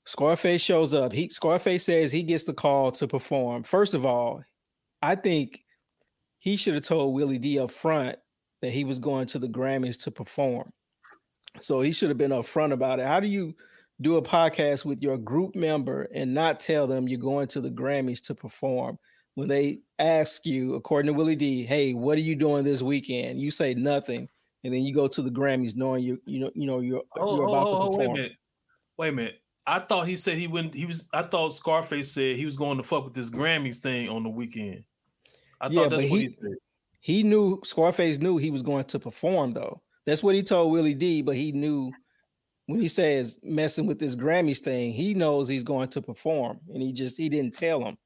[0.06, 1.12] Scarface shows up.
[1.12, 3.64] He Scarface says he gets the call to perform.
[3.64, 4.42] First of all,
[5.02, 5.64] I think
[6.40, 8.18] he should have told Willie D up front
[8.62, 10.72] that he was going to the Grammys to perform.
[11.60, 13.06] So he should have been upfront about it.
[13.06, 13.56] How do you
[14.00, 17.72] do a podcast with your group member and not tell them you're going to the
[17.72, 18.98] Grammys to perform?
[19.38, 23.40] When they ask you, according to Willie D, hey, what are you doing this weekend?
[23.40, 24.28] You say nothing,
[24.64, 27.36] and then you go to the Grammys knowing you, you know, you know, you're, Oh,
[27.36, 27.98] you're oh, about oh, to oh, perform.
[28.00, 28.32] wait a minute.
[28.98, 29.42] Wait a minute.
[29.68, 30.74] I thought he said he wouldn't.
[30.74, 31.08] He was.
[31.14, 34.30] I thought Scarface said he was going to fuck with this Grammys thing on the
[34.30, 34.86] weekend.
[35.62, 36.56] I Yeah, thought that's what he- he said.
[37.00, 39.84] He knew Scarface knew he was going to perform though.
[40.08, 41.22] That's what he told Willie D.
[41.22, 41.92] But he knew
[42.66, 46.82] when he says messing with this Grammys thing, he knows he's going to perform, and
[46.82, 48.00] he just he didn't tell him.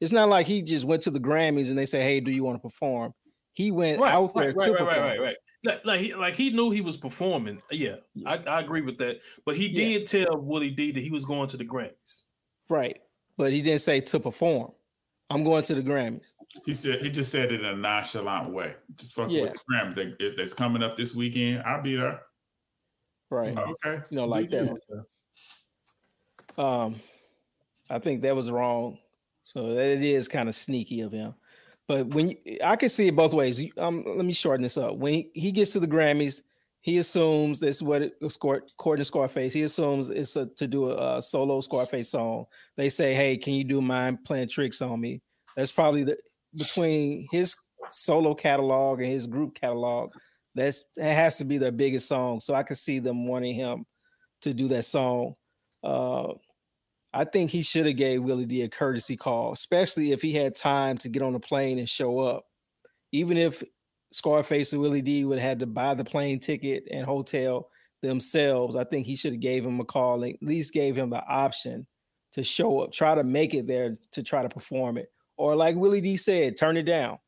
[0.00, 2.44] It's not like he just went to the Grammys and they say, "Hey, do you
[2.44, 3.12] want to perform?"
[3.52, 4.98] He went Right, out there right, right, to right, perform.
[5.04, 5.36] right, right, right.
[5.64, 7.60] Like, like, he, like he knew he was performing.
[7.70, 8.30] Yeah, Yeah.
[8.30, 9.20] I, I agree with that.
[9.46, 9.98] But he Yeah.
[9.98, 12.24] did tell Willie D that he was going to the Grammys.
[12.68, 13.00] Right.
[13.38, 14.72] But he didn't say to perform.
[15.30, 16.32] I'm going to the Grammys.
[16.64, 18.74] he said he just said it in a nonchalant way.
[18.96, 19.44] Just fuck Yeah.
[19.44, 21.62] with the Grammys that, is- that's coming up this weekend.
[21.64, 22.20] I'll be there.
[23.30, 23.56] Right.
[23.56, 24.02] Okay.
[24.10, 25.04] You know, like Do that.
[26.58, 26.62] you.
[26.62, 27.00] Um,
[27.90, 28.98] I think that was wrong.
[29.46, 31.34] So it is kind of sneaky of him.
[31.88, 33.62] But when you, I can see it both ways.
[33.78, 34.96] Um, let me shorten this up.
[34.96, 36.42] When he, he gets to the Grammys,
[36.80, 39.52] he assumes that's what it according to Scarface.
[39.52, 42.46] He assumes it's a, to do a, a solo Scarface song.
[42.76, 45.20] They say, "Hey, can you do mind playing tricks on me?"
[45.56, 46.16] That's probably the
[46.56, 47.56] between his
[47.90, 50.12] solo catalog and his group catalog.
[50.54, 52.40] That's that has to be their biggest song.
[52.40, 53.84] So I could see them wanting him
[54.42, 55.34] to do that song.
[55.82, 56.34] Uh,
[57.16, 60.54] I think he should have gave Willie D a courtesy call, especially if he had
[60.54, 62.44] time to get on the plane and show up.
[63.10, 63.62] Even if
[64.12, 67.70] Scarface and Willie D would have had to buy the plane ticket and hotel
[68.02, 71.08] themselves, I think he should have gave him a call and at least gave him
[71.08, 71.86] the option
[72.32, 75.10] to show up, try to make it there to try to perform it.
[75.38, 77.18] Or like Willie D said, turn it down.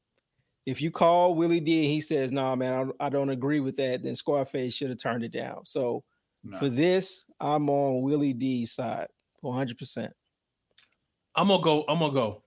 [0.67, 3.61] If you call Willie D and he says, "No, nah, man, I, I don't agree
[3.61, 5.65] with that," then Scarface should have turned it down.
[5.65, 6.05] So
[6.45, 6.59] No.
[6.59, 9.09] for this, I'm on Willie D's side,
[9.41, 9.79] 100.
[9.79, 10.13] percent
[11.39, 11.85] I'm gonna go.
[11.89, 12.43] I'm gonna go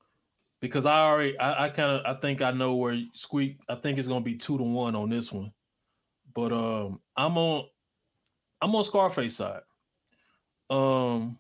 [0.60, 1.40] because I already.
[1.40, 2.02] I, I kind of.
[2.06, 3.60] I think I know where Squeak.
[3.70, 5.54] I think it's gonna be two to one on this one.
[6.34, 7.66] But um, I'm on.
[8.62, 9.62] I'm on Scarface side.
[10.70, 11.40] Um,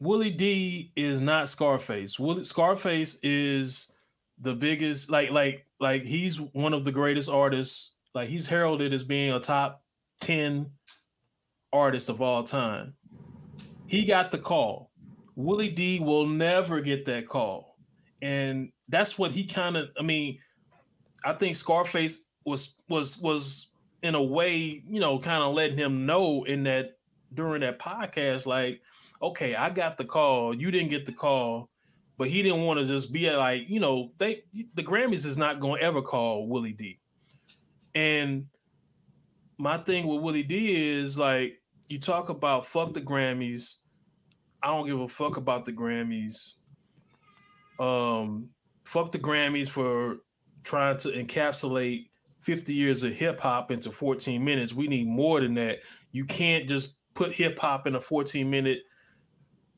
[0.00, 2.18] Willie D is not Scarface.
[2.18, 3.92] Willie Scarface is
[4.38, 5.10] the biggest.
[5.10, 7.92] Like like like he's one of the greatest artists.
[8.14, 9.84] Like he's heralded as being a top
[10.20, 10.70] ten
[11.72, 12.94] artist of all time.
[13.86, 14.90] He got the call.
[15.36, 17.76] Willie D will never get that call.
[18.20, 20.38] And that's what he kind of I mean,
[21.24, 23.70] I think Scarface was was was
[24.02, 26.98] in a way, you know, kind of letting him know in that
[27.34, 28.80] during that podcast like,
[29.22, 31.68] okay, I got the call, you didn't get the call,
[32.16, 34.42] but he didn't want to just be like, you know, they
[34.74, 36.98] the Grammys is not going to ever call Willie D.
[37.94, 38.46] And
[39.58, 43.76] my thing with Willie D is like you talk about fuck the Grammys.
[44.62, 46.54] I don't give a fuck about the Grammys.
[47.78, 48.48] Um,
[48.84, 50.18] fuck the Grammys for
[50.64, 52.08] trying to encapsulate
[52.40, 54.74] 50 years of hip hop into 14 minutes.
[54.74, 55.78] We need more than that.
[56.12, 58.82] You can't just put hip hop in a 14 minute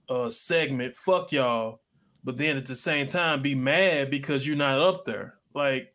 [0.09, 0.97] uh, segment.
[0.97, 1.81] Fuck y'all.
[2.23, 5.39] But then at the same time, be mad because you're not up there.
[5.55, 5.95] Like,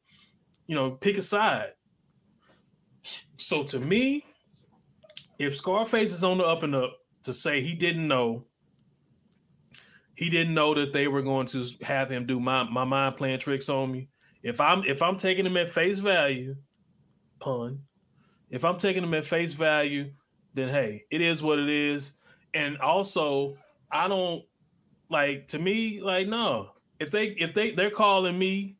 [0.66, 1.70] you know, pick a side.
[3.38, 4.26] So to me,
[5.40, 8.46] if Scarface is on the up and up to say he didn't know,
[10.16, 13.40] he didn't know that they were going to have him do my, my mind playing
[13.40, 14.08] tricks on me.
[14.44, 16.56] If I'm if I'm taking him at face value,
[17.40, 17.80] pun,
[18.50, 20.12] if I'm taking him at face value,
[20.54, 22.16] then hey, it is what it is.
[22.54, 23.58] And also,
[23.92, 24.44] I don't
[25.10, 26.70] like to me, like, no.
[27.00, 28.78] If they if they they're calling me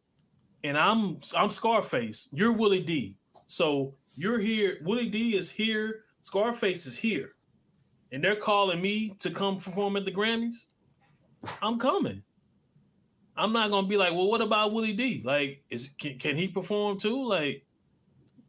[0.64, 3.18] and I'm I'm Scarface, you're Willie D.
[3.48, 7.32] So you're here, Willie D is here, Scarface is here,
[8.12, 10.68] and they're calling me to come perform at the Grammys.
[11.62, 12.24] I'm coming.
[13.38, 15.22] I'm not gonna be like, well, what about Willie D?
[15.24, 17.28] Like, is can, can he perform too?
[17.28, 17.66] Like,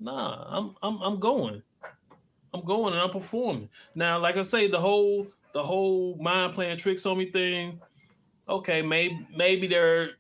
[0.01, 1.63] nah, I'm I'm I'm going.
[2.55, 3.69] I'm going and I'm performing.
[3.95, 7.81] Now, like I say, the whole the whole mind playing tricks on me thing.
[8.49, 10.11] Okay, maybe maybe they're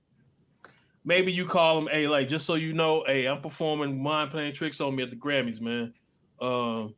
[1.07, 4.53] maybe you call them, hey, like just so you know, hey, I'm performing mind playing
[4.53, 5.95] tricks on me at the Grammys, man.
[6.41, 6.95] Um,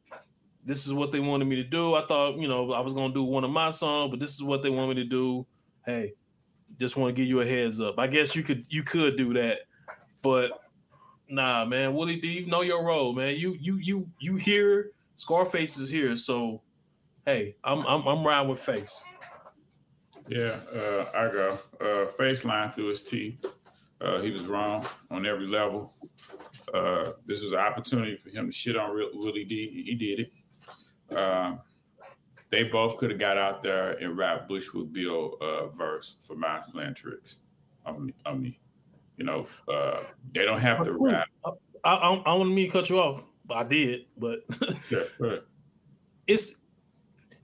[0.64, 1.94] this is what they wanted me to do.
[1.94, 4.42] I thought, you know, I was gonna do one of my songs, but this is
[4.42, 5.46] what they want me to do.
[5.86, 6.14] Hey,
[6.80, 7.98] just want to give you a heads up.
[7.98, 9.60] I guess you could you could do that,
[10.22, 10.50] but
[11.28, 13.36] nah, man, Willie D, know your role, man.
[13.36, 16.62] You you you you here, Scarface is here, so
[17.24, 19.04] hey, I'm I'm I'm riding with Face.
[20.28, 21.58] Yeah, uh, I go.
[21.80, 23.46] Uh, face line through his teeth.
[24.00, 25.92] Uh, he was wrong on every level.
[26.72, 29.82] Uh, this was an opportunity for him to shit on Willie D.
[29.84, 31.16] He did it.
[31.16, 31.56] Uh,
[32.50, 36.64] they both could have got out there and rapped Bushwick Bill uh, verse for Mind
[36.72, 37.40] Playing Tricks.
[37.84, 38.54] I mean, I mean,
[39.16, 40.00] you know, uh,
[40.32, 41.28] they don't have to rap.
[41.44, 41.50] I,
[41.84, 43.22] I, I want me to cut you off.
[43.48, 44.40] But I did, but
[44.90, 45.40] yeah, right.
[46.26, 46.60] it's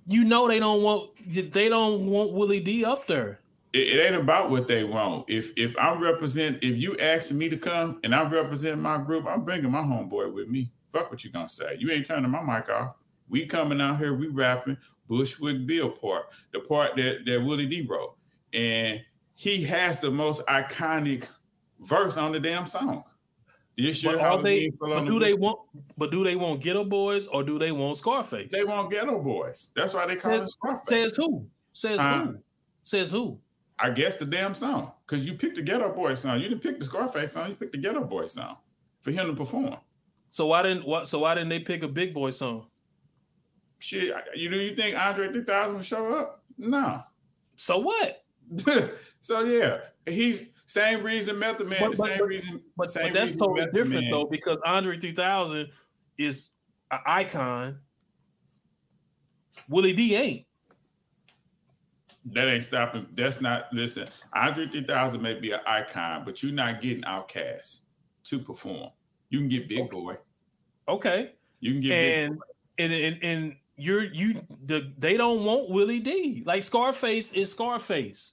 [0.07, 1.11] you know they don't want
[1.53, 3.41] they don't want Willie D up there.
[3.77, 5.29] It, ain't about what they want.
[5.29, 9.27] If if I'm represent, if you asking me to come and I'm representing my group,
[9.27, 10.71] I'm bringing my homeboy with me.
[10.93, 11.77] Fuck what you gonna say.
[11.81, 12.95] You ain't turning my mic off.
[13.29, 14.79] We coming out here, we rapping
[15.09, 18.17] Bushwick Bill part, the part that that Willie D wrote,
[18.53, 19.03] and
[19.35, 21.29] he has the most iconic
[21.81, 23.03] verse on the damn song.
[23.77, 25.59] This year, but, they, but do they want?
[25.99, 28.53] But do they want Geto Boys or do they want Scarface?
[28.53, 29.73] They want Geto Boys.
[29.75, 30.89] That's why they call says, it Scarface.
[30.89, 31.49] Says who?
[31.73, 32.39] Says who?
[32.85, 33.41] Says who?
[33.79, 34.93] I guess the damn song.
[35.07, 36.41] Because you picked the Geto Boy song.
[36.41, 37.51] You didn't pick the Scarface song.
[37.51, 38.57] You picked the Geto Boy song
[39.01, 39.77] for him to perform.
[40.31, 41.07] So why didn't what?
[41.07, 42.67] So why didn't they pick a Big Boi song?
[43.79, 46.43] Shit, you do you think Andre 3000 will show up?
[46.59, 47.03] No.
[47.57, 48.25] So what?
[49.21, 51.79] so yeah, he's same reason Method Man.
[51.81, 52.63] But, same but, reason.
[52.77, 54.11] But, same but that's reason totally Method different Man.
[54.11, 55.69] though, because Andre 3000
[56.19, 56.51] is
[56.91, 57.79] an icon.
[59.69, 60.47] Willie D ain't.
[62.33, 63.07] That ain't stopping.
[63.15, 63.67] That's not.
[63.73, 67.81] Listen, Andre 3000 may be an icon, but you're not getting OutKast
[68.25, 68.91] to perform.
[69.29, 69.91] You can get Big okay.
[69.91, 70.17] Boy.
[70.89, 71.33] Okay.
[71.61, 72.45] You can get and, Big Boi.
[72.77, 76.43] And and and you're you the they don't want Willie D.
[76.47, 78.33] Like Scarface is Scarface.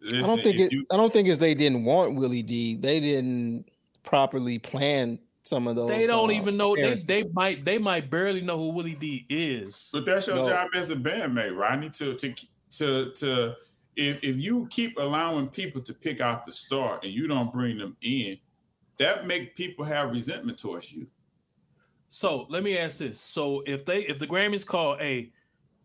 [0.00, 2.76] Listen, I don't think it, you, I don't think it's they didn't want Willie D.
[2.76, 3.68] They didn't
[4.04, 5.88] properly plan some of those.
[5.88, 9.26] They don't uh, even know they, they might they might barely know who Willie D
[9.28, 9.90] is.
[9.92, 10.48] But that's your no.
[10.48, 12.34] job as a bandmate, Rodney, to to
[12.72, 13.56] to to
[13.96, 17.78] if if you keep allowing people to pick out the star and you don't bring
[17.78, 18.38] them in,
[18.98, 21.06] that make people have resentment towards you.
[22.08, 25.32] So let me ask this: So if they if the Grammys call, hey,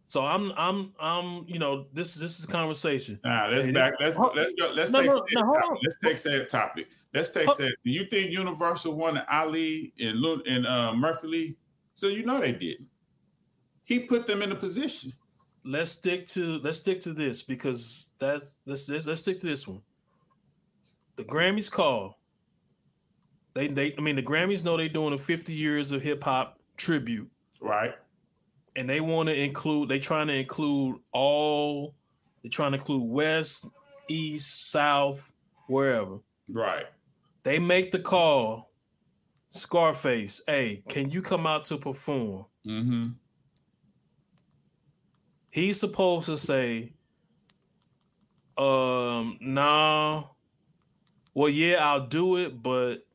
[0.05, 3.19] so I'm I'm I'm you know this this is a conversation.
[3.23, 3.93] Nah, let's hey, back.
[3.99, 4.72] Let's let's go.
[4.73, 6.89] Let's no, take no, no, let's take that topic.
[7.14, 7.76] Let's take that.
[7.84, 11.57] Do you think Universal wanted Ali and and uh, Murphy Lee?
[11.95, 12.89] So you know they didn't.
[13.84, 15.14] He put them in a position.
[15.65, 19.68] Let's stick to let's stick to this because that's let's let's, let's stick to this
[19.68, 19.81] one.
[21.15, 22.19] The Grammys call.
[23.56, 26.60] They they I mean the Grammys know they're doing a 50 years of hip hop
[26.77, 27.30] tribute.
[27.61, 27.94] Right
[28.76, 31.94] and they want to include they trying to include all
[32.41, 33.68] they're trying to include west
[34.10, 35.31] east south
[35.68, 36.19] wherever
[36.49, 36.85] right
[37.44, 38.72] they make the call
[39.52, 43.10] scarface hey can you come out to perform mm-hmm.
[45.54, 46.94] He's supposed to say
[48.58, 50.24] um nah
[51.34, 53.06] well yeah i'll do it but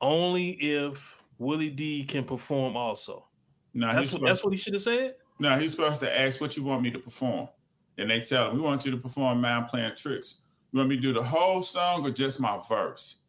[0.00, 3.28] only if willie d can perform also
[3.74, 5.14] no, that's what that's what he should have said.
[5.38, 7.48] No, he's supposed to ask what you want me to perform,
[7.96, 10.40] and they tell him, "We want you to perform mind playing tricks.
[10.72, 13.22] You want me to do the whole song or just my verse?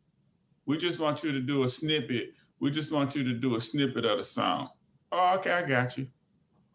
[0.66, 2.34] We just want you to do a snippet.
[2.60, 4.70] We just want you to do a snippet of the song.
[5.12, 6.08] Oh, okay, I got you.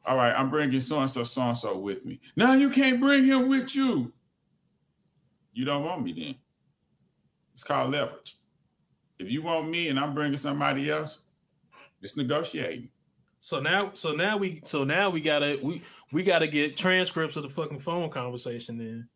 [0.07, 2.21] All right, I'm bringing so and so, so and so with me.
[2.37, 4.13] Now you can't bring him with you.
[5.53, 6.35] You don't want me then.
[7.55, 8.37] It's called leverage.
[9.19, 11.23] If you want me and I'm bringing somebody else,
[12.03, 12.91] it's negotiating.
[13.39, 15.83] So now, so now we, so now we gotta we
[16.13, 18.79] we gotta get transcripts of the fucking phone conversation.
[18.79, 19.09] Then,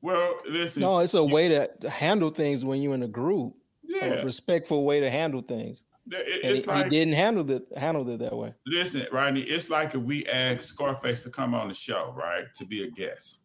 [0.00, 0.82] Well, listen.
[0.82, 3.54] No, it's a way to handle things when you're in a group.
[3.84, 5.84] yeah, A respectful way to handle things.
[6.10, 8.54] It- And he, like he didn't handle it handle it that way.
[8.66, 12.64] Listen, Rodney, it's like if we ask Scarface to come on the show, right, to
[12.64, 13.42] be a guest,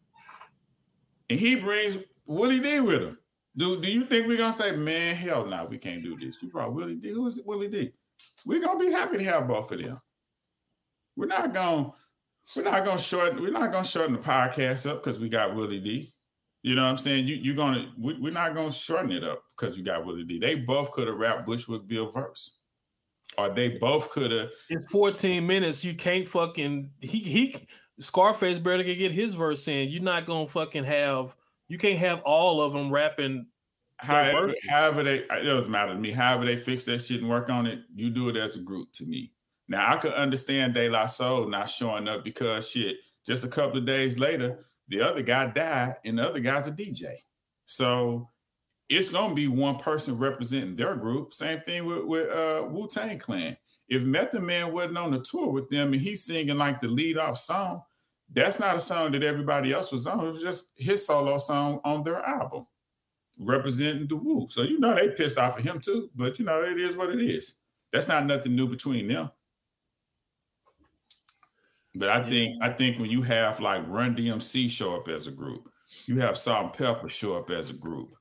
[1.30, 3.18] and he brings Willie D with him.
[3.56, 6.36] Do Do you think we're gonna say, man, hell no, we can't do this?
[6.42, 7.10] You brought Willie D.
[7.10, 7.92] Who is Willie D?
[8.44, 10.00] We're gonna be happy to have both of them.
[11.16, 11.92] We're not gonna
[12.56, 15.80] we're not gonna shorten we're not gonna shorten the podcast up because we got Willie
[15.80, 16.12] D.
[16.68, 17.26] You know what I'm saying?
[17.26, 20.38] You you're gonna we, we're not gonna shorten it up because you got Willie D.
[20.38, 22.60] They both could have rapped Bushwick Bill verse,
[23.38, 25.82] or they both could have it's 14 minutes.
[25.82, 27.56] You can't fucking he he
[28.00, 29.88] Scarface barely can get his verse in.
[29.88, 31.34] You're not gonna fucking have
[31.68, 33.46] you can't have all of them rapping.
[33.96, 36.10] However, however they it doesn't matter to me.
[36.10, 38.92] However they fix that shit and work on it, you do it as a group
[38.92, 39.32] to me.
[39.68, 43.78] Now I could understand De La Soul not showing up because shit, just a couple
[43.78, 44.58] of days later,
[44.88, 47.06] the other guy died and the other guy's a DJ.
[47.66, 48.28] So
[48.88, 51.32] it's gonna be one person representing their group.
[51.32, 53.56] Same thing with, with uh Wu-Tang Clan.
[53.88, 57.18] If Method Man wasn't on the tour with them and he's singing like the lead
[57.18, 57.82] off song,
[58.30, 60.26] that's not a song that everybody else was on.
[60.26, 62.66] It was just his solo song on their album
[63.38, 64.46] representing the Wu.
[64.48, 67.10] So you know they pissed off at him too, but you know it is what
[67.10, 67.62] it is.
[67.92, 69.30] That's not nothing new between them.
[71.98, 75.32] But I think I think when you have like Run DMC show up as a
[75.32, 75.68] group,
[76.06, 78.14] you have Salt-N-Pepa show up as a group,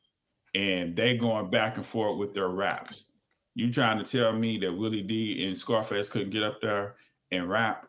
[0.56, 3.12] and they going back and forth with their raps.
[3.54, 6.96] You trying to tell me that Willie D and Scarface couldn't get up there
[7.32, 7.88] and rap?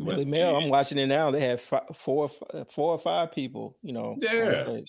[0.00, 1.30] Willie Mel, I'm watching it now.
[1.30, 3.76] They have fi- four, four or five people.
[3.82, 4.16] You know.
[4.20, 4.80] Yeah.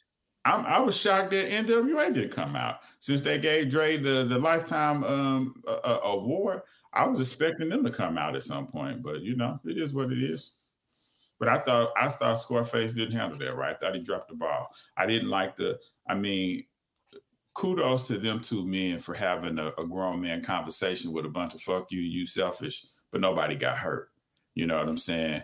[0.45, 4.39] I'm, I was shocked that NWA didn't come out since they gave Dre the the
[4.39, 6.61] lifetime um uh, award.
[6.94, 9.94] I was expecting them to come out at some point, but you know it is
[9.94, 10.53] what it is.
[11.40, 13.76] But I thought I thought Scarface didn't handle that right.
[13.76, 14.70] I thought he dropped the ball.
[14.98, 15.80] I didn't like the.
[16.07, 16.66] I mean,
[17.53, 21.53] kudos to them two men for having a, a grown man conversation with a bunch
[21.53, 24.10] of fuck you, you selfish, but nobody got hurt.
[24.56, 25.44] You know what I'm saying?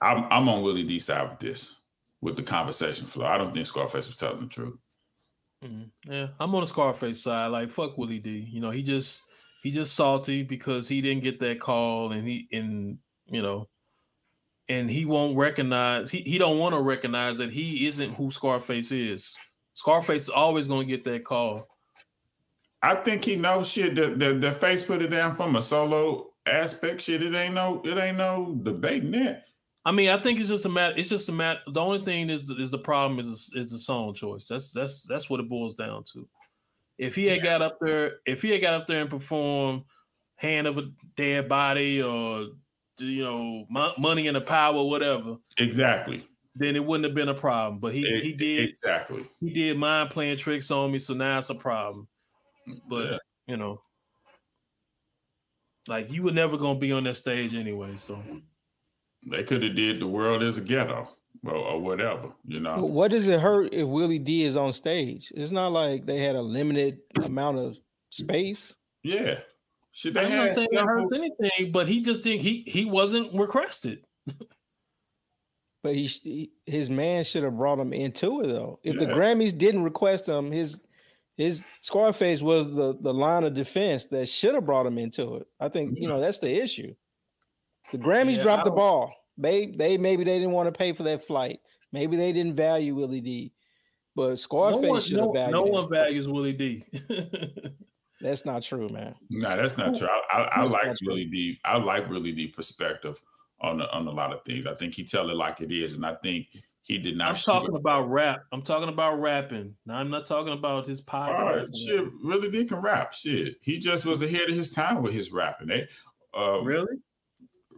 [0.00, 1.80] I'm I'm on Willie D side with this
[2.20, 3.26] with the conversation flow.
[3.26, 4.78] I don't think Scarface was telling the truth.
[5.62, 5.90] Mhm.
[6.08, 7.48] Yeah, I'm on the Scarface side.
[7.48, 8.38] Like fuck Willie D.
[8.50, 9.22] You know, he just
[9.62, 12.98] he just salty because he didn't get that call, and he and
[13.30, 13.68] you know,
[14.68, 16.10] and he won't recognize.
[16.10, 19.36] He he don't want to recognize that he isn't who Scarface is.
[19.74, 21.68] Scarface is always going to get that call.
[22.82, 23.94] I think he knows shit.
[23.94, 27.00] The, the the face put it down from a solo aspect.
[27.00, 29.44] Shit, it ain't no it ain't no debating that.
[29.84, 30.94] I mean, I think it's just a matter.
[30.96, 31.60] It's just a matter.
[31.68, 34.48] The only thing is is the problem is is the song choice.
[34.48, 36.28] That's that's that's what it boils down to.
[36.98, 39.84] If he had got up there, if he had got up there and performed
[40.36, 42.48] "Hand of a Dead Body" or
[42.98, 46.28] you know Mo- "Money in the Power" whatever, Exactly.
[46.54, 47.80] then it wouldn't have been a problem.
[47.80, 49.26] But he he E- did exactly.
[49.40, 52.08] he did mind playing tricks on me, so now it's a problem.
[52.88, 53.18] But Yeah.
[53.46, 53.82] you know,
[55.88, 57.96] like you were never gonna be on that stage anyway.
[57.96, 58.22] So
[59.30, 62.32] They could have did the world is a ghetto or, or whatever.
[62.46, 62.84] You But know.
[62.84, 65.32] what does it hurt if Willie D is on stage?
[65.34, 67.78] It's not like they had a limited amount of
[68.10, 68.74] space.
[69.02, 69.40] Yeah.
[69.90, 72.40] Shit, they I'm not had saying it hurts anything, but he just didn't.
[72.40, 74.04] He he wasn't requested.
[75.82, 78.78] But he, he his man should have brought him into it though.
[78.84, 80.80] If the Grammys didn't request him, his
[81.36, 85.46] his Scarface was the the line of defense that should have brought him into it.
[85.58, 86.94] I think you know that's the issue.
[87.90, 89.12] The Grammys Yeah, dropped the ball.
[89.42, 91.60] They they maybe they didn't want to pay for that flight.
[91.92, 93.52] Maybe they didn't value Willie D.
[94.14, 95.52] But No Scarface one, should have no, valued.
[95.52, 95.72] no him.
[95.72, 96.84] one values Willie D.
[98.20, 99.16] That's not true, man.
[99.30, 100.06] No, that's not true.
[100.06, 101.08] I, I, I like not true.
[101.08, 101.58] really deep.
[101.64, 103.20] I like Willie D perspective
[103.60, 104.64] on the, on a lot of things.
[104.64, 106.46] I think he tell it like it is, and I think
[106.82, 107.30] he did not.
[107.30, 108.44] I'm shoot talking about rap.
[108.52, 109.74] I'm talking about rapping.
[109.86, 111.76] Now I'm not talking about his All right, podcast.
[111.84, 113.12] shit, really did can rap.
[113.12, 115.66] Shit, he just was ahead of his time with his rapping.
[115.68, 115.88] They,
[116.32, 116.94] uh, Really?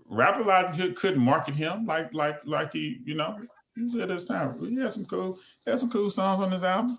[0.09, 3.39] Rap a lot he couldn't market him like like like he you know
[3.75, 4.59] he was ahead of his time.
[4.61, 6.99] He had some cool he had some cool songs on his album.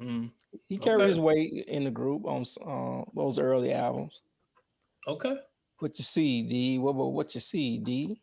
[0.00, 0.30] Mm,
[0.66, 1.06] He carried Okay.
[1.08, 4.22] his weight in the group on uh, those early albums.
[5.06, 5.36] okay.
[5.80, 6.78] What you see, D?
[6.78, 8.20] What what, what you see, D?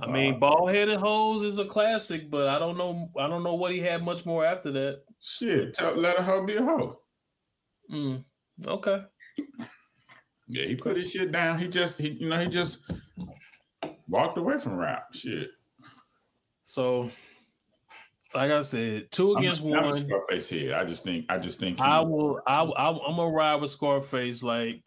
[0.00, 3.10] I mean, bald headed hoes is a classic, but I don't know.
[3.16, 5.02] I don't know what he had much more after that.
[5.20, 7.00] Shit, tell, let a hoe be a hoe.
[7.92, 8.24] Mm,
[8.66, 9.04] okay.
[10.48, 11.58] Yeah, he put his shit down.
[11.58, 12.82] He just, he, you know, he just
[14.08, 15.14] walked away from rap.
[15.14, 15.50] Shit.
[16.64, 17.10] So,
[18.34, 19.92] like I said, 2 against I'm, I'm one.
[19.92, 20.74] Scarface here.
[20.76, 21.80] I just think, I just think.
[21.80, 22.40] I will.
[22.46, 24.42] I, I I'm gonna ride with Scarface.
[24.42, 24.82] Like,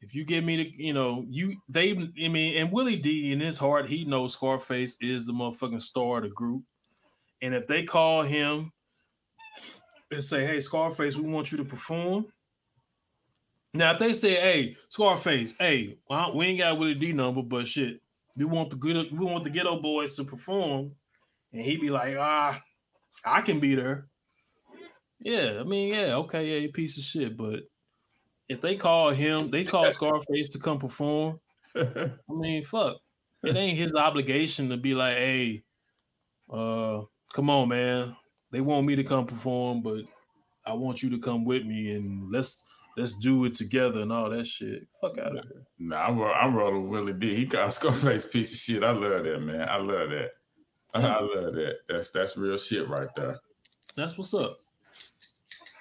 [0.00, 1.92] if you give me the, you know, you they.
[1.92, 6.18] I mean, and Willie D in his heart, he knows Scarface is the motherfucking star
[6.18, 6.62] of the group.
[7.42, 8.70] And if they call him
[10.10, 12.26] and say, "Hey, Scarface, we want you to perform,"
[13.74, 17.66] now if they say, "Hey, Scarface, hey, well, we ain't got Willie D number, but
[17.66, 18.00] shit,
[18.36, 20.92] we want the good, we want the Geto Boys to perform,"
[21.52, 22.62] and he'd be like, "Ah,
[23.24, 24.06] I can be there."
[25.18, 27.36] Yeah, I mean, yeah, okay, yeah, piece of shit.
[27.36, 27.60] But
[28.48, 31.40] if they call him, they call Scarface to come perform.
[31.76, 32.96] I mean, fuck.
[33.42, 35.64] It ain't his obligation to be like, hey,
[36.50, 37.02] uh,
[37.34, 38.16] come on, man.
[38.50, 40.04] They want me to come perform, but
[40.66, 42.64] I want you to come with me and let's
[42.96, 44.86] let's do it together and all that shit.
[45.00, 45.62] Fuck out of here.
[45.78, 47.34] Nah, I'm, ro- I'm rolling with Willie D.
[47.34, 48.82] He got Scarface piece of shit.
[48.84, 49.68] I love that, man.
[49.68, 50.30] I love that.
[50.94, 51.78] I love that.
[51.88, 53.40] That's that's real shit right there.
[53.96, 54.58] That's what's up.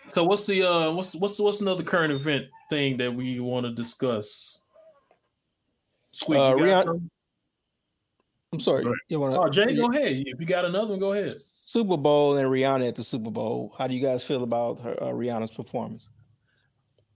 [0.09, 3.71] So what's the uh what's what's what's another current event thing that we want to
[3.71, 4.59] discuss?
[6.11, 7.09] Squeak, Uh, Rihanna-
[8.51, 8.85] I'm sorry.
[9.07, 10.23] You want Oh, Jay, go ahead.
[10.27, 11.31] If you got another one, go ahead.
[11.33, 13.73] Super Bowl and Rihanna at the Super Bowl.
[13.77, 16.09] How do you guys feel about her, uh, Rihanna's performance?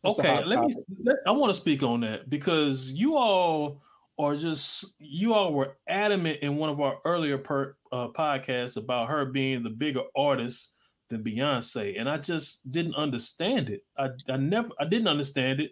[0.07, 0.73] That's Okay, let me.
[1.03, 3.81] Let, I want to speak on that because you all
[4.19, 9.09] are just you all were adamant in one of our earlier per, uh, podcasts about
[9.09, 10.75] her being the bigger artist
[11.09, 13.83] than Beyonce, and I just didn't understand it.
[13.97, 15.71] I I never I didn't understand it,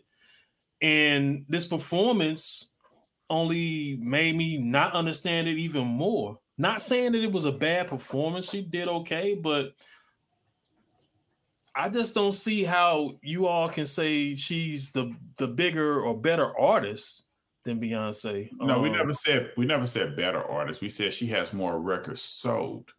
[0.81, 2.73] and this performance
[3.29, 6.37] only made me not understand it even more.
[6.57, 9.73] Not saying that it was a bad performance; she did okay, but
[11.75, 16.57] I just don't see how you all can say she's the the bigger or better
[16.59, 17.25] artist
[17.65, 18.49] than Beyonce.
[18.59, 20.81] No, we Um, never said we never said better artist.
[20.81, 22.93] We said she has more records sold.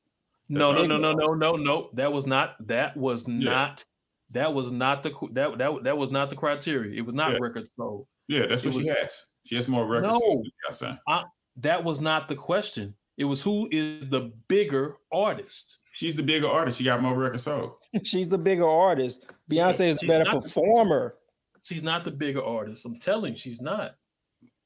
[0.48, 1.90] No, no, no, no, no, no, no.
[1.94, 2.54] That was not.
[2.66, 3.50] That was Yeah.
[3.50, 3.84] not.
[4.30, 6.96] That was not the that that that was not the criteria.
[6.98, 7.38] It was not Yeah.
[7.40, 8.06] record sold.
[8.28, 9.24] Yeah, that's It what she was- has.
[9.44, 10.18] She has more records No.
[10.18, 11.24] sold than Beyonce.
[11.58, 12.94] That was not the question.
[13.16, 15.78] It was who is the bigger artist.
[15.97, 16.77] She's the bigger artist.
[16.77, 17.73] She got more records sold.
[18.05, 19.24] She's the bigger artist.
[19.51, 21.14] Beyonce is a better not- performer.
[21.62, 22.85] She's not the bigger artist.
[22.85, 23.93] I'm telling you, she's not.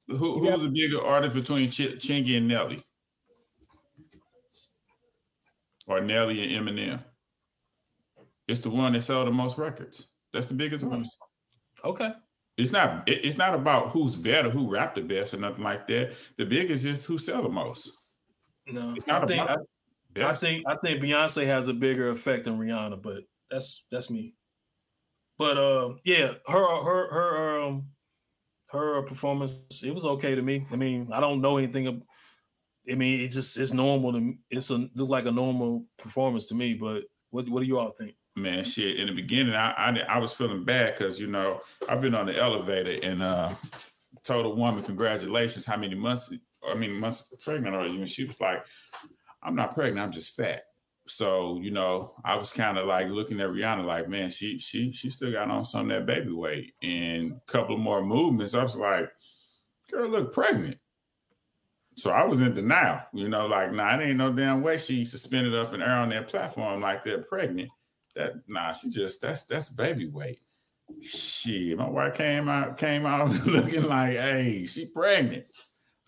[0.09, 0.51] Who, Yeah.
[0.52, 2.82] who's the bigger artist between Ch- Chingy and Nelly?
[5.86, 7.05] Or Nelly and Eminem?
[8.48, 10.12] It's the one that sold the most records.
[10.32, 10.93] That's the biggest Hmm.
[10.93, 11.16] artist.
[11.85, 12.11] Okay.
[12.57, 13.09] It's not.
[13.09, 16.12] it- It's not about who's better, who rap the best, or nothing like that.
[16.36, 17.89] The biggest is who sell the most.
[18.66, 19.57] No, It's not I think I,
[20.16, 24.34] I think I think Beyonce has a bigger effect than Rihanna, but that's that's me.
[25.38, 27.86] But uh, yeah, her her her um
[28.70, 30.66] her performance it was okay to me.
[30.70, 32.02] I mean, I don't know anything.
[32.90, 34.34] I mean, it just it's normal to.
[34.50, 36.74] It's a look like a normal performance to me.
[36.74, 38.14] But what what do you all think?
[38.36, 38.98] man, shit.
[38.98, 42.26] In the beginning, I I, I was feeling bad because you know I've been on
[42.26, 43.54] the elevator and uh
[44.24, 45.66] told a woman congratulations.
[45.66, 46.34] How many months?
[46.68, 47.98] I mean, months pregnant are you?
[47.98, 48.64] And she was like,
[49.42, 50.06] "I'm not pregnant.
[50.06, 50.62] I'm just fat."
[51.06, 54.92] So you know, I was kind of like looking at Rihanna, like, man, she she
[54.92, 58.54] she still got on some of that baby weight, and a couple more movements.
[58.54, 59.10] I was like,
[59.90, 60.78] girl, look pregnant.
[61.96, 65.04] So I was in denial, you know, like, nah, it ain't no damn way she
[65.04, 67.68] suspended up and air on that platform like that pregnant.
[68.16, 70.40] That nah, she just that's that's baby weight.
[71.02, 75.46] Shit, my wife came out came out looking like, hey, she pregnant.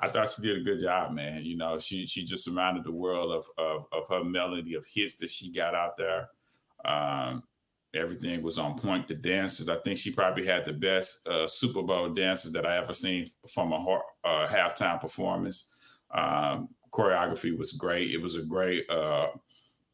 [0.02, 1.44] I thought she did a good job, man.
[1.44, 5.14] You know, she she just reminded the world of of, of her melody of hits
[5.16, 6.28] that she got out there.
[6.84, 7.44] Um,
[7.94, 9.06] everything was on point.
[9.06, 12.78] The dances, I think she probably had the best uh, Super Bowl dances that I
[12.78, 15.72] ever seen from a har- uh, halftime performance.
[16.12, 18.10] Um, choreography was great.
[18.10, 19.28] It was a great uh,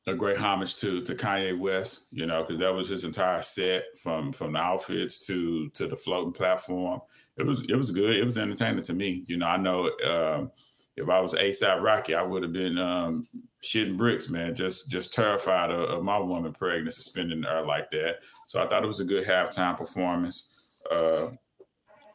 [0.08, 3.84] a great homage to to Kanye West, you know, because that was his entire set
[4.02, 7.00] from from the outfits to to the floating platform.
[7.36, 8.16] It was it was good.
[8.16, 9.24] It was entertaining to me.
[9.26, 10.50] You know, I know um,
[10.96, 13.24] if I was ASAP Rocky, I would have been um,
[13.62, 14.54] shitting bricks, man.
[14.54, 18.16] Just just terrified of, of my woman pregnant, suspending her like that.
[18.46, 20.54] So I thought it was a good halftime performance.
[20.90, 21.28] Uh,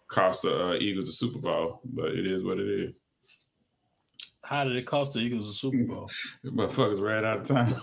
[0.08, 2.94] cost the uh, Eagles the Super Bowl, but it is what it is.
[4.44, 6.10] How did it cost the Eagles a Super Bowl?
[6.46, 7.74] Motherfuckers ran out of time.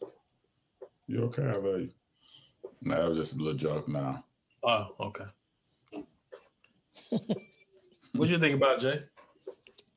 [1.06, 1.44] you okay?
[1.44, 1.90] How about you?
[2.82, 3.88] No, that was just a little joke.
[3.88, 4.24] Now,
[4.62, 5.24] Oh, okay.
[7.10, 9.02] what do you think about Jay?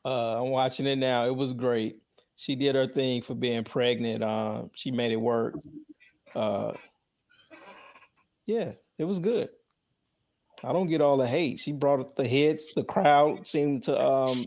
[0.06, 1.26] Uh, I'm watching it now.
[1.26, 1.98] It was great.
[2.36, 4.24] She did her thing for being pregnant.
[4.24, 5.56] Uh, she made it work.
[6.34, 6.74] Uh,
[8.46, 9.50] yeah, it was good.
[10.64, 11.60] I don't get all the hate.
[11.60, 12.74] She brought up the hits.
[12.74, 14.46] The crowd seemed to um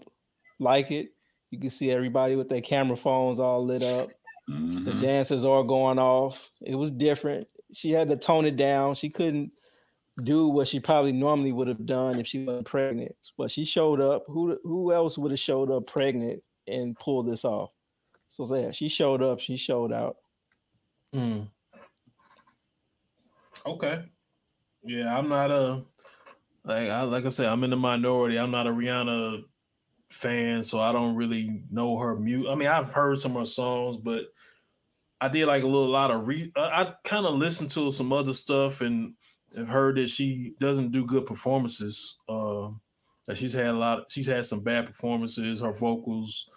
[0.59, 1.14] like it.
[1.55, 4.09] You can see everybody with their camera phones all lit up.
[4.51, 4.85] Mm-hmm.
[4.85, 6.51] The dancers are going off.
[6.61, 7.47] It was different.
[7.73, 8.97] She had to tone it down.
[8.97, 9.53] She couldn't
[10.25, 13.15] do what she probably normally would have done if she wasn't pregnant.
[13.39, 14.25] But she showed up.
[14.27, 17.71] Who who else would have showed up pregnant and pulled this off?
[18.29, 19.39] So yeah, she showed up.
[19.39, 20.17] She showed out.
[21.15, 21.49] Mm.
[23.65, 24.03] Okay.
[24.83, 25.85] Yeah, I'm not a
[26.65, 28.39] like I like I said, I'm in the minority.
[28.41, 29.45] I'm not a Rihanna
[30.15, 32.49] fan, so I don't really know her mute.
[32.49, 34.25] I mean, I've heard some of her songs, but
[35.21, 36.53] I did like a little lot of re.
[36.57, 39.15] I, kind of listened to some other stuff and
[39.57, 42.19] have heard that she doesn't do good performances.
[42.29, 42.71] Uh,
[43.27, 43.99] that she's had a lot.
[44.01, 45.61] Of, she's had some bad performances.
[45.61, 46.49] Her vocals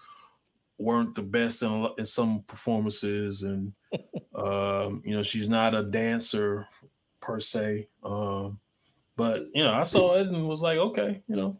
[0.77, 3.73] weren't the best in, in some performances, and
[4.35, 6.67] um, you know she's not a dancer
[7.21, 7.87] per se.
[8.03, 8.59] Um,
[9.15, 11.59] but you know, I saw it and was like, okay, you know,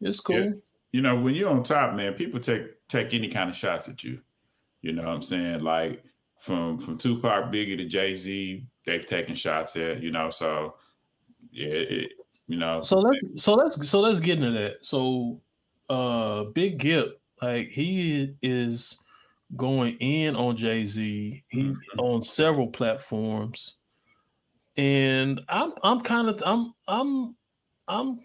[0.00, 0.36] it's cool.
[0.36, 0.50] Yeah.
[0.92, 4.02] You know, when you're on top, man, people take take any kind of shots at
[4.02, 4.20] you.
[4.80, 5.60] You know what I'm saying?
[5.60, 6.02] Like
[6.38, 10.02] from from Tupac, Biggie to Jay Z, they've taken shots at.
[10.02, 10.76] You know, so
[11.50, 12.12] yeah, it,
[12.46, 12.80] you know.
[12.82, 14.84] So let's so let's so let's get into that.
[14.84, 15.40] So,
[15.90, 18.98] uh, Big Gipp, like he is
[19.56, 21.42] going in on Jay Z.
[21.50, 22.00] He mm-hmm.
[22.00, 23.78] on several platforms
[24.78, 27.36] and I'm I'm kind of I'm I'm
[27.88, 28.20] I'm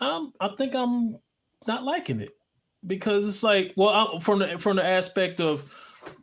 [0.00, 1.18] I'm I think I'm
[1.66, 2.32] not liking it
[2.86, 5.72] because it's like well I'm, from the from the aspect of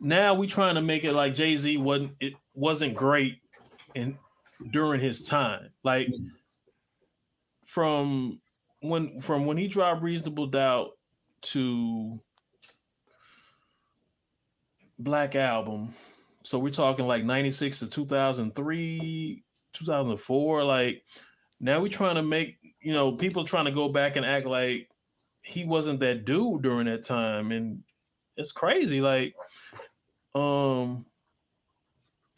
[0.00, 3.38] now we trying to make it like Jay Z wasn't it wasn't great
[3.94, 4.16] in
[4.70, 6.08] during his time like
[7.66, 8.40] from
[8.80, 10.90] when from when he dropped Reasonable Doubt
[11.42, 12.20] to
[14.98, 15.94] Black Album
[16.44, 20.64] so we're talking like 96 to 2003, 2004.
[20.64, 21.02] Like
[21.60, 24.88] now we're trying to make, you know, people trying to go back and act like
[25.42, 27.52] he wasn't that dude during that time.
[27.52, 27.82] And
[28.36, 29.00] it's crazy.
[29.00, 29.34] Like,
[30.34, 31.06] um,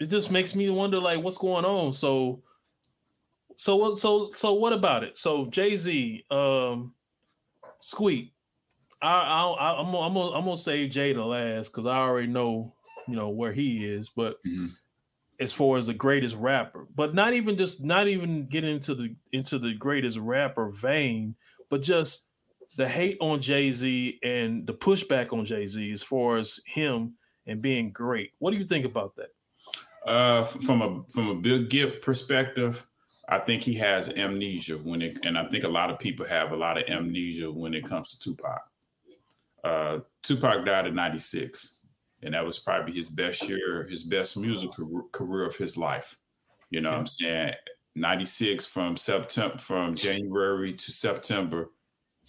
[0.00, 1.92] it just makes me wonder like what's going on.
[1.92, 2.42] So,
[3.56, 5.16] so what, so, so what about it?
[5.16, 6.94] So Jay Z, um,
[7.80, 8.32] Squeak,
[9.00, 11.98] I, I, I, I'm, gonna, I'm gonna, I'm gonna save Jay to last because I
[11.98, 12.74] already know
[13.06, 14.68] you know where he is, but mm-hmm.
[15.40, 19.14] as far as the greatest rapper, but not even just not even get into the
[19.32, 21.34] into the greatest rapper vein,
[21.70, 22.26] but just
[22.76, 27.14] the hate on Jay Z and the pushback on Jay Z as far as him
[27.46, 28.32] and being great.
[28.38, 29.30] What do you think about that?
[30.06, 32.86] Uh, from a from a Big Gipp perspective,
[33.28, 36.52] I think he has amnesia when it, and I think a lot of people have
[36.52, 38.62] a lot of amnesia when it comes to Tupac.
[39.62, 41.84] Uh, Tupac died in '96
[42.24, 46.18] and that was probably his best year, his best musical career of his life.
[46.70, 46.96] You know, yeah.
[46.96, 47.52] I'm saying
[47.94, 51.70] 96 from September from January to September,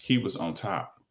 [0.05, 1.01] he was on top.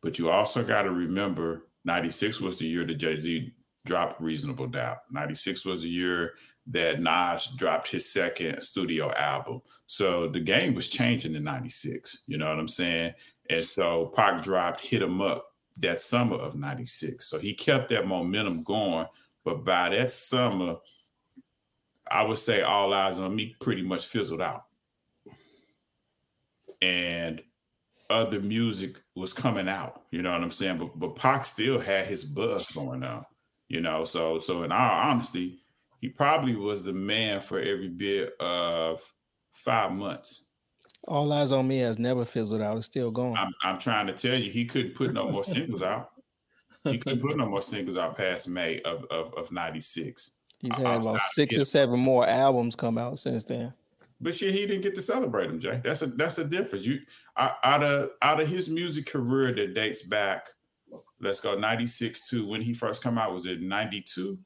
[0.00, 3.52] But you also got to remember 96 was the year that Jay-Z
[3.86, 4.98] dropped Reasonable Doubt.
[5.12, 6.34] 96 was the year
[6.66, 9.62] that Nas dropped his second studio album.
[9.86, 12.24] So the game was changing in 96.
[12.26, 13.14] You know what I'm saying?
[13.48, 15.46] And so Pac dropped Hit 'em Up
[15.78, 17.24] that summer of 96.
[17.24, 19.06] So he kept that momentum going.
[19.44, 20.78] But by that summer,
[22.10, 24.64] I would say All eyes on Me pretty much fizzled out.
[26.80, 27.40] And
[28.12, 30.78] other music was coming out, you know what I'm saying?
[30.78, 33.24] But but Pac still had his buzz going on,
[33.68, 34.04] you know.
[34.04, 35.60] So so in all honesty,
[36.00, 39.02] he probably was the man for every bit of
[39.52, 40.50] five months.
[41.08, 42.76] All eyes on me has never fizzled out.
[42.76, 43.36] It's still going.
[43.36, 46.10] I'm, I'm trying to tell you, he couldn't put no more singles out.
[46.84, 50.38] He couldn't put no more singles out past May of of, of '96.
[50.58, 53.72] He's uh, had about six or seven more albums come out since then.
[54.22, 55.80] But shit, he didn't get to celebrate them, Jay.
[55.82, 56.86] That's a that's a difference.
[56.86, 57.00] You
[57.36, 60.48] out of out of his music career that dates back,
[61.20, 63.32] let's go '96 to when he first come out.
[63.32, 64.38] Was it '92?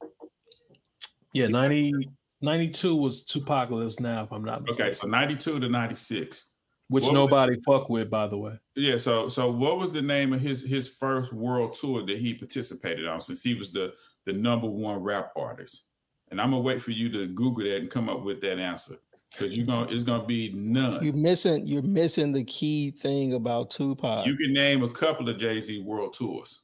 [1.33, 1.93] Yeah, 90,
[2.41, 4.85] 92 was 2Pacalypse Now, if I'm not mistaken.
[4.85, 6.53] Okay, so 92 to 96.
[6.89, 8.53] Which what nobody fuck with, by the way.
[8.75, 12.33] Yeah, so so what was the name of his his first world tour that he
[12.33, 13.93] participated on since he was the
[14.25, 15.87] the number one rap artist?
[16.31, 18.95] And I'm gonna wait for you to Google that and come up with that answer.
[19.31, 21.03] Because you're gonna it's gonna be none.
[21.03, 24.25] You're missing you're missing the key thing about Tupac.
[24.25, 26.63] You can name a couple of Jay-Z world tours.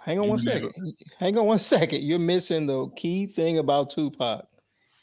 [0.00, 0.70] Hang on you one second.
[0.76, 2.02] A- Hang on one second.
[2.02, 4.46] You're missing the key thing about Tupac.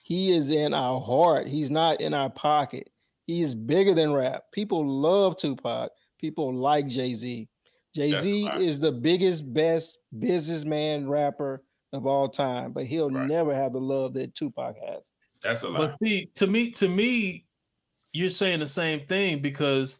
[0.04, 1.48] He is in our heart.
[1.48, 2.90] He's not in our pocket.
[3.28, 4.44] He is bigger than rap.
[4.52, 5.92] People love Tupac.
[6.20, 7.48] People like Jay Z.
[7.96, 8.66] Jay Z That's a lie.
[8.66, 11.64] is the biggest, best businessman rapper
[11.94, 13.28] of all time, but he'll Right.
[13.28, 15.12] never have the love that Tupac has.
[15.44, 15.80] That's a lie.
[15.80, 17.46] But see, to me, to me,
[18.14, 20.00] you're saying the same thing because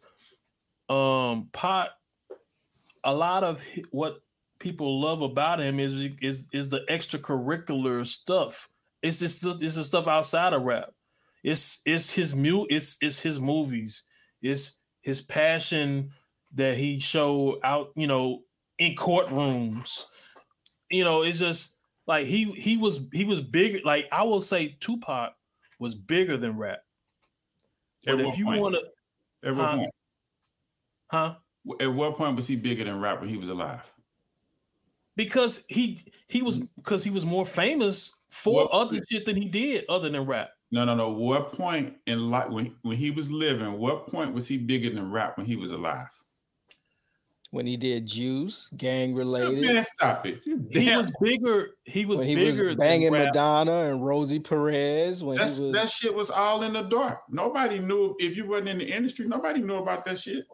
[0.88, 1.90] um pot
[3.04, 4.18] a lot of what
[4.58, 8.68] people love about him is is is the extracurricular stuff.
[9.02, 10.92] It's just it's the stuff outside of rap.
[11.42, 14.04] It's it's his mu it's it's his movies.
[14.40, 16.12] It's his passion
[16.54, 18.42] that he showed out, you know,
[18.78, 20.04] in courtrooms.
[20.90, 21.71] You know, it's just
[22.06, 23.80] like he he was he was bigger.
[23.84, 25.34] Like I will say, Tupac
[25.78, 26.80] was bigger than rap.
[28.06, 29.76] At But what if you want to, At what huh?
[29.76, 29.90] point?
[31.10, 31.34] huh?
[31.80, 33.92] At what point was he bigger than rap when he was alive?
[35.14, 36.66] Because he he was mm-hmm.
[36.76, 40.50] because he was more famous for Well- other shit than he did other than rap.
[40.72, 41.10] No, no, no.
[41.10, 43.78] What point in life when when he was living?
[43.78, 46.08] What point was he bigger than rap when he was alive?
[47.52, 50.40] When he did Juice, gang related, Man, stop it!
[50.46, 51.72] You He damn- was bigger.
[51.84, 53.26] He was when he bigger was banging rap.
[53.26, 57.20] Madonna and Rosie Perez, when That's he was that shit was all in the dark.
[57.28, 59.28] Nobody knew if you wasn't in the industry.
[59.28, 60.46] Nobody knew about that shit.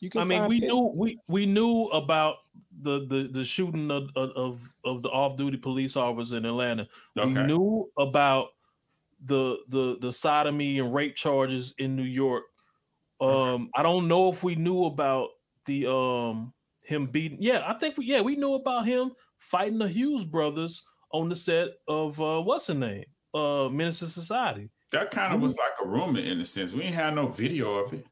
[0.00, 2.36] you can I mean, we pic- knew we we knew about
[2.80, 6.88] the the the shooting of of of, of the off duty police officer in Atlanta.
[7.14, 8.48] We knew about
[9.26, 12.44] the the the sodomy and rape charges in New York.
[13.20, 15.28] Um, I don't know if we knew about
[15.68, 16.52] the um
[16.84, 17.38] him beating.
[17.40, 21.36] Yeah, I think we yeah we knew about him fighting the Hughes brothers on the
[21.36, 23.04] set of uh what's the name
[23.34, 24.70] uh Menace II Society.
[24.90, 26.72] That kind of was like a rumor in a sense.
[26.72, 28.06] We ain't had no video of it.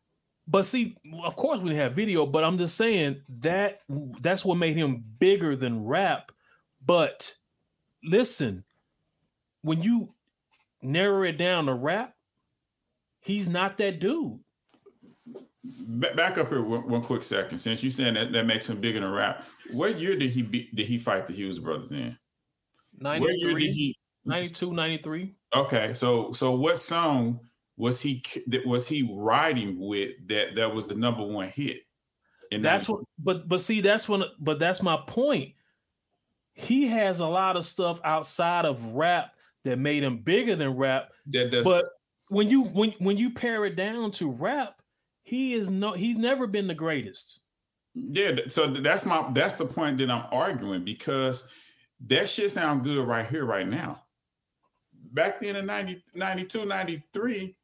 [0.47, 3.81] But see, of course we didn't have video, but I'm just saying that
[4.21, 6.31] that's what made him bigger than rap.
[6.85, 7.35] But
[8.05, 8.65] listen,
[9.63, 10.15] when you
[10.83, 12.15] narrow it down to rap,
[13.21, 14.39] he's not that dude.
[15.89, 17.59] Ba- back up here one, one quick second.
[17.59, 20.69] Since you saying that that makes him bigger than rap, what year did he be,
[20.75, 22.17] did he fight the Hughes brothers in?
[22.99, 23.97] What year did 93, he?
[24.25, 25.35] 92, 93.
[25.55, 27.41] Okay, so so what song
[27.77, 31.79] was he that was he riding with that that was the number one hit?
[32.53, 35.55] And That's what but but see that's when but that's my point.
[36.55, 39.33] He has a lot of stuff outside of rap
[39.65, 41.65] that made him bigger than rap that does.
[41.65, 41.85] but
[42.29, 44.81] when you when when you pare it down to rap,
[45.27, 47.41] he is no he's never been the greatest.
[47.95, 51.49] Yeah, so that's my that's the point that I'm arguing because
[52.07, 54.05] that shit sound good right here, right now.
[54.93, 57.57] Back then in 90, 92, 93,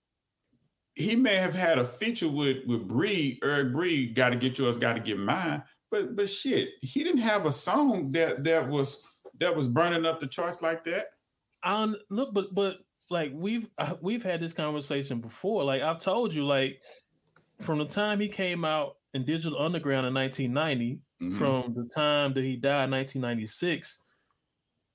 [0.94, 5.00] he may have had a feature with with Bree, Eric Bree, gotta get yours, gotta
[5.00, 5.62] get mine.
[5.88, 9.06] But but shit, he didn't have a song that that was
[9.38, 11.06] that was burning up the charts like that.
[11.62, 12.78] I look, but but
[13.08, 15.62] like we've uh, we've had this conversation before.
[15.62, 16.80] Like I've told you, like
[17.62, 21.38] from the time he came out in Digital Underground in 1990, Mhm.
[21.38, 24.02] from the time that he died in 1996,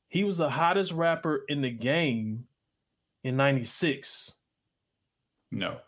[0.09, 2.47] he was the hottest rapper in the game
[3.23, 4.35] in 96.
[5.51, 5.79] No,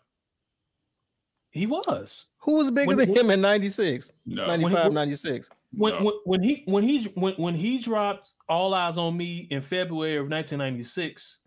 [1.50, 2.30] He was.
[2.38, 5.50] who was bigger when- than when- him in 96, no, 95, when- 96.
[5.72, 6.04] when, no.
[6.04, 10.16] when when he when he when when he dropped All Eyes on Me in February
[10.16, 11.42] of 1996,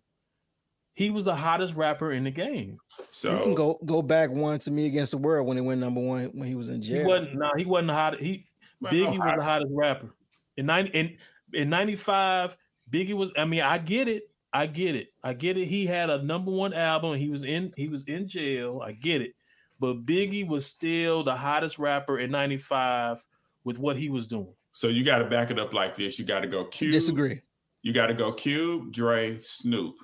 [0.93, 2.77] he was the hottest rapper in the game.
[3.11, 5.81] So you can go go back one to me against the world when he went
[5.81, 6.97] number one when he was in jail.
[6.97, 7.07] He jail.
[7.07, 8.19] wasn't no, he wasn't the hot.
[8.21, 8.45] He
[8.81, 9.47] Well, no Biggie was the hottest.
[9.47, 10.13] hottest rapper
[10.57, 11.17] in ninety in
[11.53, 12.55] in ninety five.
[12.91, 13.31] Biggie was.
[13.37, 14.23] I mean, I get it.
[14.51, 15.07] I get it.
[15.23, 15.65] I get it.
[15.67, 17.17] He had a number one album.
[17.17, 17.73] He was in.
[17.75, 18.81] He was in jail.
[18.85, 19.33] I get it.
[19.79, 23.23] But Biggie was still the hottest rapper in ninety five
[23.63, 24.53] with what he was doing.
[24.73, 26.19] so you got to back it up like this.
[26.19, 26.91] You got to go Q.
[26.91, 27.41] Disagree.
[27.81, 29.95] You got to go Cube, Dre, Snoop,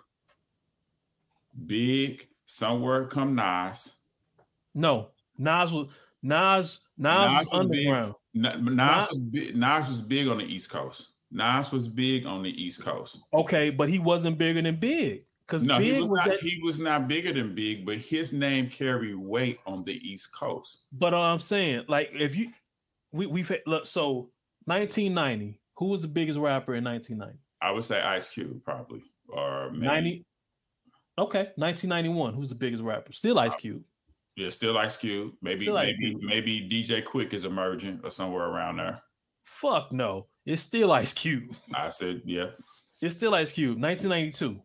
[1.68, 3.98] Big, somewhere come Nas.
[4.76, 5.88] No, Nas was
[6.22, 6.86] Nas.
[6.98, 7.88] Nas, Nas was was big.
[7.88, 8.14] underground.
[8.34, 9.56] Nas Nas- was big.
[9.56, 11.14] Nas was big on the East Coast.
[11.32, 13.24] Nas was big on the East Coast.
[13.34, 16.28] Okay, but he wasn't bigger than Big because No, Big he was was not.
[16.28, 16.40] that.
[16.40, 20.88] He was not bigger than Big, but his name carried weight on the East Coast.
[20.92, 22.50] But uh, I'm saying, like, if you,
[23.12, 23.86] we we've had, look.
[23.86, 24.32] So
[24.66, 27.40] 1990, who was the biggest rapper in 1990?
[27.62, 30.26] I would say Ice Cube probably, or maybe 90.
[31.20, 32.34] Okay, 1991.
[32.34, 33.12] Who's the biggest rapper?
[33.12, 33.84] Still Ice Cube.
[34.36, 35.34] yeah, still Ice Cube.
[35.42, 36.22] Maybe Still maybe Cube.
[36.24, 39.02] maybe DJ Quik is emerging or somewhere around there.
[39.44, 41.54] Fuck no, it's still Ice Cube.
[41.76, 42.52] I said yeah,
[43.02, 43.82] It's still Ice Cube.
[43.82, 44.62] 1992.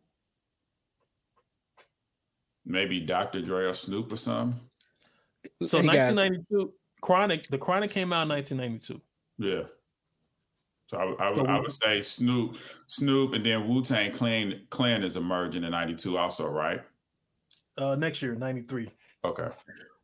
[2.67, 3.43] maybe Dr.
[3.43, 4.59] Dre or Snoop or something.
[5.65, 6.73] So Hey, guys, 1992.
[7.03, 7.43] Chronic.
[7.49, 9.01] The Chronic came out in 1992.
[9.39, 9.65] Yeah.
[10.87, 12.57] So I, would- I, would, So I would say Snoop,
[12.87, 16.83] Snoop, and then Wu Tang Clan Clan is emerging in '92 also, right?
[17.77, 18.89] Uh, next year, 93.
[19.25, 19.49] Okay.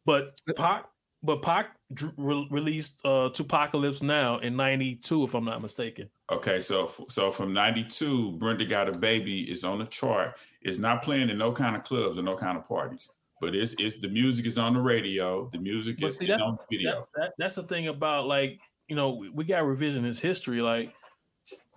[0.07, 0.87] But Pac,
[1.23, 1.77] but Pac
[2.17, 6.09] re- released uh 2Pacalypse Now in '92, if I'm not mistaken.
[6.33, 10.37] Okay, so so from '92, Brenda Got a Baby is on the chart.
[10.63, 13.75] It's not playing in no kind of clubs or no kind of parties, but it's
[13.79, 15.49] it's the music is on the radio.
[15.53, 17.07] The music But is, see, is on video.
[17.15, 18.59] That, that, that's the thing about like
[18.91, 20.61] you know we, we got revisionist history.
[20.61, 20.93] Like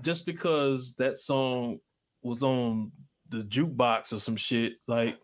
[0.02, 1.80] just because that song
[2.24, 2.92] was on
[3.30, 5.18] the jukebox or some shit, like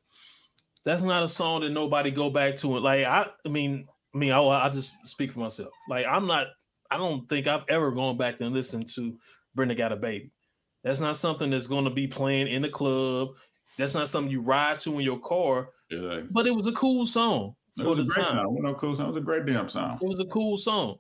[0.86, 2.78] that's not a song that nobody go back to.
[2.78, 5.72] It like I, I mean, I mean, I, I just speak for myself.
[5.90, 6.48] Like I'm not.
[6.92, 9.18] I don't think I've ever gone back and listened to
[9.54, 10.32] Brenda Got a Baby.
[10.84, 13.30] That's not something that's going to be playing in the club.
[13.78, 15.70] That's not something you ride to in your car.
[15.92, 16.22] Yeah.
[16.32, 18.44] But it was a cool song It was a great time.
[18.44, 18.58] song.
[18.62, 19.06] No cool song.
[19.06, 20.00] It was a great damn song.
[20.02, 20.98] It was a cool song.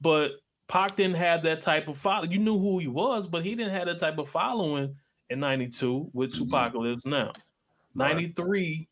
[0.00, 0.32] But
[0.68, 2.24] Pac didn't have that type of follow.
[2.26, 4.96] You knew who he was, but he didn't have that type of following
[5.28, 6.34] in 92 with Mhm.
[6.38, 7.32] Tupac lives now.
[7.94, 8.14] Right.
[8.14, 8.88] 93,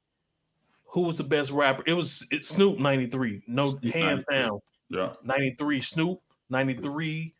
[0.86, 1.82] who was the best rapper?
[1.86, 3.42] It was it, Snoop 93.
[3.46, 4.36] No Snoop hands 93.
[4.36, 4.60] down.
[4.90, 5.12] Yeah.
[5.22, 6.20] 93 Snoop,
[6.50, 7.34] 93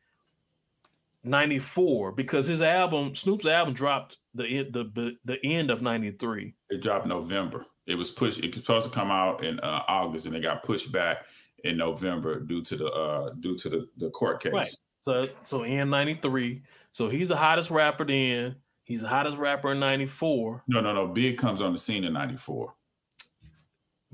[1.24, 6.55] 94 because his album Snoop's album dropped the end the the, the end of 93.
[6.70, 7.66] It dropped November.
[7.86, 8.39] It was pushed.
[8.45, 11.24] It was supposed to come out in uh, August, and it got pushed back
[11.64, 14.52] in November due to the uh, due to the, the court case.
[14.52, 14.68] Right.
[15.02, 16.62] So so in 93.
[16.93, 18.56] So he's the hottest rapper then.
[18.85, 20.64] He's the hottest rapper in 94.
[20.68, 21.06] No, no, no.
[21.06, 22.74] Big comes on the scene in '94.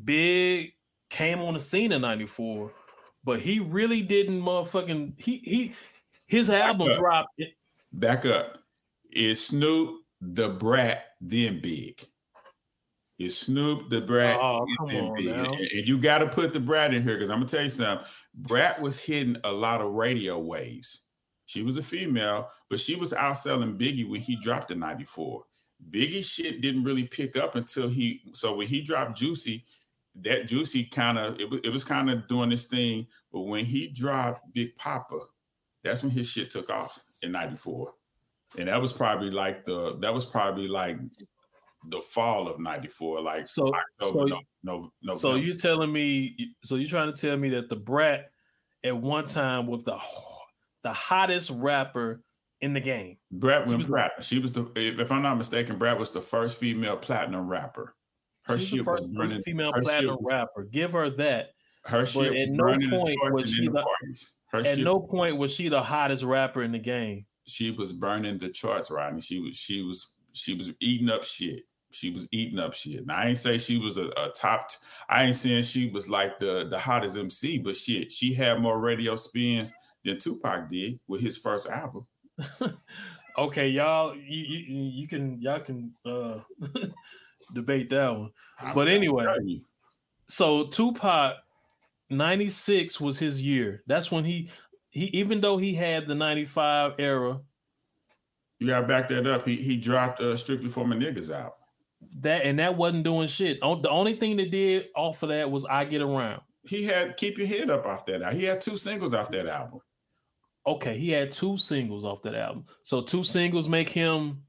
[0.02, 0.72] Big
[1.10, 2.72] came on the scene in 94,
[3.22, 5.74] but he really didn't motherfucking he he
[6.26, 6.98] his album up.
[6.98, 7.42] dropped
[7.92, 8.58] Back up.
[9.12, 10.00] Is Snoop
[10.32, 12.04] Da Brat then Big?
[13.18, 16.92] Is Snoop Da Brat Oh, and on And, and you got to put the Brat
[16.92, 18.06] in here because I'm gonna tell you something.
[18.34, 21.08] Brat was hitting a lot of radio waves.
[21.46, 25.44] She was a female, but she was outselling Biggie when he dropped in '94.
[25.90, 28.22] Biggie shit didn't really pick up until he.
[28.32, 29.64] So when he dropped Juicy,
[30.16, 33.06] that Juicy kind of it, it was kind of doing this thing.
[33.32, 35.20] But when he dropped Big Poppa,
[35.84, 37.92] that's when his shit took off in '94,
[38.58, 40.96] and that was probably like the that was probably like
[41.88, 43.70] the fall of '94, like So
[44.00, 47.68] October, so no, no, so you telling me so you trying to tell me that
[47.68, 48.26] Da Brat
[48.84, 49.98] at one time was the
[50.82, 52.22] the hottest rapper
[52.60, 53.16] in the game.
[53.30, 56.56] Brat She was the- She was the, if I'm not mistaken, Brat was the first
[56.58, 57.94] female platinum rapper.
[58.44, 59.42] Her was the first was burning.
[59.42, 60.64] female platinum was- rapper.
[60.64, 61.50] Give her that.
[61.84, 64.38] Her shit at was no burning the point charts was she in the the- parties.
[64.48, 67.26] Her At no point was she the hottest rapper in the game.
[67.46, 69.20] she was burning the charts, Rodney.
[69.20, 71.62] She was she was she was eating up shit.
[71.94, 73.06] She was eating up shit.
[73.06, 74.68] Now I ain't say she was a, a top.
[74.68, 74.76] T-
[75.08, 78.78] I ain't saying she was like the the hottest MC, but shit, she had more
[78.78, 79.72] radio spins
[80.04, 82.06] than Tupac did with his first album.
[83.36, 86.38] Okay, y'all, you you, you can y'all can uh
[87.54, 88.30] debate that one.
[88.60, 89.26] I'm But anyway,
[90.28, 91.36] so Tupac
[92.10, 93.82] 96 was his year.
[93.86, 94.50] That's when he
[94.90, 97.40] he even though he had the 95 era,
[98.60, 99.48] you gotta back that up.
[99.48, 101.56] He he dropped uh, strictly for my niggas out.
[102.20, 103.60] That and that wasn't doing shit.
[103.60, 106.40] The only thing that did off of that was I Get Around.
[106.66, 108.22] He had keep your head up off that.
[108.22, 108.38] Album.
[108.38, 109.80] He had two singles off that album.
[110.66, 112.64] Okay, he had two singles off that album.
[112.84, 114.42] So two singles make him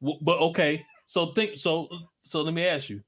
[0.00, 0.84] but okay.
[1.06, 1.88] So think so
[2.22, 3.02] so let me ask you.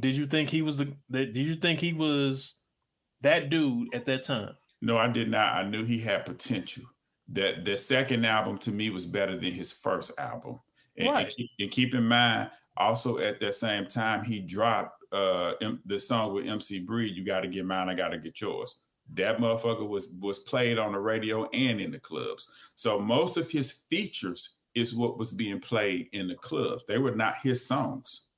[0.00, 2.58] Did you think he was the that did you think he was
[3.22, 4.54] that dude at that time?
[4.82, 5.54] No, I did not.
[5.54, 6.84] I knew he had potential.
[7.28, 10.58] That the second album to me was better than his first album.
[10.96, 11.28] And, and Right.
[11.34, 15.52] keep, and keep in mind, also at that same time, he dropped uh
[15.84, 17.16] the song with MC Breed.
[17.16, 17.88] You got to get mine.
[17.88, 18.80] I got to get yours.
[19.14, 22.48] That motherfucker was was played on the radio and in the clubs.
[22.74, 26.84] So most of his features is what was being played in the clubs.
[26.88, 28.28] They were not his songs.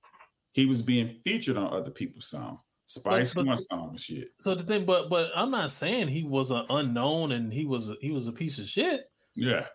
[0.50, 2.58] He was being featured on other people's songs.
[2.86, 4.28] Spice but- One song and shit.
[4.40, 7.88] So the thing, but but I'm not saying he was an unknown and he was
[7.90, 9.02] a, he was a piece of shit.
[9.36, 9.66] Yeah.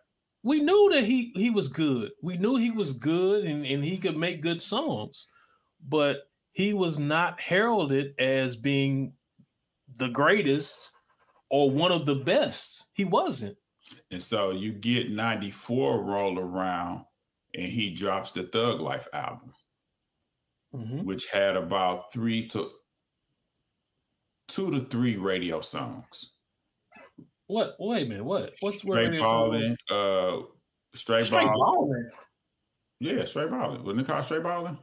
[0.44, 2.12] We knew that he he was good.
[2.22, 5.28] We knew he was good and, and he could make good songs,
[5.86, 9.14] but he was not heralded as being
[9.98, 10.92] the greatest
[11.50, 12.88] or one of the best.
[12.94, 13.58] He wasn't.
[14.12, 17.06] And so you get 94 roll around
[17.56, 19.54] and he drops the Thug Life album,
[20.74, 21.04] Mhm.
[21.04, 22.72] which had about three to
[24.48, 26.34] two to three radio songs.
[27.50, 27.76] What?
[27.80, 28.24] Wait a minute.
[28.26, 28.54] What?
[28.62, 30.38] What's the Straight radio balling, uh
[30.94, 31.60] straight, Straight balling.
[31.60, 32.10] balling.
[33.00, 33.84] Yeah, straight balling.
[33.84, 34.78] Wasn't it called straight balling?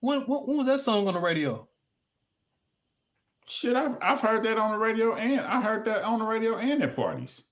[0.00, 1.66] When, when when was that song on the radio?
[3.46, 6.56] Shit, I've I've heard that on the radio and I heard that on the radio
[6.56, 7.48] and at parties.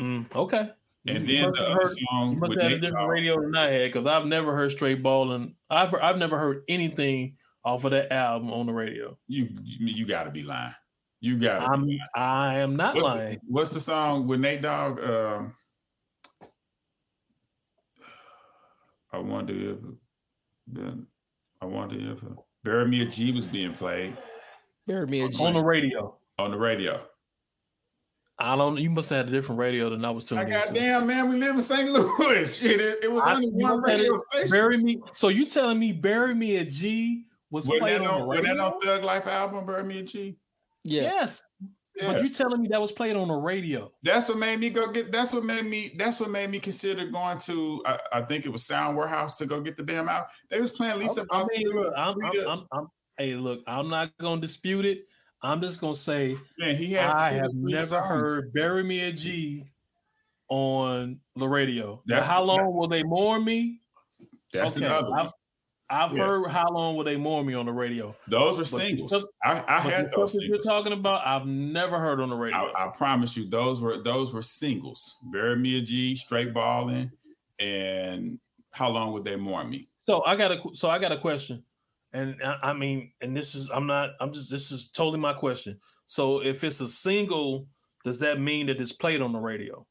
[0.00, 0.70] Mm, okay.
[1.06, 3.10] And You then must the heard- song You must with have had a different Dogg.
[3.10, 5.54] radio than I had because I've never heard straight balling.
[5.70, 9.16] I've I've never heard anything off of that album on the radio.
[9.28, 10.74] You you, you got to be lying.
[11.20, 11.68] You got it.
[11.68, 13.38] I'm I am not What's, lying.
[13.48, 15.00] what's the song with Nate Dogg?
[15.00, 15.44] Uh,
[19.12, 19.78] I wonder if
[20.66, 21.06] then
[21.60, 24.16] I wonder if uh, Bury Me a G was being played
[24.86, 25.42] Bury me a G.
[25.44, 26.16] On the radio.
[26.38, 27.00] on the radio.
[28.38, 30.58] I don't you must have had a different radio than I was I tuning into.
[30.66, 31.90] goddamn man, we live in St.
[31.90, 32.58] Louis.
[32.60, 34.50] Shit, it, it was I- only one radio it- station.
[34.50, 35.00] Bury me.
[35.12, 38.26] So you telling me bury me a G was Wasn't played that, on on, the
[38.26, 40.36] wasn't that on Thug Life album, Bury Me a G?
[40.88, 41.02] Yeah.
[41.02, 41.42] Yes.
[41.96, 42.12] Yeah.
[42.12, 43.90] But you telling me that was played on the radio.
[44.02, 45.10] That's what made me go get.
[45.10, 45.94] That's what made me.
[45.98, 47.82] That's what made me consider going to.
[47.84, 50.26] I, I think it was Sound Warehouse to go get the damn out.
[50.48, 51.26] They was playing Lisa.
[51.30, 52.86] I mean, look, I'm, I'm, I'm, I'm,
[53.16, 55.06] hey, look, I'm not gonna dispute it.
[55.42, 57.10] I'm just gonna say man, he had.
[57.10, 58.06] I have never songs.
[58.06, 59.64] heard "Bury Me a G"
[60.48, 62.00] on the radio.
[62.06, 63.80] Now, how long will they mourn me?
[64.52, 65.30] That's okay, another.
[65.90, 66.26] I've, Yeah.
[66.26, 68.14] heard "How Long Will They Mourn Me" on the radio.
[68.26, 69.12] Those are singles.
[69.42, 70.66] I, I had those that you're singles.
[70.66, 72.58] talking about, I've never heard on the radio.
[72.58, 75.18] I, I promise you, those were those were singles.
[75.32, 77.10] Bury Me a G, Straight Balling,
[77.58, 78.38] and
[78.70, 79.88] How Long Would They Mourn Me?
[79.98, 81.64] So I got a so I got a question,
[82.12, 85.32] and I, I mean, and this is I'm not I'm just this is totally my
[85.32, 85.78] question.
[86.06, 87.66] So if it's a single,
[88.04, 89.86] does that mean that it's played on the radio?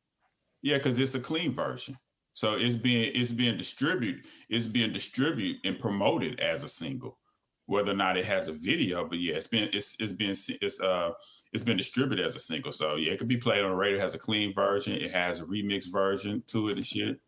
[0.64, 1.98] Yeah, because it's a clean version.
[2.38, 7.18] So it's being it's being distributed, it's being distributed and promoted as a single,
[7.66, 9.08] whether or not it has a video.
[9.10, 11.14] But yeah, it's been it's it's been it's uh
[11.52, 12.72] it's been distributed as a single.
[12.72, 13.98] So yeah, it could be played on the radio.
[13.98, 14.94] It has a clean version.
[14.94, 17.20] It has a remix version to it and shit.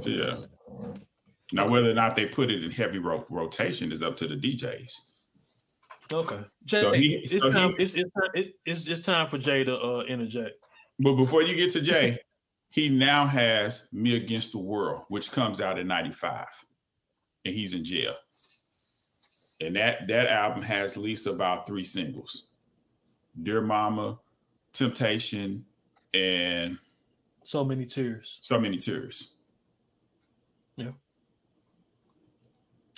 [0.00, 0.36] So, yeah.
[1.52, 4.34] Now whether or not they put it in heavy ro- rotation is up to the
[4.34, 4.90] DJs.
[6.12, 9.28] Okay, Jay, So he- it's, so time, he- it's it's time- it, it's just time
[9.28, 10.56] for Jay to uh, interject.
[10.98, 12.18] But before you get to Jay,
[12.70, 16.46] he now has Me Against the World, which comes out in 95.
[17.44, 18.14] And he's in jail.
[19.60, 22.48] And that that album has at least about three singles.
[23.42, 24.18] Dear Mama,
[24.72, 25.64] Temptation,
[26.12, 26.78] and
[27.44, 28.38] So many tears.
[28.40, 29.34] So Many Tears.
[30.76, 30.90] Yeah.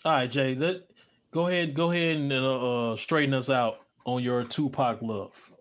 [0.04, 0.88] All right, Jay, let
[1.30, 5.52] go ahead go ahead and uh, uh, straighten us out on your Tupac love.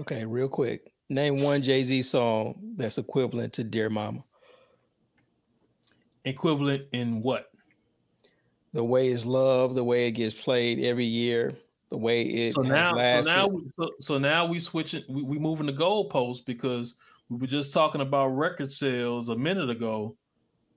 [0.00, 0.92] Okay, real quick.
[1.08, 4.24] Name one Jay Z song that's equivalent to Dear Mama.
[6.24, 7.50] Equivalent in what?
[8.72, 11.56] The way it's loved, the way it gets played every year,
[11.90, 13.24] the way it so has now, lasted.
[13.26, 15.04] so now, we- so, so now we switching.
[15.08, 16.96] We, we moving the goalposts because
[17.28, 20.16] we were just talking about record sales a minute ago.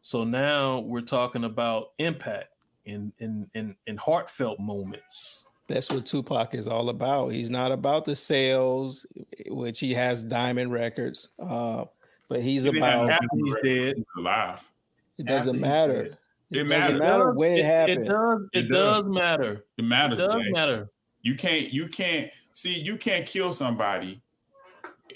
[0.02, 2.54] So now we're talking about impact
[2.86, 5.48] in in in, in heartfelt moments.
[5.70, 7.30] That's what Tupac is all about.
[7.30, 9.06] He's not about the sales,
[9.48, 11.86] which he has diamond records, uh,
[12.28, 13.12] but he's He about.
[13.12, 14.72] After he's dead, alive.
[15.20, 16.04] It doesn't after matter.
[16.04, 16.18] dead.
[16.52, 17.00] It, It doesn't matters.
[17.00, 18.08] matter when it, it, happened.
[18.08, 18.40] does.
[18.54, 19.04] It, It does.
[19.04, 19.14] does.
[19.14, 19.66] matter.
[19.78, 20.20] It matters.
[20.20, 20.52] It does Jay.
[20.52, 20.90] matter.
[21.22, 24.22] You can't you can't see you can't kill somebody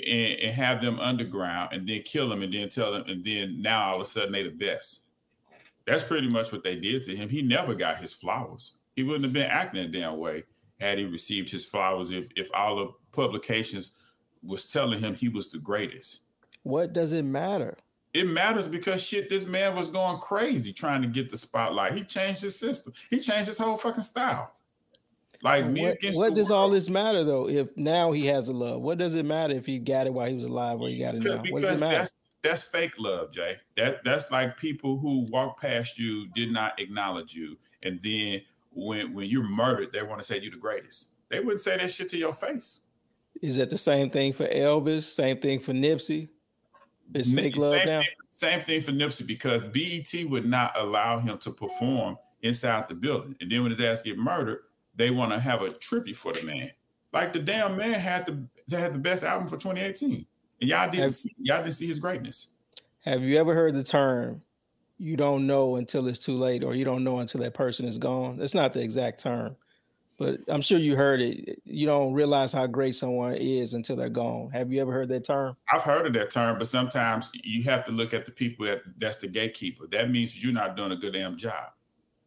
[0.07, 3.61] and, and have them underground and then kill them and then tell them and then
[3.61, 5.07] now all of a sudden they the best.
[5.87, 7.29] That's pretty much what they did to him.
[7.29, 8.77] He never got his flowers.
[8.95, 10.43] He wouldn't have been acting a damn way
[10.79, 13.91] had he received his flowers if if all the publications
[14.43, 16.21] was telling him he was the greatest.
[16.63, 17.77] What does it matter?
[18.13, 21.93] It matters because shit, this man was going crazy trying to get the spotlight.
[21.93, 22.93] He changed his system.
[23.09, 24.53] He changed his whole fucking style.
[25.41, 27.49] Like me What, against what does all this matter though?
[27.49, 30.27] If now he has a love, what does it matter if he got it while
[30.29, 31.37] he was alive or he got it now?
[31.37, 31.97] because, What does it matter?
[31.97, 33.57] that's that's fake love, Jay.
[33.75, 38.41] That that's like people who walk past you, did not acknowledge you, and then
[38.75, 41.13] when when you're murdered, they want to say you're the greatest.
[41.29, 42.81] They wouldn't say that shit to your face.
[43.41, 45.03] Is that the same thing for Elvis?
[45.03, 46.29] Same thing for Nipsey?
[47.13, 47.99] It's fake love same now.
[48.01, 52.93] Thing, same thing for Nipsey because BET would not allow him to perform inside the
[52.93, 54.59] building, and then when his ass get murdered,
[54.95, 56.71] they want to have a tribute for the man.
[57.11, 60.25] Like the damn man had the had the best album for 2018,
[60.61, 62.53] and y'all didn't Have- see, y'all didn't see his greatness.
[63.05, 64.41] Have you ever heard the term
[65.03, 67.97] you don't know until it's too late or you don't know until that person is
[67.97, 68.37] gone?
[68.37, 69.57] That's not the exact term,
[70.17, 71.61] but I'm sure you heard it.
[71.65, 74.49] You don't realize how great someone is until they're gone.
[74.51, 75.57] Have you ever heard that term?
[75.71, 78.83] I've heard of that term, but sometimes you have to look at the people that
[78.97, 79.87] that's the gatekeeper.
[79.87, 81.71] That means you're not doing a good damn job.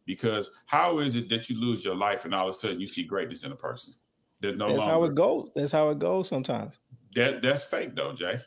[0.05, 2.87] Because how is it that you lose your life and all of a sudden you
[2.87, 3.95] see greatness in a person?
[4.41, 5.49] That no That's longer how it goes.
[5.55, 6.77] That's how it goes sometimes.
[7.15, 8.39] that that's fake though, Jay.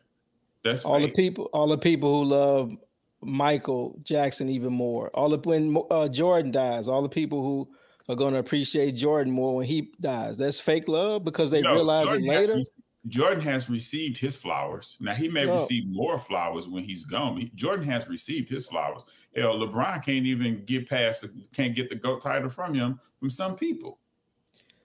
[0.63, 2.77] That's all the people all the people who love
[3.23, 7.69] michael jackson even more all the when uh, jordan dies all the people who
[8.09, 11.75] are going to appreciate jordan more when he dies that's fake love because they No,
[11.75, 12.65] realize Jordan it later rec-
[13.09, 14.99] Jordan has received his flowers.
[15.01, 15.55] Now he may No.
[15.55, 17.39] receive more flowers when he's gone.
[17.39, 19.07] He- Jordan has received his flowers.
[19.35, 23.31] Hell, LeBron can't even get past, the, can't get the GOAT title from him from
[23.31, 23.99] some people.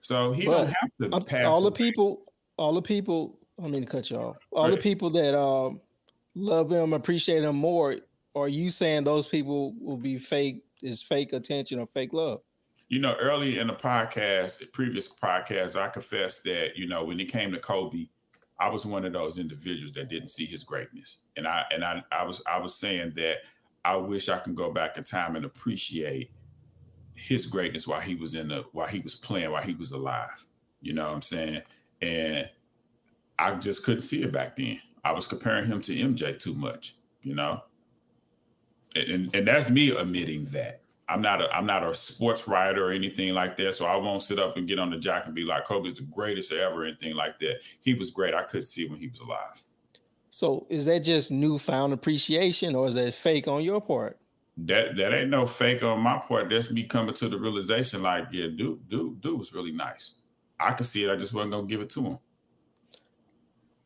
[0.00, 1.44] So he But don't have to I'm- pass.
[1.44, 1.76] all the away.
[1.76, 2.22] people
[2.56, 3.38] all the people.
[3.62, 4.36] I mean to cut you off.
[4.50, 5.82] All the people that um
[6.34, 7.96] love him, appreciate him more.
[8.36, 10.62] Are you saying those people will be fake?
[10.82, 12.40] Is fake attention or fake love?
[12.88, 17.18] You know, early in the podcast, the previous podcast, I confessed that you know when
[17.18, 18.08] it came to Kobe,
[18.60, 22.04] I was one of those individuals that didn't see his greatness, and I and I
[22.12, 23.38] I was I was saying that
[23.86, 26.30] I wish I can go back in time and appreciate
[27.14, 30.44] his greatness while he was in the while he was playing while he was alive.
[30.82, 31.62] You know what I'm saying?
[32.02, 32.50] And
[33.38, 34.78] I just couldn't see it back then.
[35.02, 37.62] I was comparing him to MJ too much, you know.
[38.96, 40.80] And and, that's me admitting that.
[41.08, 44.22] I'm not a I'm not a sports writer or anything like that, so I won't
[44.22, 46.86] sit up and get on the jock and be like Kobe's the greatest ever, or
[46.86, 47.60] anything like that.
[47.82, 48.34] He was great.
[48.34, 49.62] I couldn't see when he was alive.
[50.30, 54.18] So is that just newfound appreciation or is that fake on your part?
[54.58, 56.50] That that ain't no fake on my part.
[56.50, 60.16] That's me coming to the realization, like, yeah, dude, dude, dude was really nice.
[60.58, 61.10] I could see it.
[61.10, 62.18] I just wasn't gonna give it to him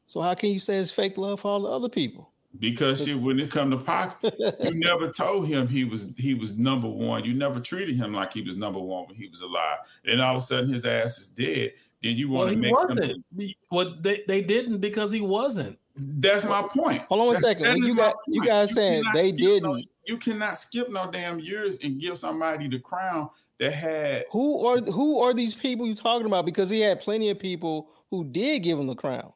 [0.06, 2.30] So how can you say it's fake love for all the other people?
[2.59, 6.59] Because shit, when it come to Pac, you never told him he was he was
[6.59, 7.24] number one.
[7.24, 9.78] You never treated him like he was number one when he was alive.
[10.05, 11.72] And all of a sudden, his ass is dead.
[12.02, 13.05] Then you want he to make wasn't.
[13.05, 13.24] him.
[13.70, 15.78] Well, they, they didn't because he wasn't.
[15.97, 17.02] That's my point.
[17.09, 17.64] Hold on one That's- second.
[17.64, 18.48] that you my got you point.
[18.48, 19.86] guys saying cannot they didn't.
[20.06, 23.28] you cannot skip no damn years and give somebody the crown
[23.59, 26.47] that had Who are who are these people you talking about?
[26.47, 29.32] Because he had plenty of people who did give him the crown.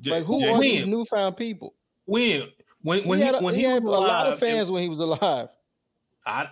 [0.00, 1.74] J- Like who J- are these newfound people?
[2.06, 2.48] When
[2.82, 4.38] when when he he, had, a, when he he, had a was lot of alive,
[4.38, 5.48] fans when he was alive.
[6.26, 6.48] I,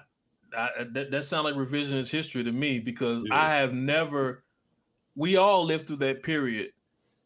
[0.56, 3.36] I that, that sounds like revisionist history to me because Yeah.
[3.36, 4.44] I have never.
[5.16, 6.70] We all lived through that period,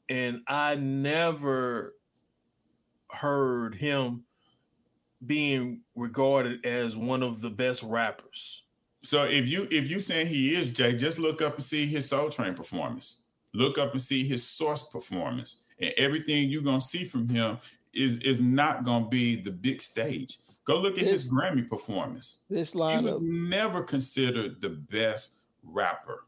[0.09, 1.95] and I never
[3.11, 4.25] heard him
[5.25, 8.65] being regarded as one of the best rappers.
[9.03, 12.09] So if you if you saying he is Jay, just look up and see his
[12.09, 13.21] Soul Train performance.
[13.53, 17.59] Look up and see his Source performance, and everything you're gonna see from him
[17.95, 20.39] is is not gonna be the big stage.
[20.67, 22.39] Go look at his Grammy performance.
[22.49, 26.25] This line He was never considered the best rapper.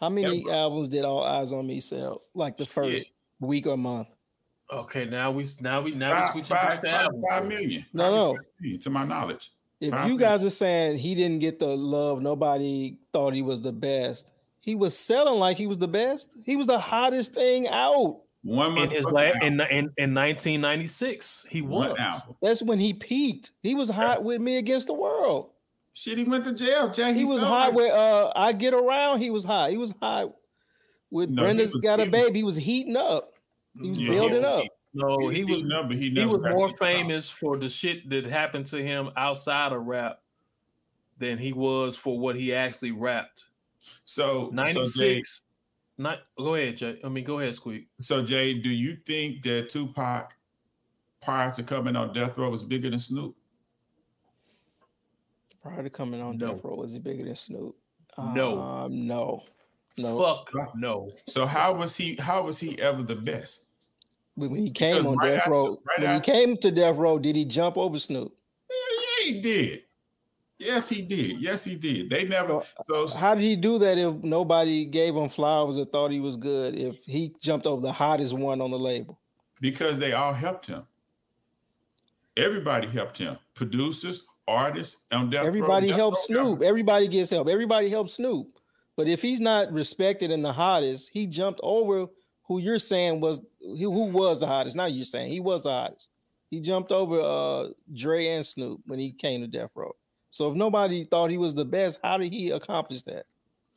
[0.00, 0.52] How many ever.
[0.52, 2.22] albums did All Eyes on Me sell?
[2.34, 2.72] Like the Shit.
[2.72, 3.06] first
[3.40, 4.08] week or month?
[4.72, 7.22] Okay, now we now we now we Five, switching back to five, albums.
[7.30, 7.86] five million.
[7.92, 8.32] No, no.
[8.34, 9.50] Five million, to my knowledge.
[9.80, 10.30] If Five you million.
[10.30, 14.32] guys are saying he didn't get the love, nobody thought he was the best.
[14.60, 16.34] He was selling like he was the best.
[16.44, 18.22] He was the hottest thing out.
[18.46, 21.98] One In his motherfucking la- in, in in 1996, he One was.
[21.98, 22.36] album.
[22.40, 23.50] That's when he peaked.
[23.62, 24.24] He was hot Yes.
[24.24, 25.50] with me against the world.
[25.94, 26.90] Shit, he went to jail.
[26.90, 29.20] Jay, He, was hot like- with uh I get around.
[29.20, 29.70] He was hot.
[29.70, 30.32] He was hot
[31.10, 32.38] with No, he Brenda's was- got a he baby.
[32.40, 33.32] He was heating up.
[33.80, 34.64] He was Yeah, building was- up.
[34.94, 37.68] No, he was heating up, but he, he was more to the famous for the
[37.68, 40.20] shit that happened to him outside of rap
[41.18, 43.44] than he was for what he actually rapped.
[44.04, 45.42] So, so 96.
[45.98, 46.98] Not go ahead, Jay.
[47.02, 47.88] I mean, go ahead, Squeak.
[48.00, 50.36] so Jay, do you think that Tupac,
[51.22, 53.34] prior to coming on death row, was bigger than Snoop?
[55.62, 56.52] Prior to coming on No.
[56.54, 57.74] Death Row, was he bigger than Snoop?
[58.18, 58.60] No.
[58.62, 59.42] Um, no,
[59.98, 60.18] no.
[60.22, 61.10] Fuck no.
[61.26, 62.14] So how was he?
[62.20, 63.66] How was he ever the best?
[64.36, 66.56] When when he came Because on right Death after- Row, right when after- he came
[66.58, 68.32] to Death Row, did he jump over Snoop?
[68.70, 69.82] Yeah, he did.
[70.58, 71.40] Yes, he did.
[71.40, 72.08] Yes, he did.
[72.08, 72.62] They never.
[72.86, 76.36] So How did he do that if nobody gave him flowers or thought he was
[76.36, 76.74] good?
[76.74, 79.20] If he jumped over the hottest one on the label,
[79.60, 80.84] because they all helped him.
[82.36, 83.38] Everybody helped him.
[83.54, 86.62] Producers, artists, on death Row- everybody Death Row Snoop.
[86.62, 87.48] Everybody gets help.
[87.48, 88.48] Everybody helps Snoop.
[88.96, 92.06] But if he's not respected and the hottest, he jumped over
[92.44, 94.76] who you're saying was who who was the hottest.
[94.76, 96.08] Now you're saying he was the hottest.
[96.48, 99.94] He jumped over uh Dre and Snoop when he came to Death Row.
[100.36, 103.24] So if nobody thought he was the best, how did he accomplish that?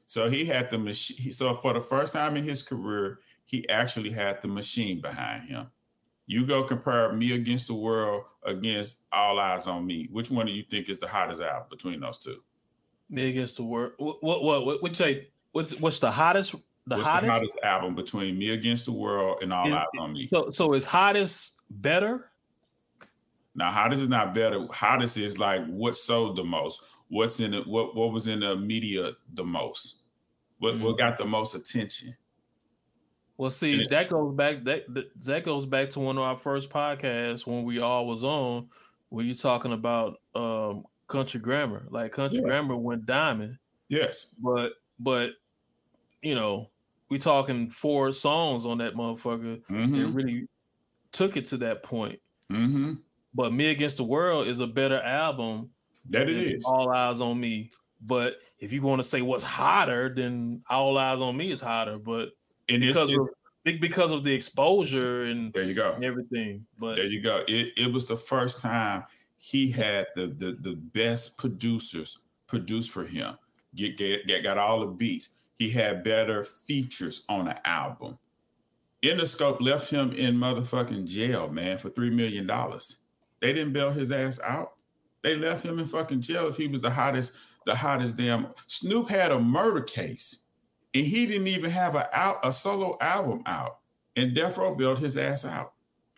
[0.07, 1.31] So he had the machine.
[1.31, 5.67] So for the first time in his career, he actually had the machine behind him.
[6.27, 10.09] You go compare me against the world against All Eyes on Me.
[10.11, 12.43] Which one do you think is the hottest album between those two?
[13.09, 13.93] Me against the world.
[13.97, 16.55] What what what what what say what's what's the hottest
[16.87, 17.25] the What's hottest?
[17.25, 20.27] the hottest album between Me Against the World and All Is- Eyes on Me?
[20.27, 22.31] So so is hottest better?
[23.55, 24.67] Now, how this is not better.
[24.71, 26.81] how this is like what sold the most.
[27.09, 27.65] What's in it?
[27.67, 30.03] What what was in the media the most?
[30.59, 32.13] What what got the most attention?
[33.37, 36.69] Well, see, that goes back that that- that goes back to one of our first
[36.69, 38.67] podcasts when we all was on,
[39.09, 41.87] where you talking about um country grammar.
[41.89, 42.45] Like country Yeah.
[42.45, 43.57] grammar went diamond,
[43.87, 44.35] Yes.
[44.39, 45.31] but but
[46.21, 46.69] you know,
[47.09, 49.61] we talking four songs on that motherfucker.
[49.71, 49.95] Mm-hmm.
[49.95, 50.47] It really
[51.11, 52.19] took it to that point.
[52.51, 52.95] Mm-hmm.
[53.33, 55.69] But Me Against the World is a better album
[56.09, 56.65] That it than is.
[56.65, 57.71] All Eyes on Me.
[58.05, 61.97] But if you want to say what's hotter, then All Eyes on Me is hotter.
[61.97, 62.29] But
[62.69, 63.29] And it's because just,
[63.65, 66.65] of because of the exposure and there you go and everything.
[66.79, 67.43] But there you go.
[67.47, 69.03] It it was the first time
[69.37, 73.37] he had the the, the best producers produce for him.
[73.75, 75.29] Get, get, get got all the beats.
[75.55, 78.17] He had better features on the album.
[79.03, 83.01] Interscope left him in motherfucking jail, man, for three million dollars.
[83.41, 84.73] They didn't bail his ass out.
[85.23, 87.35] They left him in fucking jail if he was the hottest,
[87.65, 88.47] the hottest damn.
[88.67, 90.45] Snoop had a murder case,
[90.93, 93.79] and he didn't even have a out a solo album out,
[94.15, 95.73] and Death Row bailed his ass out.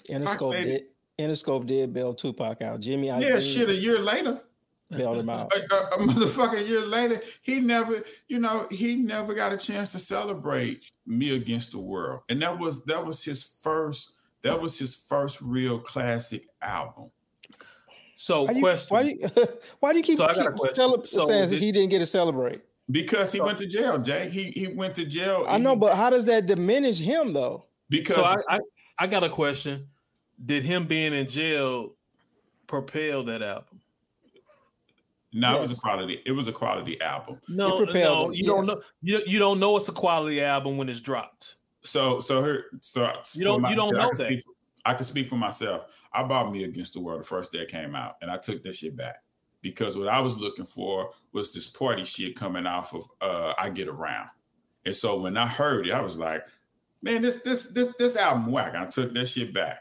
[0.09, 0.83] Interscope did.
[1.19, 2.79] Interscope did bail Tupac out.
[2.79, 3.69] Jimmy, yeah, shit.
[3.69, 4.41] A year later,
[4.89, 5.51] bailed him out.
[5.55, 9.91] A, a, a motherfucking year later, he never, you know, he never got a chance
[9.93, 14.17] to celebrate me against the world, and that was that was his first.
[14.43, 17.11] That was his first real classic album.
[18.15, 19.29] So, Why do you, question: why do you,
[19.79, 20.75] why do you keep, So I got a keep question.
[20.75, 22.61] cele- So saying did- he didn't get to celebrate?
[22.89, 24.29] Because he went to jail, Jay.
[24.29, 25.45] He he went to jail.
[25.47, 27.65] I know, but how does that diminish him though?
[27.89, 28.59] because so I, I
[28.99, 29.87] I got a question.
[30.43, 31.93] Did him being in jail
[32.67, 33.79] propel that album?
[35.33, 36.21] no, it was a quality.
[36.25, 37.39] It was a quality album.
[37.47, 38.45] No, no, you yeah.
[38.47, 38.81] don't know.
[39.01, 41.55] You, you don't know it's a quality album when it's dropped.
[41.83, 44.17] So so here so You don't- for you don't I know that.
[44.17, 44.43] Speak,
[44.85, 45.85] I can speak for myself.
[46.13, 48.63] I bought Me Against the World the first day it came out, and I took
[48.63, 49.23] that shit back
[49.61, 53.69] because what I was looking for was this party shit coming off of uh I
[53.69, 54.29] Get Around.
[54.85, 56.43] And so when I heard it, I was like,
[57.01, 58.75] man, this this this this album whack.
[58.75, 59.79] I took that shit back.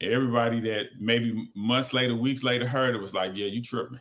[0.00, 4.00] Everybody that maybe months later, weeks later heard it was like, yeah, you tripping.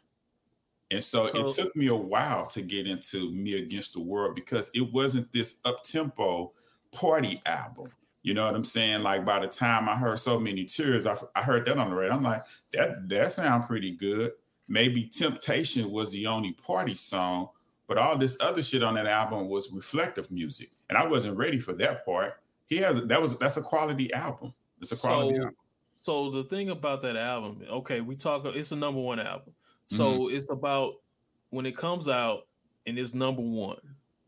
[0.91, 4.69] And so, it took me a while to get into Me Against the World because
[4.75, 6.53] it wasn't this up tempo
[6.95, 7.89] party album.
[8.23, 9.03] You know what I'm saying?
[9.03, 11.95] Like by the time I heard so many tears, I, I heard that on the
[11.95, 12.15] radio.
[12.15, 12.43] I'm like,
[12.73, 14.31] that that sounds pretty good.
[14.67, 17.49] Maybe Temptation was the only party song,
[17.87, 21.59] but all this other shit on that album was reflective music, and I wasn't ready
[21.59, 22.33] for that part.
[22.65, 24.53] He has that was that's a quality album.
[24.81, 25.55] It's a quality So, album.
[25.95, 28.43] so the thing about that album, okay, we talk.
[28.47, 29.53] It's a number one album.
[29.85, 30.35] So Mm-hmm.
[30.35, 30.93] it's about
[31.51, 32.47] when it comes out
[32.87, 33.77] and it's number one,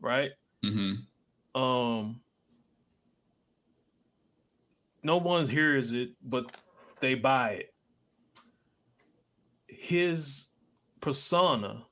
[0.00, 0.30] right?
[0.64, 1.60] Mm-hmm.
[1.60, 2.20] Um,
[5.08, 6.52] no one hears it, but
[7.00, 7.74] they buy it.
[9.66, 10.48] His
[11.00, 11.86] persona,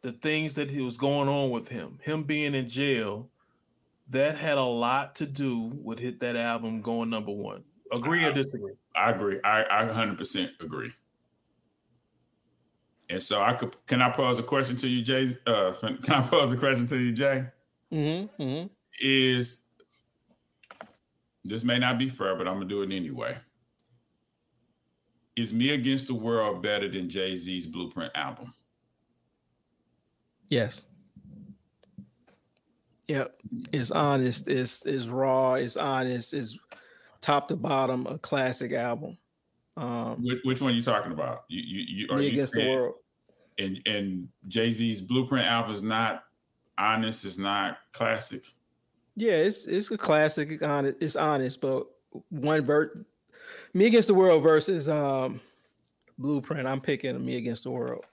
[0.00, 3.28] the things that he was going on with him, him being in jail,
[4.08, 7.62] that had a lot to do with hit that album going number one.
[7.92, 8.72] Agree or disagree?
[8.96, 9.38] I agree.
[9.44, 10.92] I, I 100% agree.
[13.10, 15.36] And so I could can I pose a question to you, Jay?
[15.46, 17.44] Uh, can I pose a question to you, Jay?
[17.92, 18.66] Mm-hmm, mm-hmm.
[19.02, 19.67] Is
[21.48, 23.36] this may not be fair, but I'm gonna do it anyway.
[25.36, 28.54] Is Me Against the World better than Jay Z's Blueprint album?
[30.48, 30.84] Yes.
[33.08, 33.40] Yep.
[33.72, 34.48] It's honest.
[34.48, 35.54] It's it's raw.
[35.54, 36.34] It's honest.
[36.34, 36.58] It's
[37.20, 39.16] top to bottom a classic album.
[39.76, 41.44] Um, Which, which one are you talking about?
[41.48, 42.94] You you, you are Me you against the saying- world.
[43.58, 46.24] and and Jay Z's Blueprint album is not
[46.76, 48.42] honest, is not classic.
[49.18, 50.50] Yeah, it's it's a classic.
[50.50, 50.98] It's honest.
[51.00, 51.86] It's honest, but
[52.30, 53.04] one vert.
[53.74, 55.40] Me against the world versus um,
[56.18, 56.68] Blueprint.
[56.68, 58.04] I'm picking Me against the world.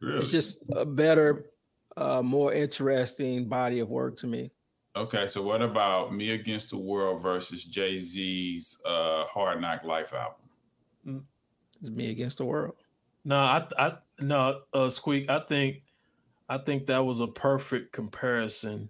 [0.00, 0.20] Really?
[0.20, 1.50] It's just a better,
[1.96, 4.52] uh, more interesting body of work to me.
[4.94, 5.26] okay.
[5.26, 11.26] So what about Me Against the World versus Jay Z's uh, Hard Knock Life album?
[11.80, 12.74] It's Me against the world.
[13.24, 15.28] No, I, I, no, uh, Squeak.
[15.28, 15.82] I think,
[16.48, 18.88] I think that was a perfect comparison.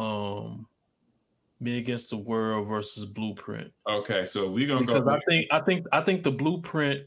[0.00, 0.66] Um,
[1.60, 3.72] me against the world versus Blueprint.
[3.88, 5.10] Okay, so we're gonna because go.
[5.10, 7.02] I think I think I think the blueprint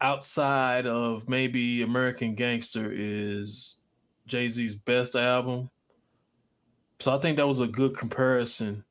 [0.00, 3.78] outside of maybe American Gangster is
[4.26, 5.70] Jay Z's best album.
[7.00, 8.84] So I think that was a good comparison.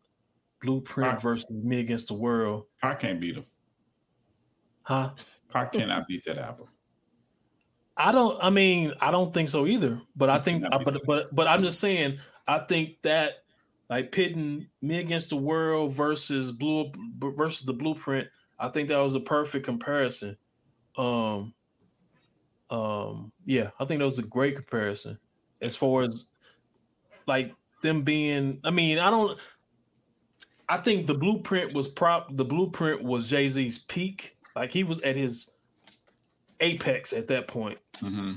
[0.62, 1.22] Blueprint Right.
[1.22, 3.46] versus Me Against the World, I can't beat him.
[4.84, 5.12] huh?
[5.50, 6.68] Pac cannot beat that album.
[7.98, 8.42] I don't.
[8.44, 10.02] I mean, I don't think so either.
[10.16, 12.20] But I He think, be but but but I'm just saying.
[12.48, 13.44] I think that
[13.90, 18.28] like pitting Me Against the World versus Blue versus the Blueprint.
[18.60, 20.38] I think that was a perfect comparison.
[20.98, 21.54] Um.
[22.70, 23.32] Um.
[23.46, 25.20] Yeah, I think that was a great comparison
[25.62, 26.28] as far as
[27.28, 28.60] like them being.
[28.64, 29.40] I mean, I don't.
[30.70, 32.36] I think the Blueprint was prop.
[32.36, 34.38] The Blueprint was Jay Z's peak.
[34.56, 35.52] Like he was at his
[36.60, 38.34] apex at that point hmm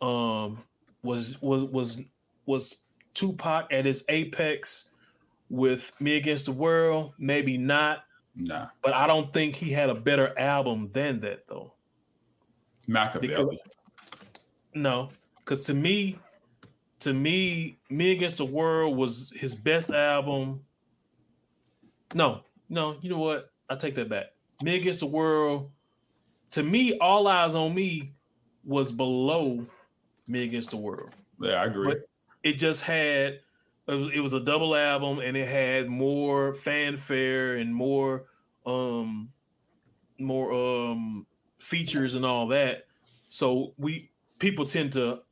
[0.00, 0.62] um
[1.02, 2.02] was was was
[2.46, 2.84] was
[3.20, 4.90] Tupac at his apex
[5.48, 8.04] with Me Against the World, maybe not,
[8.36, 11.74] Nah, but I don't think he had a better album than that though.
[12.88, 13.58] Makaveli.
[14.74, 16.18] No, because to me,
[17.00, 20.62] to me, Me Against the World was his best album
[22.14, 22.96] No, no.
[23.00, 23.50] You know what?
[23.68, 24.26] I take that back.
[24.62, 25.70] Me Against the World.
[26.52, 28.14] To me, All Eyes on Me
[28.64, 29.64] was below
[30.26, 31.10] Me Against the World.
[31.40, 31.86] Yeah, I agree.
[31.86, 31.98] But
[32.42, 33.40] it just had
[33.88, 38.24] it was, it was a double album and it had more fanfare and more
[38.66, 39.30] um
[40.18, 41.26] more um
[41.58, 42.86] features and all that.
[43.28, 45.22] So we people tend to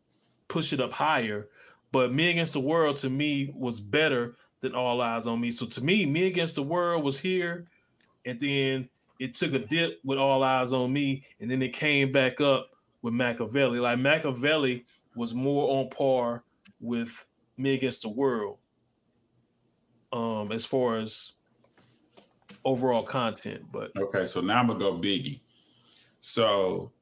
[0.48, 1.48] push it up higher.
[1.90, 5.50] But Me Against the World to me was better than All Eyes on Me.
[5.50, 7.66] So to me, Me Against the World was here,
[8.26, 12.12] and then it took a dip with All Eyes on Me, and then it came
[12.12, 12.70] back up
[13.00, 13.80] with Makaveli.
[13.80, 16.42] Like Makaveli was more on par
[16.80, 17.26] with
[17.56, 18.58] Me Against the World,
[20.12, 21.34] um, as far as
[22.64, 23.64] overall content.
[23.72, 25.40] But okay, so now I'm gonna go Biggie.
[26.20, 26.92] So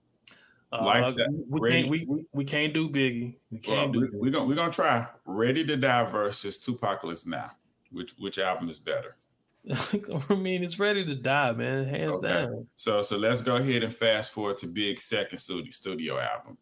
[0.73, 3.37] uh, like that, we, ready- can't, we, we, can't do Biggie.
[3.51, 7.27] We can't well, do we, we're gonna we're gonna try Ready to Die versus 2Pacalypse
[7.27, 7.53] Now.
[7.91, 9.17] Which which album is better?
[10.31, 11.87] I mean, it's ready to die, man.
[11.87, 12.29] Hands Okay.
[12.29, 12.67] down.
[12.77, 16.57] So so let's go ahead and fast forward to Big second studio studio album.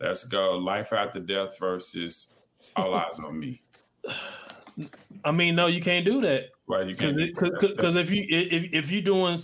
[0.00, 2.32] Let's go Life After Death versus
[2.76, 3.62] All Eyes on Me.
[5.24, 8.92] I mean, no, you can't do that Right, you can't because if you if if
[8.92, 9.36] you're doing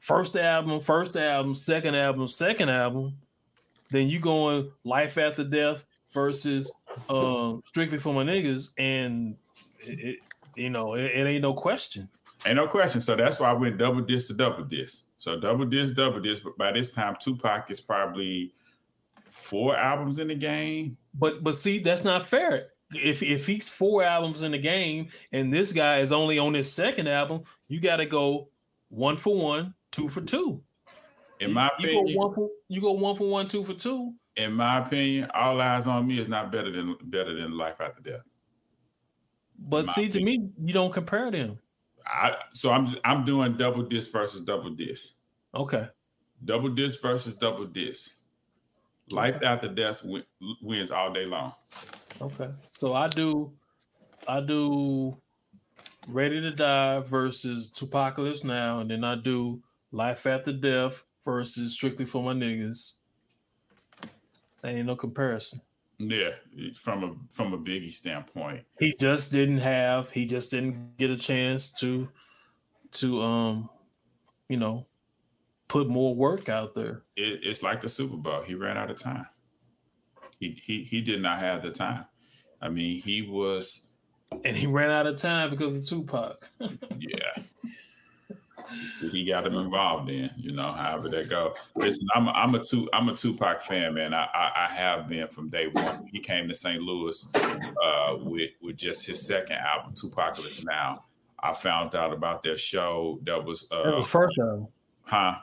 [0.00, 3.16] first album, first album, second album, second album,
[3.88, 6.70] then you going life after death versus
[7.08, 9.36] um strictly for my niggas, and
[9.80, 10.18] it, it,
[10.56, 12.06] you know it, it ain't no question.
[12.44, 13.00] Ain't no question.
[13.00, 15.06] So that's why I went double disc to double disc.
[15.16, 16.44] So double disc, double disc.
[16.44, 18.52] But by this time, Tupac is probably
[19.30, 20.98] four albums in the game.
[21.18, 22.68] But but see, that's not fair.
[22.94, 26.72] If if he's four albums in the game and this guy is only on his
[26.72, 28.48] second album, you got to go
[28.88, 30.62] one for one, two for two.
[31.40, 34.14] In my you opinion, go one for you go one for one, two for two.
[34.36, 38.00] in my opinion, All Eyes on Me is not better than better than Life After
[38.00, 38.30] Death.
[39.58, 41.58] But see, to me, you don't compare them.
[42.06, 45.16] I, so I'm I'm doing double disc versus double disc.
[45.54, 45.88] Okay.
[46.44, 48.17] Double disc versus double disc.
[49.10, 50.24] Life After Death win,
[50.62, 51.52] wins all day long.
[52.20, 52.48] Okay.
[52.70, 53.52] So I do
[54.26, 55.16] I do
[56.08, 59.62] Ready to Die versus 2Pacalypse Now, and then I do
[59.92, 62.94] Life After Death versus Strictly for My Niggas.
[64.64, 65.60] Ain't no comparison.
[65.98, 66.30] Yeah,
[66.74, 68.64] from a from a Biggie standpoint.
[68.78, 72.08] He just didn't have he just didn't get a chance to
[72.92, 73.68] to um
[74.48, 74.86] you know
[75.68, 77.04] put more work out there.
[77.16, 78.42] it, it's like the Super Bowl.
[78.42, 79.26] He ran out of time.
[80.40, 82.06] He he he did not have the time.
[82.60, 83.90] I mean, he was
[84.44, 86.48] And he ran out of time because of Tupac.
[86.60, 87.42] yeah.
[89.10, 91.54] he got him involved in, you know, however that go.
[91.74, 94.14] Listen, I'm a, I'm a two I'm a Tupac fan, man.
[94.14, 96.06] I, I I have been from day one.
[96.12, 96.82] He came to St.
[96.82, 97.30] Louis
[97.82, 101.04] uh, with with just his second album, 2Pacalypse Now.
[101.40, 104.68] I found out about their show that was That was uh first album.
[105.02, 105.36] huh.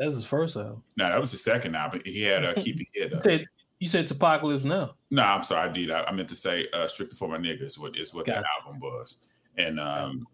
[0.00, 0.82] That was his first album.
[0.96, 2.00] No, that was his second album.
[2.06, 3.22] He had a keep your head You up.
[3.22, 3.46] said
[3.80, 4.94] you said it's Apocalypse now.
[5.10, 5.90] No, I'm sorry, I did.
[5.90, 8.42] I, I meant to say uh, "Strictly for My Niggas" is what is what that
[8.58, 9.24] album was,
[9.58, 10.26] and um,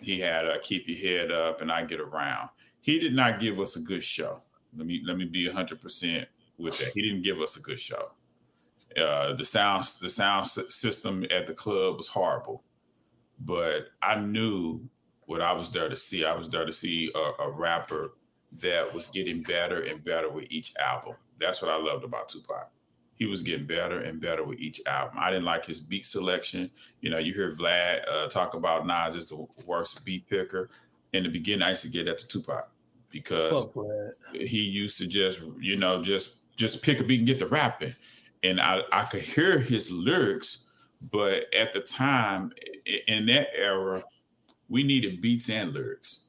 [0.00, 2.48] he had uh, "Keep Your Head Up" and "I Get Around."
[2.80, 4.40] He did not give us a good show.
[4.74, 6.26] Let me let me be 100 percent
[6.56, 6.92] with that.
[6.94, 8.12] He didn't give us a good show.
[8.96, 12.62] Uh, the sound the sound system at the club was horrible,
[13.40, 14.88] but I knew
[15.26, 16.24] what I was there to see.
[16.24, 18.14] I was there to see a, a rapper
[18.60, 21.14] that was getting better and better with each album.
[21.38, 22.70] That's what I loved about Tupac
[23.22, 25.16] he was getting better and better with each album.
[25.16, 26.68] I didn't like his beat selection.
[27.00, 30.70] You know, you hear Vlad uh, talk about Nas is the worst beat picker.
[31.12, 32.68] In the beginning, I used to get that to Tupac
[33.10, 33.70] because
[34.32, 37.94] he used to just, you know, just just pick a beat and get the rapping.
[38.42, 40.64] And I, I could hear his lyrics,
[41.00, 42.52] but at the time,
[43.06, 44.02] in that era,
[44.68, 46.21] we needed beats and lyrics.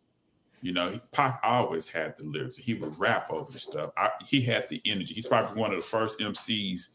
[0.64, 2.56] You know, Pac always had the lyrics.
[2.56, 3.92] He would rap over the stuff.
[3.98, 5.14] I, he had the energy.
[5.14, 6.94] He's probably one of the first MCs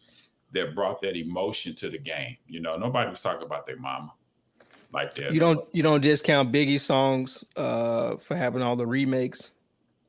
[0.53, 2.39] that brought that emotion to the game.
[2.47, 4.15] You know, nobody was talking about their mama
[4.91, 5.35] like that.
[5.35, 9.51] You don't you don't discount Biggie songs uh for having all the remakes,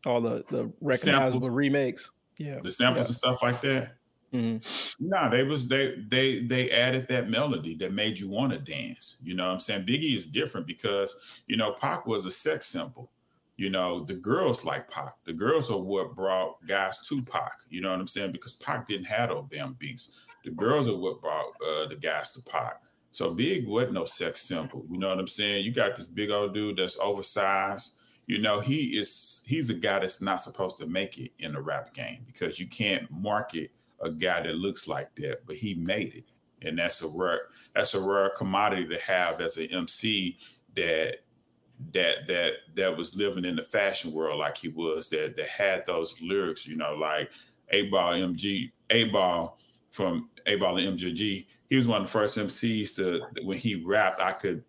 [0.05, 1.49] all the the recognizable Samples.
[1.49, 2.11] remakes.
[2.37, 2.59] Yeah.
[2.63, 3.97] the samples and stuff like that.
[4.33, 4.95] Mhm.
[5.01, 9.17] No, they was they they they added that melody that made you want to dance.
[9.21, 9.85] You know what I'm saying?
[9.85, 13.11] Biggie is different because you know Pac was a sex symbol.
[13.59, 15.15] You know, the girls like Pac.
[15.25, 17.51] The girls are what brought guys to Pac.
[17.69, 18.31] You know what I'm saying?
[18.31, 20.17] Because Pac didn't have those damn beats.
[20.45, 22.81] The girls are what brought uh, the guys to Pac.
[23.11, 24.85] So Big wasn't no sex symbol.
[24.89, 25.65] You know what I'm saying?
[25.65, 27.99] You got this big old dude that's oversized.
[28.27, 31.61] You know, he is he's a guy that's not supposed to make it in the
[31.61, 33.71] rap game because you can't market
[34.01, 36.23] a guy that looks like that, but he made it.
[36.65, 37.41] And that's a rare
[37.75, 40.37] that's a rare commodity to have as an MC
[40.77, 41.23] that
[41.93, 45.85] that that that was living in the fashion world like he was that that had
[45.85, 47.31] those lyrics, you know, like
[47.73, 49.53] 8Ball MG, 8Ball
[49.91, 51.45] from 8Ball and MJG.
[51.69, 54.63] He was one of the first MCs to when he rapped, I could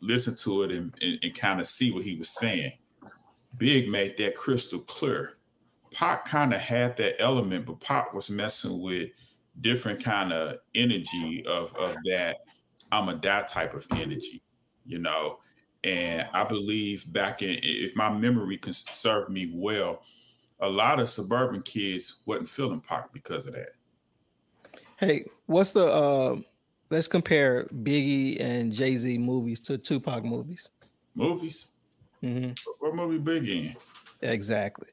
[0.00, 2.72] listen to it and, and, and kind of see what he was saying.
[3.56, 5.38] Big made that crystal clear.
[5.92, 9.10] Pac kind of had that element, but Pac was messing with
[9.60, 12.38] different kind of energy of, of that
[12.92, 14.42] I'm a die type of energy,
[14.84, 15.38] you know.
[15.86, 20.02] And I believe back in, if my memory can serve me well,
[20.58, 23.70] a lot of suburban kids wasn't feeling Pac because of that.
[24.98, 26.36] Hey, what's the uh
[26.90, 30.70] let's compare Biggie and Jay Z movies to Tupac movies.
[31.14, 31.68] Movies?
[32.22, 32.52] Mm-hmm.
[32.80, 33.76] What movie Biggie in?
[34.28, 34.88] Exactly.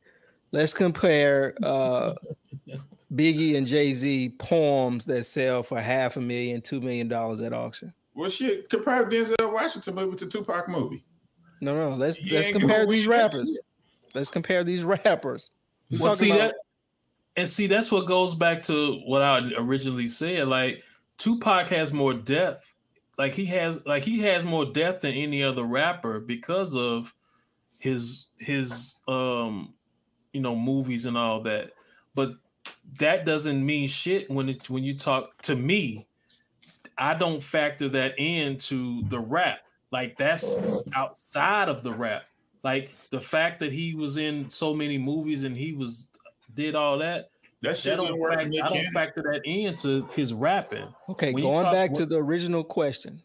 [0.52, 2.14] Let's compare uh
[3.16, 7.52] Biggie and Jay Z poems that sell for half a million, two million dollars at
[7.52, 7.94] auction.
[8.16, 11.04] Well, shit, compare Denzel Washington movie to Tupac movie.
[11.62, 13.58] No, no, let's he let's compare these rappers.
[14.14, 15.52] Let's compare these rappers.
[16.00, 16.56] well, see about- that,
[17.36, 20.48] and see that's what goes back to what I originally said.
[20.48, 20.84] Like
[21.18, 22.74] Tupac has more depth.
[23.18, 27.16] Like he has, like he has more depth than any other rapper because of
[27.80, 29.74] his his um
[30.32, 31.72] you know movies and all that.
[32.16, 32.34] But
[33.00, 36.08] that doesn't mean shit when it when you talk to me
[36.98, 39.60] I don't factor that into the rap.
[39.92, 40.58] Like that's
[40.94, 42.24] outside of the rap.
[42.64, 46.10] Like the fact that he was in so many movies and he was
[46.54, 47.30] did all that.
[47.62, 50.94] That shit don't work factor, I don't factor that into his rapping.
[51.10, 53.22] Okay, when going talk, back what, to the original question.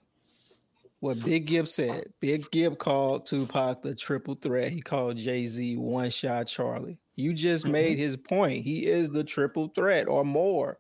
[1.01, 2.05] What Big Gipp said.
[2.21, 4.71] Big Gipp called Tupac the triple threat.
[4.71, 6.99] He called Jay-Z one shot Charlie.
[7.15, 7.73] You just mm-hmm.
[7.73, 8.65] made his point.
[8.65, 10.79] He is the triple threat or more.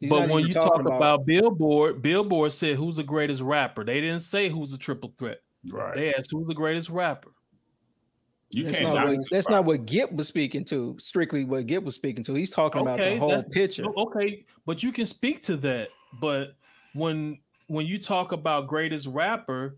[0.00, 3.84] He's but when you talk about, about, Billboard, Billboard said who's the greatest rapper.
[3.84, 5.42] They didn't say who's the triple threat.
[5.68, 5.94] Right.
[5.94, 7.30] They asked who's the greatest rapper.
[8.48, 8.94] You that's can't.
[8.94, 10.96] Not what, that's not what Gipp was speaking to.
[10.98, 12.34] Strictly what Gipp was speaking to.
[12.34, 13.84] He's talking okay, about the whole picture.
[13.96, 15.88] Okay, but you can speak to that.
[16.20, 16.54] But
[16.94, 17.38] when
[17.68, 19.76] when you talk about greatest rapper,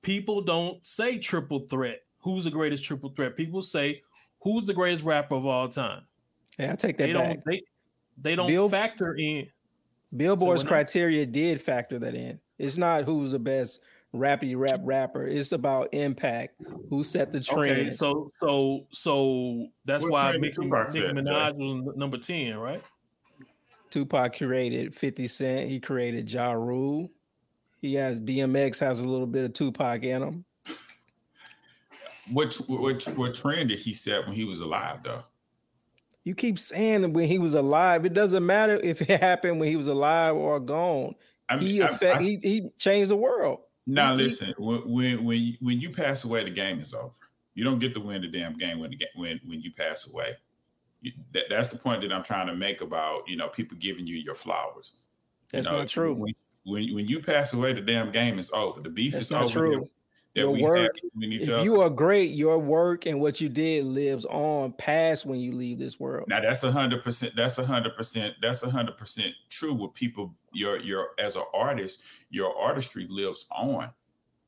[0.00, 2.00] people don't say triple threat.
[2.20, 3.36] Who's the greatest triple threat?
[3.36, 4.02] People say
[4.40, 6.02] who's the greatest rapper of all time.
[6.58, 7.34] Yeah, I take that they back.
[7.34, 7.62] Don't, they
[8.18, 9.46] they don't Bill, factor in.
[10.16, 12.40] Billboard's so criteria did factor that in.
[12.58, 13.80] It's not who's the best
[14.14, 15.26] rappy rap rapper.
[15.26, 16.60] It's about impact.
[16.88, 17.72] Who set the trend?
[17.72, 22.82] Okay, so so so that's what why Nicki, Nicki Minaj was number ten, right?
[23.90, 25.68] Tupac created 50 Cent.
[25.68, 27.10] He created Ja Rule.
[27.80, 30.44] He has DMX has a little bit of Tupac in him.
[32.32, 35.24] Which which what trend did he set when he was alive though?
[36.24, 38.04] You keep saying when he was alive.
[38.04, 41.14] It doesn't matter if it happened when he was alive or gone.
[41.48, 43.60] I mean, he affect, I, I, he, he changed the world.
[43.86, 45.24] Now he, listen, when when
[45.60, 47.14] when you, pass away, the game is over.
[47.54, 50.34] You don't get to win the damn game when the, when when you pass away.
[51.00, 54.06] You, that, that's the point that I'm trying to make about you know people giving
[54.06, 54.96] you your flowers.
[55.50, 56.14] That's you know, not true.
[56.14, 56.34] When,
[56.64, 58.80] when when you pass away, the damn game is over.
[58.80, 59.52] The beef that's is not over.
[59.52, 59.90] True
[60.34, 61.64] your we work, if other.
[61.64, 65.78] you are great, your work and what you did lives on past when you leave
[65.78, 66.28] this world.
[66.28, 67.34] Now that's a hundred percent.
[67.34, 68.34] That's a hundred percent.
[68.40, 69.74] That's a hundred percent true.
[69.74, 73.90] With people, your your as an artist, your artistry lives on,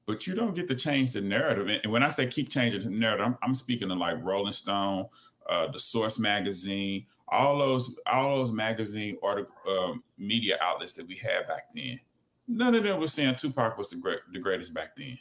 [0.06, 1.80] but you don't get to change the narrative.
[1.82, 5.06] And when I say keep changing the narrative, I'm, I'm speaking to like Rolling Stone,
[5.48, 11.16] uh, the Source magazine, all those all those magazine article um, media outlets that we
[11.16, 11.98] had back then.
[12.46, 15.18] None of them was saying Tupac was the great the greatest back then.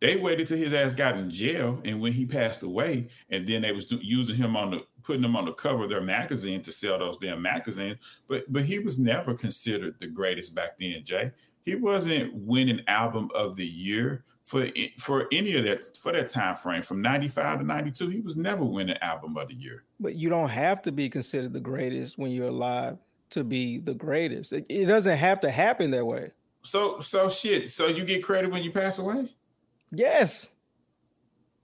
[0.00, 3.62] They waited till his ass got in jail, and when he passed away, and then
[3.62, 6.72] they was using him on the putting him on the cover of their magazine to
[6.72, 7.96] sell those damn magazines.
[8.28, 11.32] But but he was never considered the greatest back then, Jay.
[11.62, 14.68] He wasn't winning album of the year for
[14.98, 16.82] for any of that for that time frame.
[16.82, 19.84] From 95 to 92 he was never winning album of the year.
[19.98, 22.98] But you don't have to be considered the greatest when you're alive
[23.30, 24.52] to be the greatest.
[24.52, 26.32] It, it doesn't have to happen that way.
[26.62, 27.70] So so shit.
[27.70, 29.28] So you get credit when you pass away
[29.90, 30.50] Yes.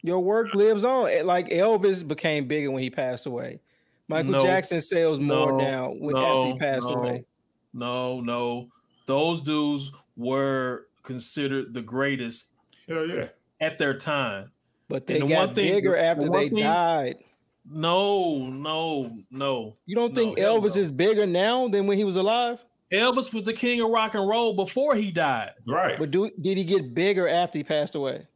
[0.02, 1.24] Your work lives on.
[1.24, 3.60] Like Elvis became bigger when he passed away.
[4.08, 7.24] Michael no, Jackson sells more no, now when no, after he passed no, away.
[7.72, 8.68] No, no.
[9.06, 12.48] Those dudes were considered the greatest.
[12.88, 13.28] Hell yeah.
[13.60, 14.50] At their time.
[14.88, 17.16] But they the got thing, bigger after the they thing, died.
[17.64, 19.74] No, no, no.
[19.86, 22.62] You don't think Elvis is bigger now than when he was alive?
[22.92, 25.52] Elvis was the king of rock and roll before he died.
[25.66, 25.98] Right.
[25.98, 28.26] But do, did he get bigger after he passed away?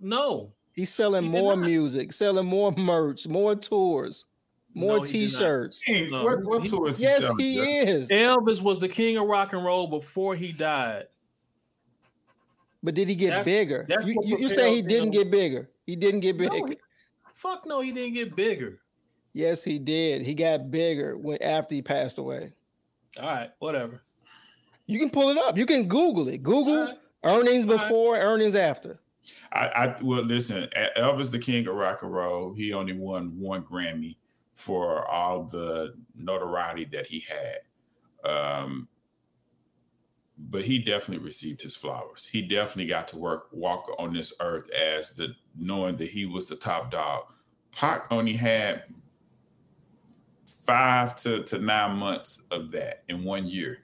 [0.00, 0.52] No.
[0.72, 4.26] He's selling he more music, selling more merch, more tours,
[4.74, 5.82] more no, t-shirts.
[5.84, 6.22] Hey, no.
[6.22, 7.00] what, what tours?
[7.00, 8.08] Yes, he, he is.
[8.10, 11.04] Elvis was the king of rock and roll before he died.
[12.82, 13.86] but did he get That's- bigger?
[13.88, 15.10] that's You, what you, you're saying he didn't him.
[15.22, 15.70] get bigger.
[15.86, 16.54] He didn't get bigger.
[16.54, 16.78] he-
[17.32, 18.78] fuck no, he didn't get bigger.
[19.32, 20.22] Yes, he did.
[20.22, 22.52] He got bigger when after he passed away.
[23.18, 24.02] All right, whatever.
[24.86, 25.56] You can pull it up.
[25.56, 26.42] You can Google it.
[26.42, 26.98] Google All right.
[27.24, 27.80] earnings All right.
[27.80, 29.00] before, earnings after.
[29.52, 33.62] I, I well listen, Elvis the King of Rock and Roll, he only won one
[33.62, 34.16] Grammy
[34.54, 37.58] for all the notoriety that he had.
[38.30, 38.88] Um
[40.38, 42.26] but he definitely received his flowers.
[42.26, 46.48] He definitely got to work walk on this earth as the knowing that he was
[46.48, 47.24] the top dog.
[47.72, 48.84] Pac only had
[50.68, 53.78] five to, to nine months of that in one year.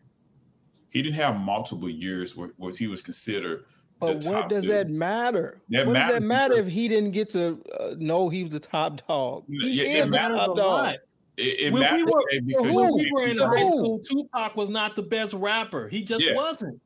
[0.90, 3.64] He didn't have multiple years where, where he was considered
[4.00, 4.74] the But what top does dude.
[4.74, 5.60] that matter?
[5.70, 8.60] That what does that matter if he didn't get to uh, know he was the
[8.60, 9.44] top dog?
[9.48, 10.56] He Yeah, it is the top dog.
[10.58, 10.94] lot.
[11.36, 12.82] It, it When we matters were- because who?
[12.82, 15.88] When we were in rewrite- high school, Tupac was not the best rapper.
[15.88, 16.36] He just Yes.
[16.36, 16.80] wasn't.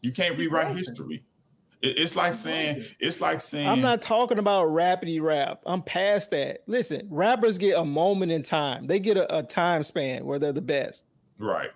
[0.00, 1.22] you can't rewrite history.
[1.82, 5.62] It- it's like saying it's like saying I'm not talking about rapidy rap.
[5.66, 6.62] I'm past that.
[6.66, 8.86] Listen, rappers get a moment in time.
[8.86, 11.04] They get a, a time span where they're the best.
[11.38, 11.70] right.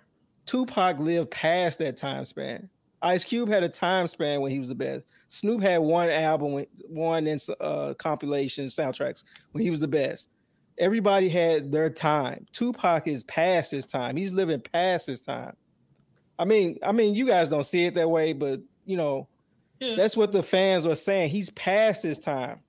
[0.45, 2.69] Tupac lived past that time span.
[3.01, 5.05] Ice Cube had a time span when he was the best.
[5.29, 9.23] Snoop had one album, one in uh, compilation soundtracks
[9.53, 10.29] when he was the best.
[10.77, 12.45] Everybody had their time.
[12.51, 14.17] Tupac is past his time.
[14.17, 15.55] He's living past his time.
[16.37, 19.27] I mean, I mean, you guys don't see it that way, but you know,
[19.83, 19.95] Yeah.
[19.95, 21.29] that's what the fans were saying.
[21.29, 22.59] He's past his time.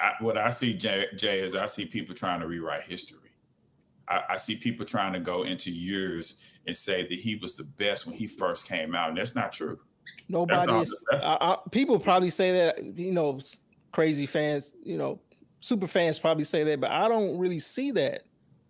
[0.00, 3.30] I, what I see, Jay, Jay, is I see people trying to rewrite history.
[4.08, 7.64] I, I see people trying to go into years and say that he was the
[7.64, 9.78] best when he first came out, and that's not true.
[10.28, 11.04] Nobody not- is.
[11.12, 12.84] I, I, people probably say that.
[12.96, 13.40] You know,
[13.92, 14.74] crazy fans.
[14.84, 15.20] You know,
[15.60, 18.22] super fans probably say that, but I don't really see that.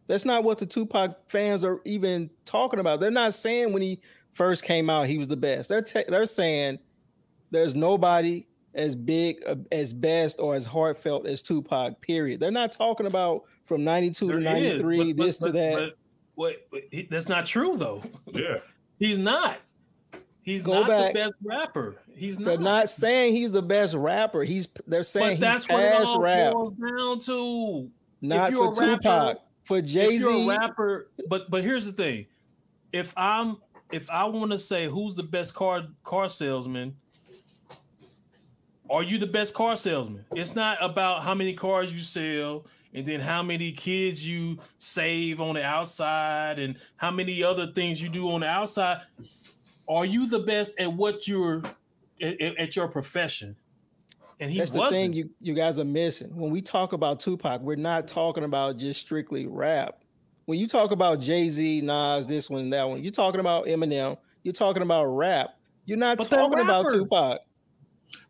[0.06, 3.00] That's not what the Tupac fans are even talking about.
[3.00, 5.68] They're not saying when he first came out he was the best.
[5.68, 6.78] They're te- they're saying
[7.50, 12.00] there's nobody as big, uh, as best, or as heartfelt as Tupac.
[12.00, 12.40] Period.
[12.40, 15.74] They're not talking about from '92 to '93, but- but- this to that.
[15.74, 15.98] but-
[16.38, 18.02] Wait, wait, he- that's not true though.
[18.32, 18.58] Yeah,
[18.98, 19.58] He's not.
[20.42, 21.12] He's Go not back.
[21.14, 21.96] the best rapper.
[22.14, 22.60] He's They're not.
[22.62, 24.44] not saying he's the best rapper.
[24.44, 26.52] He's they're saying But he's that's what it past all rap.
[26.52, 27.90] boils down to.
[28.20, 29.38] Not you're for a rapper- Tupac.
[29.64, 32.26] For Jay If you're a Z, rapper, but but here's the thing:
[32.92, 33.56] if I'm
[33.90, 36.94] if I want to say who's the best car car salesman,
[38.90, 40.24] are you the best car salesman?
[40.32, 45.40] It's not about how many cars you sell and then how many kids you save
[45.40, 49.02] on the outside and how many other things you do on the outside.
[49.88, 51.62] Are you the best at what you're
[52.20, 53.56] at, at- your profession?
[54.40, 55.00] And he that's the wasn't.
[55.00, 56.34] thing you, you guys are missing.
[56.36, 60.02] When we talk about Tupac, we're not talking about just strictly rap.
[60.44, 64.16] When you talk about Jay Z, Nas, this one, that one, you're talking about Eminem.
[64.42, 65.50] You're talking about rap.
[65.86, 66.90] You're not But talking about.
[66.90, 67.40] Tupac.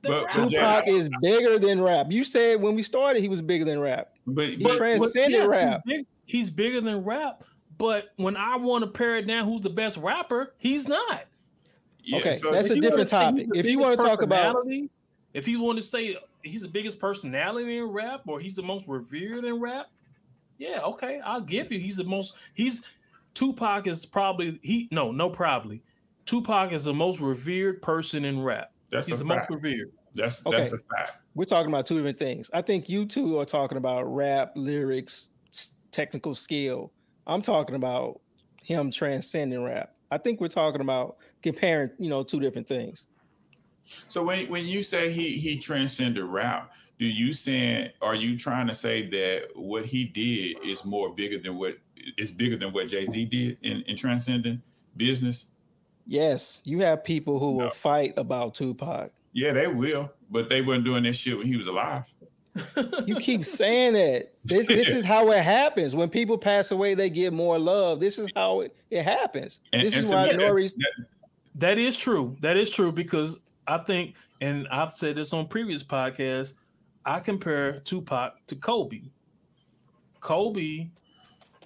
[0.03, 2.07] But- but Tupac is bigger than rap.
[2.11, 4.13] You said when we started, he was bigger than rap.
[4.27, 5.83] but, He but transcended yes, rap.
[5.85, 7.43] He's, big- he's bigger than rap.
[7.79, 10.55] But when I want to pare it down, who's the best rapper?
[10.57, 11.25] He's not.
[12.03, 13.49] yeah, Okay, so that's a different topic.
[13.55, 14.57] If you wanna talk about-
[15.35, 18.89] if you want to say he's the biggest personality in rap or he's the most
[18.89, 19.87] revered in rap,
[20.59, 21.79] yeah, okay, I'll give you.
[21.79, 22.37] He's the most.
[22.55, 22.83] He's
[23.35, 24.89] Tupac is probably he.
[24.91, 25.83] No, no, probably.
[26.25, 28.73] Tupac is the most revered person in rap.
[28.91, 29.51] That's He's a the fact.
[29.51, 29.93] most revered.
[30.15, 30.57] That's Okay.
[30.57, 31.19] that's a fact.
[31.35, 32.51] We're talking about two different things.
[32.55, 35.31] I think you two are talking about rap, lyrics,
[35.91, 36.93] technical skill.
[37.27, 38.21] I'm talking about
[38.63, 39.95] him transcending rap.
[40.11, 43.07] I think we're talking about comparing, you know, two different things.
[44.09, 48.67] So when when you say he he transcended rap, do you saying are you trying
[48.69, 51.79] to say that what he did is more bigger than what
[52.17, 54.63] is bigger than what Jay Z did in, in transcending
[54.97, 55.53] business?
[56.07, 59.11] Yes, you have people who will fight about Tupac.
[59.33, 62.11] Yeah, they will, but they weren't doing this shit when he was alive.
[63.05, 64.33] You keep saying that.
[64.45, 65.95] This, this is how it happens.
[65.95, 68.01] When people pass away, they get more love.
[68.01, 69.61] This is how it, it happens.
[69.73, 71.07] And- this and is why Nori's that-
[71.57, 72.37] That is true.
[72.41, 76.55] That is true because I think, and I've said this on previous podcasts,
[77.05, 79.03] I compare Tupac to Kobe.
[80.21, 80.89] Kobe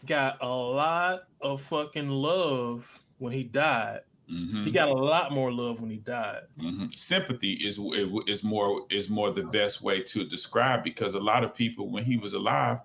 [0.07, 4.01] got a lot of fucking love when he died.
[4.31, 4.65] Mhm.
[4.65, 6.43] He got a lot more love when he died.
[6.59, 6.97] Mhm.
[6.97, 7.81] Sympathy is
[8.27, 12.05] is more is more the best way to describe because a lot of people when
[12.05, 12.79] he was alive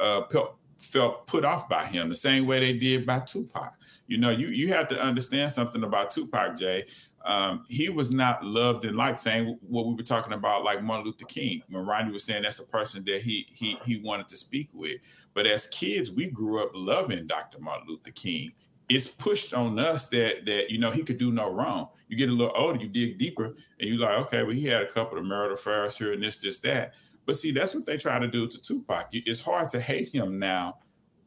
[0.00, 3.74] uh, felt felt put off by him the same way they did by Tupac.
[4.06, 6.86] You know, you you have to understand something about Tupac, Jay.
[7.24, 9.18] Um, he was not loved and liked.
[9.18, 12.60] Saying what we were talking about, like Martin Luther King, when Ronnie was saying that's
[12.60, 15.00] a person that he he he wanted to speak with.
[15.34, 17.60] But as kids, we grew up loving Dr.
[17.60, 18.52] Martin Luther King
[18.88, 21.88] it's pushed on us that that you know he could do no wrong.
[22.08, 24.82] You get a little older, you dig deeper, and you're like, okay, well, he had
[24.82, 26.94] a couple of marital affairs here and this, this, that.
[27.26, 29.08] But see, that's what they try to do to Tupac.
[29.12, 30.78] It's hard to hate him now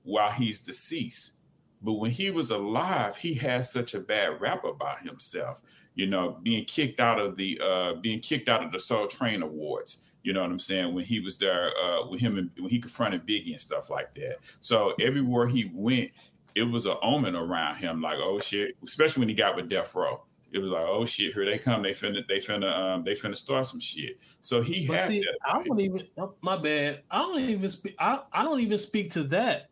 [0.01, 1.37] while he's deceased.
[1.81, 5.61] But when he was alive, he had such a bad rap about himself.
[5.93, 9.41] You know, being kicked out of the uh being kicked out of the Soul Train
[9.43, 10.07] Awards.
[10.23, 10.93] You know what I'm saying?
[10.93, 14.13] When he was there uh with him and when he confronted Biggie and stuff like
[14.13, 14.37] that.
[14.61, 16.11] So everywhere he went,
[16.55, 19.93] it was an omen around him, like, oh shit, especially when he got with Death
[19.95, 21.81] Row it was like, oh shit, here they come.
[21.81, 24.19] They finna, they finna, um, they finna start some shit.
[24.41, 25.37] So he But had see, that.
[25.45, 26.07] I don't even.
[26.17, 27.03] oh, My bad.
[27.09, 27.95] I don't even speak.
[27.97, 29.69] I, I don't even speak to that.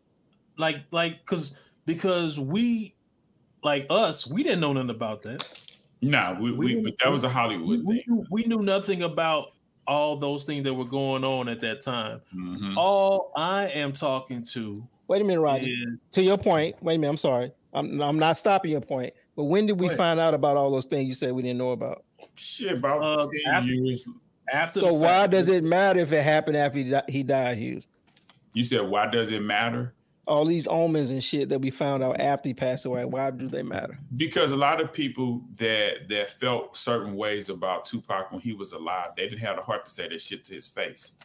[0.56, 2.94] Like like because because we
[3.62, 5.62] like us we didn't know nothing about that.
[6.02, 8.04] Nah, we, we, we- but that was a Hollywood we, thing.
[8.06, 9.48] knew, we knew nothing about
[9.86, 12.22] all those things that were going on at that time.
[12.34, 12.74] Mhm.
[12.76, 15.70] All I am talking to Wait a minute, Rodney.
[15.72, 17.10] is To your point, wait a minute.
[17.10, 17.50] I'm sorry.
[17.74, 19.12] I'm I'm not stopping your point.
[19.34, 19.96] But when did we Go ahead.
[19.98, 22.04] find out about all those things you said we didn't know about?
[22.36, 24.08] Shit, about Uh, ten after- years.
[24.52, 24.78] after.
[24.78, 27.88] So the why does it matter if it happened after he, di- he died, Hughes?
[28.52, 29.94] You said why does it matter?
[30.28, 33.04] All these omens and shit that we found out after he passed away.
[33.04, 33.98] Why do they matter?
[34.16, 38.70] Because a lot of people that that felt certain ways about Tupac when he was
[38.72, 41.16] alive, they didn't have the heart to say that shit to his face.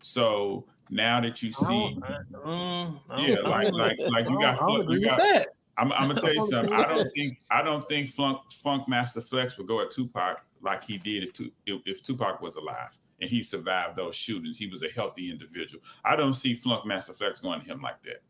[0.00, 1.64] So now that you see,
[2.00, 5.00] don't- I- I don't- yeah, like like like you got don't- I don't Funk- agree
[5.00, 5.48] you got that.
[5.78, 6.72] I'm, I'm gonna tell you something.
[6.72, 10.96] I don't think I don't think Funk Funkmaster Flex would go at Tupac like he
[10.98, 14.56] did if, if, if Tupac was alive and he survived those shootings.
[14.56, 15.82] He was a healthy individual.
[16.04, 18.22] I don't see Funkmaster Flex going to him like that.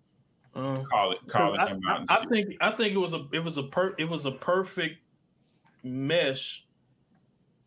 [0.55, 2.05] Um, Call it calling I, him out.
[2.09, 4.33] I, I think I think it was a it was a per it was a
[4.33, 4.97] perfect
[5.85, 6.67] mesh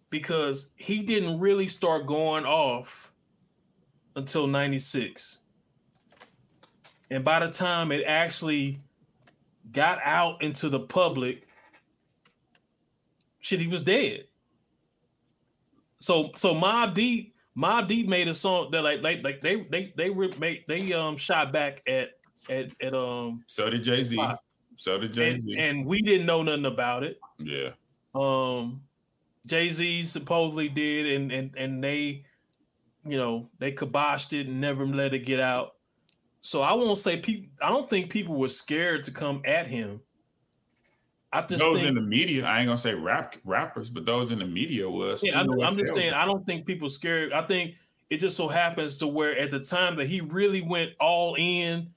[0.09, 3.13] because he didn't really start going off
[4.19, 5.39] until 96.
[7.09, 8.79] And by the time it actually
[9.71, 11.47] got out into the public,
[13.39, 14.27] shit, he was dead.
[15.99, 19.93] So so Mobb Deep, Mobb Deep made a song that like like like they they
[19.97, 22.11] they were made they um shot back at
[22.49, 24.17] at at um so did Jay Z.
[24.75, 25.55] So did Jay and, Z.
[25.57, 27.19] and we didn't know nothing about it.
[27.37, 27.71] Yeah.
[28.15, 28.81] Um,
[29.45, 32.23] Jay Z supposedly did, and and and they,
[33.05, 35.75] you know, they kiboshed it and never let it get out.
[36.41, 37.49] So I won't say people.
[37.61, 40.01] I don't think people were scared to come at him.
[41.31, 41.89] I just those think.
[41.89, 45.21] in the media, I ain't gonna say rap rappers, but those in the media was.
[45.23, 46.13] yeah, I'm, I'm just saying.
[46.13, 47.33] I don't think people scared.
[47.33, 47.75] I think
[48.09, 51.89] it just so happens to where at the time that he really went all in,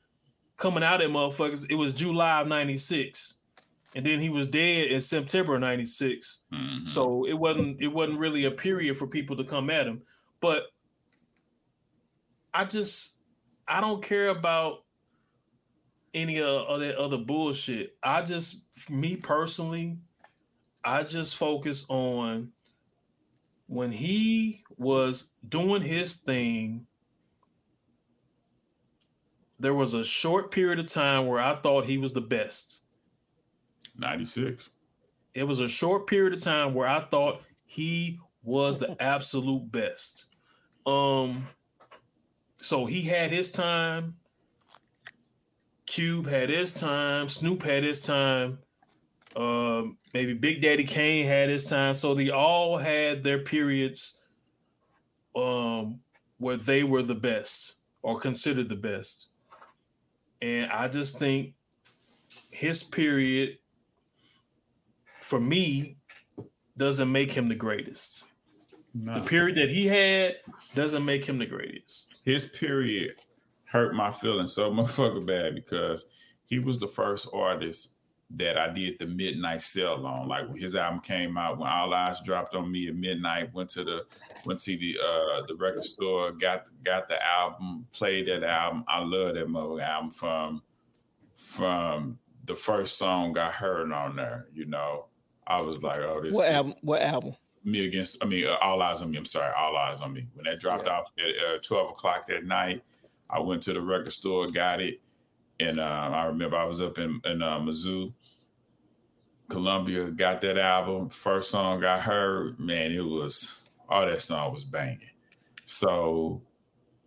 [0.57, 3.39] coming out at motherfuckers, it was July of '96,
[3.95, 6.43] and then he was dead in September of '96.
[6.53, 6.87] Mhm.
[6.87, 10.03] So it wasn't it wasn't really a period for people to come at him.
[10.41, 10.65] But
[12.55, 13.19] I just
[13.67, 14.85] I don't care about
[16.15, 17.97] any of, of that other bullshit.
[18.03, 19.99] I just me personally,
[20.85, 22.53] I just focus on
[23.67, 26.87] when he was doing his thing.
[29.59, 32.81] There was a short period of time where I thought he was the best.
[33.97, 34.71] 96.
[35.35, 40.27] It was a short period of time where I thought he was the absolute best.
[40.85, 41.47] Um,
[42.63, 44.15] so he had his time.
[45.87, 47.29] Cube had his time.
[47.29, 48.59] Snoop had his time.
[49.35, 51.95] Um, maybe Big Daddy Kane had his time.
[51.95, 54.19] So they all had their periods
[55.35, 56.01] um
[56.37, 59.29] where they were the best or considered the best.
[60.41, 61.55] And I just think
[62.51, 63.59] his period
[65.21, 65.97] for me
[66.77, 68.27] doesn't make him the greatest.
[68.95, 69.15] No.
[69.15, 70.37] The period that he had
[70.75, 72.21] doesn't make him the greatest.
[72.25, 73.15] his period
[73.65, 76.07] hurt my feelings so motherfucker bad because
[76.45, 77.95] he was the first artist
[78.35, 80.27] that I did the midnight sell on.
[80.29, 83.71] Like when his album came out, when All Eyes dropped on me at midnight, went
[83.71, 84.05] to the
[84.45, 88.85] went to the uh the record store, got got the album, played that album.
[88.89, 90.63] I love that mother album from
[91.37, 94.47] from the first song I heard on there.
[94.55, 95.07] You know,
[95.47, 96.75] I was like, oh, this What this- album?
[96.83, 97.37] What album?
[97.65, 100.27] Me against i mean uh, all eyes on me i'm sorry all eyes on me.
[100.35, 100.99] When that dropped Yeah.
[100.99, 102.83] off at uh, 12 o'clock that night
[103.31, 105.01] i went to the record store got it
[105.61, 108.13] and uh, i remember i was up in, in uh, mizzou
[109.49, 114.65] columbia got that album first song i heard man it was all that song was
[114.65, 115.11] banging.
[115.67, 116.41] So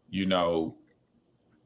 [0.10, 0.76] you know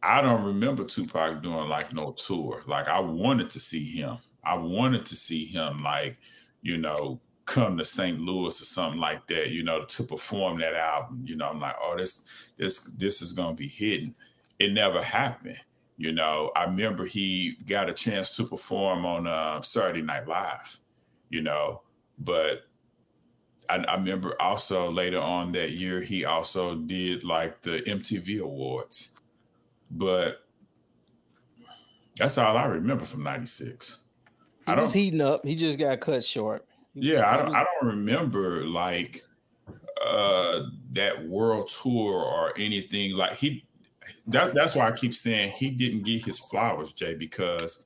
[0.02, 2.64] i don't remember tupac doing like no tour.
[2.66, 4.18] Like i wanted to see him.
[4.44, 6.18] I wanted to see him like
[6.62, 7.20] you know
[7.50, 8.20] come to St.
[8.20, 11.24] Louis or something like that, you know, to perform that album.
[11.26, 12.24] You know, I'm like, oh, this
[12.58, 14.16] this this is gonna be hidden.
[14.60, 15.60] It never happened.
[15.98, 20.78] You know, I remember he got a chance to perform on uh, Saturday Night Live.
[21.30, 21.82] You know,
[22.20, 22.68] but
[23.68, 29.16] I, I remember also later on that year he also did like the MTV Awards,
[29.90, 30.46] but
[32.16, 34.06] that's all I remember from '96.
[34.66, 35.44] He I was heating up.
[35.44, 36.69] He just got cut short.
[36.94, 37.56] Yeah, I don't.
[37.56, 39.22] I don't remember like
[40.04, 40.62] uh
[40.94, 43.66] that world tour or anything like he.
[44.28, 47.86] That, that's why I keep saying he didn't get his flowers, Jay, because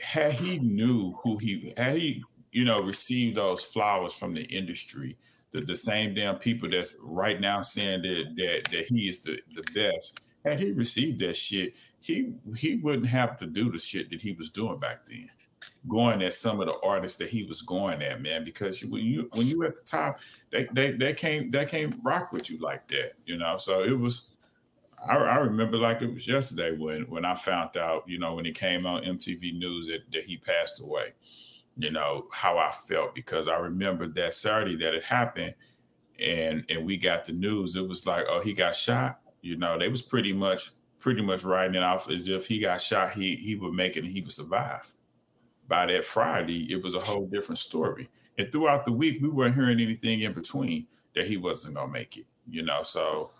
[0.00, 5.16] had he knew who he had he you know received those flowers from the industry,
[5.52, 9.40] the, the same damn people that's right now saying that that that he is the
[9.54, 10.20] the best.
[10.44, 14.32] Had he received that shit, he he wouldn't have to do the shit that he
[14.32, 15.28] was doing back then
[15.88, 18.44] going at some of the artists that he was going at, man.
[18.44, 20.18] Because when you when you at the top,
[20.50, 23.56] they they they can't they can't rock with you like that, you know.
[23.56, 24.32] So it was.
[25.08, 28.44] I, I remember like it was yesterday when when I found out, you know, when
[28.44, 31.14] it came on MTV News that, that he passed away.
[31.76, 35.54] You know how I felt because I remember that Saturday that it happened,
[36.18, 37.76] and and we got the news.
[37.76, 39.20] It was like, oh, he got shot.
[39.40, 42.82] You know, they was pretty much pretty much writing it off as if he got
[42.82, 44.92] shot, he he would make it and he would survive
[45.70, 48.10] by that Friday, it was a whole different story.
[48.36, 52.18] And throughout the week, we weren't hearing anything in between that he wasn't gonna make
[52.18, 52.26] it.
[52.50, 53.30] You know, so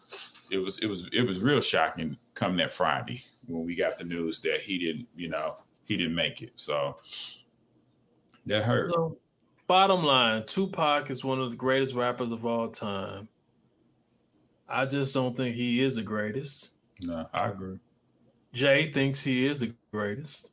[0.51, 4.05] it was it was it was real shocking come that Friday when we got the
[4.05, 6.53] news that he didn't, you know, he didn't make it.
[6.55, 6.95] So
[8.47, 8.93] that hurt.
[8.95, 9.19] So,
[9.67, 13.29] bottom line, Tupac is one of the greatest rappers of all time.
[14.69, 16.71] I just don't think he is the greatest.
[17.03, 17.81] No, I agree.
[18.53, 20.50] Jay thinks he is the greatest.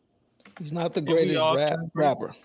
[0.60, 2.36] He's not the greatest rap, rapper.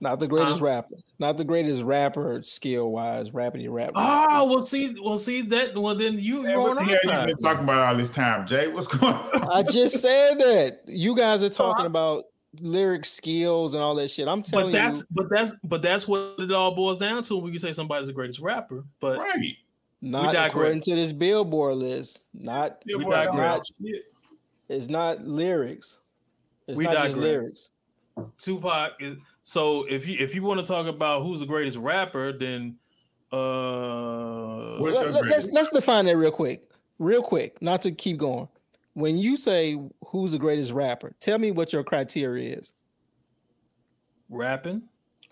[0.00, 0.64] Not the greatest Huh?
[0.66, 0.94] rapper.
[1.18, 3.92] Not the greatest rapper skill wise, rappity rap.
[3.94, 5.74] Oh, well, see, well, see that.
[5.76, 8.46] Well, then you Man, wrong what the hell you been talking about all this time,
[8.46, 8.68] Jay?
[8.68, 9.50] What's going on?
[9.52, 10.80] I just said that.
[10.86, 12.24] You guys are talking I- about
[12.60, 14.28] lyric skills and all that shit.
[14.28, 17.36] I'm But telling that's you, but that's but that's what it all boils down to
[17.36, 18.84] when you say somebody's the greatest rapper.
[19.00, 19.56] But right.
[20.02, 20.50] not digress.
[20.50, 22.22] according to this Billboard list.
[22.34, 24.02] Not Yeah, We boy, I don't shit.
[24.68, 25.98] it's not lyrics.
[26.66, 27.70] It's We not just lyrics.
[28.38, 32.32] Tupac is so if you if you want to talk about who's the greatest rapper,
[32.32, 32.76] then
[33.32, 38.48] uh What's Let, us let's define that real quick, real quick, not to keep going.
[38.94, 42.72] When you say who's the greatest rapper, tell me what your criteria is.
[44.28, 44.82] rapping.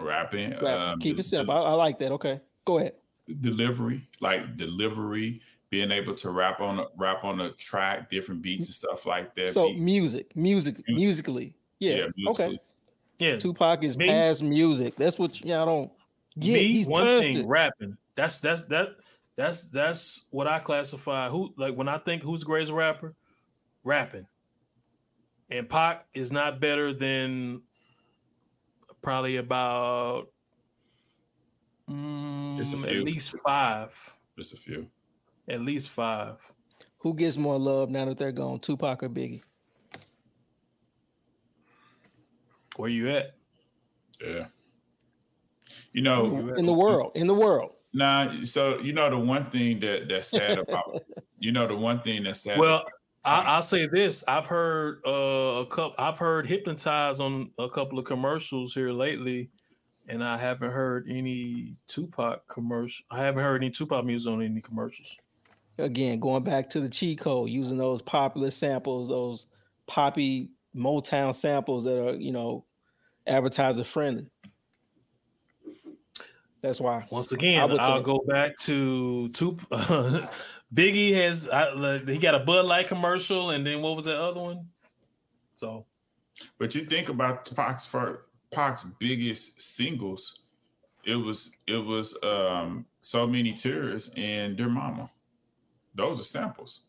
[0.01, 0.51] Rapping.
[0.61, 1.55] Rap- um, Keep the- it simple.
[1.55, 2.13] I, I like that.
[2.13, 2.93] Okay, go ahead.
[3.41, 5.41] delivery, like delivery,
[5.75, 9.35] being able to rap on a, rap on a track, different beats and stuff like
[9.35, 9.51] that.
[9.51, 10.95] So Beat- music, music, Music.
[10.95, 12.07] musically, yeah.
[12.17, 12.29] musically.
[12.47, 12.59] Okay.
[13.19, 14.95] Yeah, Tupac is Me- past music.
[14.95, 15.91] That's what y'all don't
[16.39, 16.53] get.
[16.55, 17.47] me He's one thing it.
[17.47, 17.97] rapping.
[18.15, 18.91] That's that's that
[19.35, 21.29] that's that's what I classify.
[21.29, 23.17] Who like when I think who's the greatest rapper,
[23.83, 24.29] rapping.
[25.51, 27.63] And Pac is not better than
[29.03, 30.29] probably about
[31.91, 34.17] mm, Just a at least five.
[34.39, 34.89] Just a few.
[35.49, 36.41] At least five.
[36.99, 39.43] Who gets more love now that they're gone, Tupac or Biggie?
[42.77, 43.35] Where you at?
[44.25, 44.47] Yeah.
[45.93, 47.73] You know, In the world, in the world.
[47.93, 48.45] nah.
[48.45, 51.03] So you know the one thing that that's sad about.
[51.39, 52.59] you know the one thing that's sad.
[52.59, 52.85] Well,
[53.25, 55.11] I, I'll say this: I've heard uh,
[55.61, 55.95] a couple.
[55.99, 59.51] I've heard "Hypnotize" on a couple of commercials here lately,
[60.09, 63.05] and I haven't heard any Tupac commercial.
[63.11, 65.21] I haven't heard any Tupac music on any commercials.
[65.79, 69.47] Again, going back to the cheat code, using those popular samples, those
[69.87, 72.65] poppy Motown samples that are, you know,
[73.27, 74.27] advertiser friendly.
[76.61, 77.07] That's why.
[77.11, 79.57] Once again, I'll think- go back to Tup.
[80.75, 84.41] Biggie has I, he got a Bud Light commercial, and then what was that other
[84.41, 84.67] one?
[85.57, 85.87] So
[86.59, 90.41] But you think about Pac's for Pac's biggest singles,
[91.05, 95.11] it was it was um so many tears and Dear Mama.
[95.95, 96.83] Those are samples.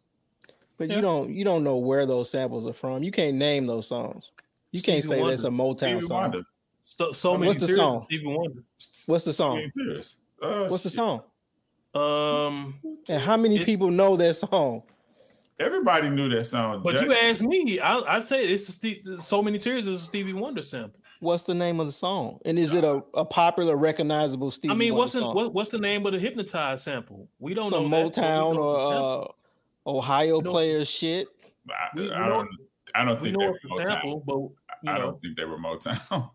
[0.78, 0.96] But Yeah.
[0.98, 3.04] you don't you don't know where those samples are from.
[3.04, 4.32] You can't name those songs.
[4.72, 6.22] You can't Stevie say that's a Motown Stevie song.
[6.22, 6.42] Wonder.
[6.82, 7.78] so, so many What's the tears.
[7.80, 8.06] song?
[8.10, 8.64] Stevie Wonder.
[9.06, 9.72] What's the song?
[10.42, 10.96] Uh, What's the shit.
[10.98, 11.22] song?
[11.94, 12.76] Um,
[13.08, 14.84] And how many people know that song?
[15.58, 16.82] Everybody knew that song.
[16.84, 20.02] but Jack- you asked me, I I say it's a Steve, so many tears is
[20.02, 21.00] a Stevie Wonder sample.
[21.20, 22.40] What's the name of the song?
[22.46, 25.36] And is it a, a popular, recognizable Stevie I mean, Wonder what's the, song?
[25.36, 27.28] what, what's the name of the hypnotized sample?
[27.40, 29.24] We don't Some know that, but we Motown know it's a or
[29.88, 31.28] uh, Ohio We don't- players shit.
[31.70, 32.50] I, we- we I don't.
[32.94, 33.86] I don't think they were Motown.
[33.88, 34.36] sample, but
[34.84, 36.30] you I know, don't think they were Motown.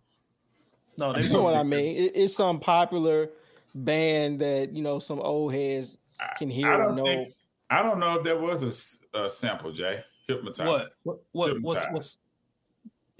[0.98, 1.96] no, they You know what I mean?
[1.96, 3.30] It- it's some popular
[3.74, 7.04] band that you know some old heads I- can I hear and don't know.
[7.04, 7.34] think.
[7.70, 10.02] I don't know if there was a sample, Jay.
[10.26, 10.66] Hypnotize.
[10.66, 10.92] What?
[11.04, 11.18] What?
[11.32, 11.62] What?
[11.62, 12.29] What's what's Man,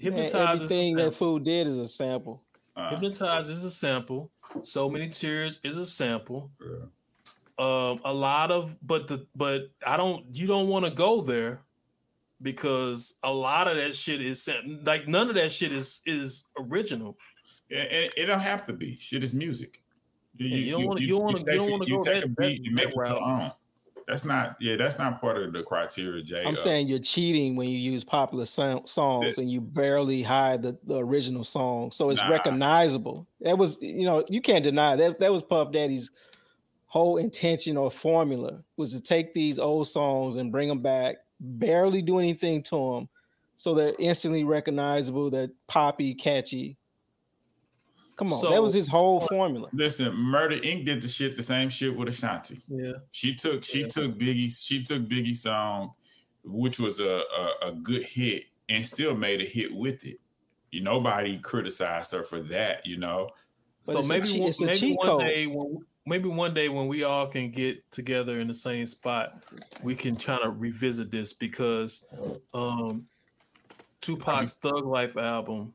[0.01, 0.29] hypnotize?
[0.29, 1.17] is everything that sample.
[1.17, 2.43] food did is a sample.
[2.75, 4.31] Uh, Hypnotize is a sample.
[4.63, 6.51] So many tears is a sample.
[6.61, 6.85] yeah.
[7.59, 10.25] Um, a lot of, but the but I don't.
[10.33, 11.61] You don't want to go there
[12.41, 16.45] because a lot of that shit is sam- like none of that shit is is
[16.57, 17.17] original.
[17.69, 18.97] It, it, it don't have to be.
[18.99, 19.81] Shit is music.
[20.37, 22.23] You, Yeah, you don't wanna- you don't wanna- you take don't wanna go take that-
[22.23, 23.55] a beat that- and make it your route.
[24.11, 24.57] That's not.
[24.59, 26.43] Yeah, that's not part of the criteria, Jay.
[26.45, 30.61] I'm Uh, saying you're cheating when you use popular so- songs and you barely hide
[30.61, 32.27] the, the original song, so it's Nah.
[32.29, 33.25] recognizable.
[33.39, 35.19] That was, you know, you can't deny that.
[35.21, 36.11] That was Puff Daddy's
[36.87, 42.01] whole intention or formula was to take these old songs and bring them back, barely
[42.01, 43.09] do anything to them,
[43.55, 45.29] so they're instantly recognizable.
[45.29, 46.75] They're poppy, catchy.
[48.21, 49.67] Come on, that was his whole formula.
[49.73, 50.85] Listen, Murder Inc.
[50.85, 52.61] did the shit, the same shit with Ashanti.
[52.67, 52.91] Yeah.
[53.11, 53.87] She took she Yeah.
[53.87, 55.93] took Biggie she took Biggie's song,
[56.43, 57.23] which was a,
[57.61, 60.17] a a good hit, and still made a hit with it.
[60.69, 62.85] You nobody criticized her for that.
[62.85, 63.29] You know,
[63.85, 66.29] But so it's a maybe che- one, it's a maybe cheat one day when maybe
[66.29, 69.43] one day when we all can get together in the same spot,
[69.83, 72.05] we can try to revisit this because
[72.53, 73.07] um
[74.01, 75.73] Tupac's Thug Life album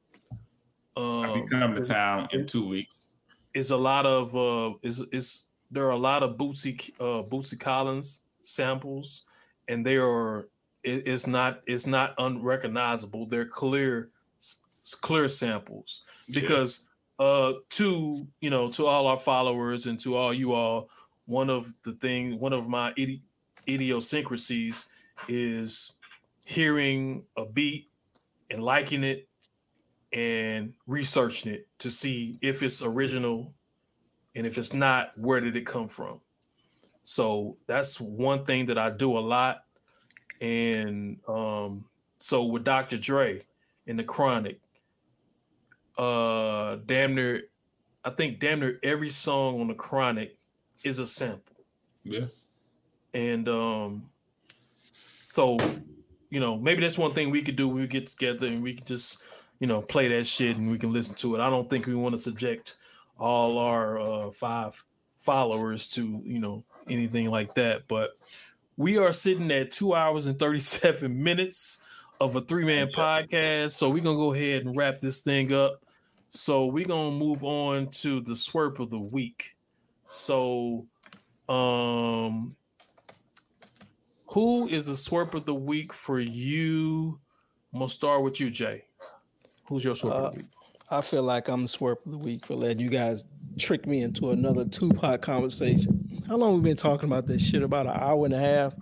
[0.97, 3.11] I um be coming to town in two weeks.
[3.55, 7.59] It's a lot of uh is is there are a lot of Bootsy uh Bootsy
[7.59, 9.23] Collins samples
[9.69, 10.49] and they are
[10.85, 14.11] it, it's not it's not unrecognizable they're clear
[15.01, 16.41] clear samples Yeah.
[16.41, 16.87] because
[17.19, 20.89] uh to you know to all our followers and to all you all
[21.25, 23.23] one of the thing one of my idi-
[23.69, 24.89] idiosyncrasies
[25.29, 25.95] is
[26.47, 27.91] hearing a beat
[28.51, 29.26] and liking it
[30.17, 33.53] and researching it to see if it's original
[34.35, 36.21] and if it's not where did it come from?
[37.03, 39.65] So that's one thing that i do a lot.
[40.41, 41.85] And um
[42.19, 43.43] so with dr dre
[43.87, 44.59] in the chronic
[45.99, 47.43] uh damn near
[48.05, 50.39] i think damn near every song on the chronic
[50.83, 51.57] is a sample.
[52.05, 52.27] Yeah,
[53.13, 54.09] and um
[55.27, 55.59] so
[56.31, 57.69] you know maybe that's one thing we could do.
[57.69, 59.23] We get together and we can just
[59.61, 61.95] you know play that shit and we can listen to it i don't think we
[61.95, 62.77] want to subject
[63.19, 64.85] all our uh five
[65.19, 68.11] followers to you know anything like that but
[68.77, 71.83] we are sitting at two hours and 37 minutes
[72.21, 75.83] of a three-man podcast so we're gonna go ahead and wrap this thing up
[76.31, 79.57] so we're gonna move on to the swerp of the week
[80.07, 80.87] so
[81.49, 82.55] um
[84.37, 87.21] who is the swerp of the week for you?
[87.73, 88.86] I'm gonna start with you, Jay.
[89.69, 90.47] Who's your swerp Uh, of the week?
[90.91, 93.25] I feel like I'm the swerp of the week for letting you guys
[93.59, 96.23] trick me into another Tupac conversation.
[96.29, 97.63] How long we been talking about this shit?
[97.63, 98.75] About an hour and a half.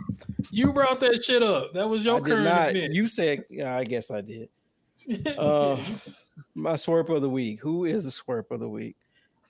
[0.51, 1.73] You brought that shit up.
[1.73, 2.71] That was your I did current not.
[2.77, 2.93] event.
[2.95, 4.49] You said, yeah, I guess I did.
[5.39, 5.79] Uh,
[6.55, 7.61] my swerp of the week.
[7.61, 8.97] Who is the swerp of the week?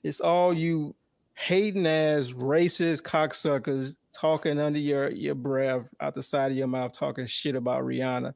[0.02, 0.94] It's all you
[1.34, 6.92] hating ass racist cocksuckers talking under your your breath out the side of your mouth
[6.92, 8.34] talking shit about Rihanna.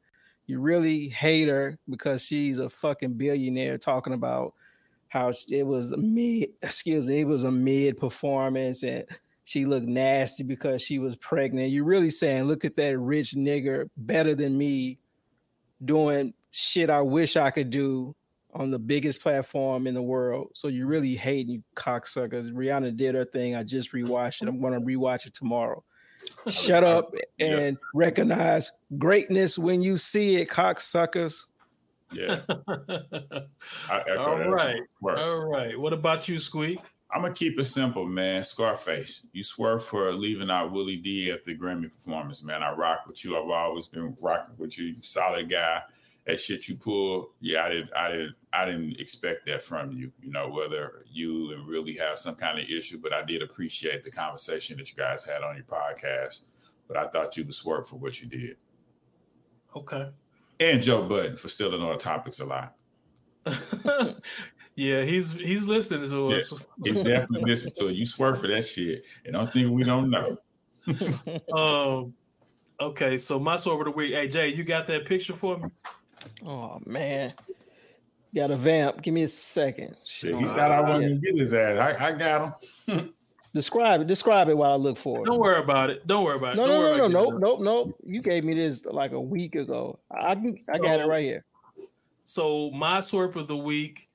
[0.49, 4.55] You really hate her because she's a fucking billionaire talking about
[5.09, 9.05] how it was a mid excuse me, it was a mid performance and
[9.44, 11.70] she looked nasty because she was pregnant.
[11.70, 14.99] You're really saying, look at that rich nigger better than me
[15.85, 18.15] doing shit I wish I could do
[18.55, 20.51] on the biggest platform in the world.
[20.55, 22.51] So you really hating you cocksuckers.
[22.51, 23.55] Rihanna did her thing.
[23.55, 24.49] I just rewatched it.
[24.49, 25.85] I'm gonna rewatch it tomorrow.
[26.47, 27.65] Shut up Yes.
[27.65, 31.44] and recognize greatness when you see it, cocksuckers.
[32.12, 32.41] yeah.
[32.49, 34.49] I echo All that.
[34.49, 34.81] right.
[35.00, 35.18] Work.
[35.18, 35.78] All right.
[35.78, 36.78] What about you, Squeak?
[37.10, 38.44] I'm gonna keep it simple, man.
[38.44, 42.62] Scarface, you swerve for leaving out Willie D at the Grammy performance, man.
[42.62, 43.36] I rock with you.
[43.39, 44.94] I've always been rocking with you.
[45.00, 45.83] Solid guy.
[46.29, 50.13] That shit you pull, yeah, I didn't, I didn't, I didn't expect that from you.
[50.23, 54.03] You know, whether you and really have some kind of issue, but I did appreciate
[54.03, 56.45] the conversation that you guys had on your podcast.
[56.87, 58.57] But I thought you was swerve for what you did,
[59.75, 60.11] Okay.
[60.61, 62.75] and Joe Budden for stealing our topics a lot.
[64.77, 66.37] yeah, he's he's listening to Yeah.
[66.37, 66.67] us.
[66.85, 67.97] He's definitely listening to it.
[67.97, 70.37] You swerve for that shit, and don't think we don't know.
[71.55, 72.15] Um
[72.81, 74.13] okay, so my swerp of the week.
[74.15, 75.69] Hey Jay, you got that picture for me?
[76.47, 77.35] Oh man.
[78.35, 79.03] Got a vamp.
[79.03, 79.97] Give me a second.
[80.05, 80.81] Shit, he thought I yeah.
[80.81, 81.97] wasn't gonna get his ass.
[81.99, 83.15] I, I got him.
[83.55, 84.07] Describe it.
[84.07, 85.25] Describe it while I look for it.
[85.25, 86.07] Don't worry about it.
[86.07, 86.57] Don't worry about it.
[86.59, 87.41] No, Don't no, worry no, no, nope, it.
[87.41, 88.01] nope, nope.
[88.07, 89.99] You gave me this like a week ago.
[90.11, 91.45] I can, I got it right here.
[92.25, 94.09] So my swerp of the week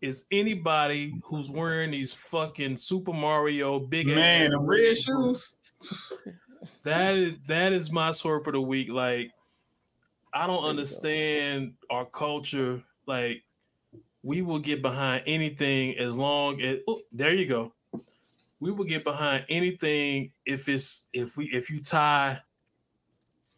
[0.00, 5.58] is anybody who's wearing these fucking Super Mario big Man, ass the red shoes.
[6.84, 8.90] That is that is my swerp of the week.
[8.90, 9.32] Like
[10.32, 12.82] I don't There understand our culture.
[13.06, 13.42] Like
[14.22, 17.72] we will get behind anything as long as oh, there you go.
[18.60, 22.40] We will get behind anything if it's if we if you tie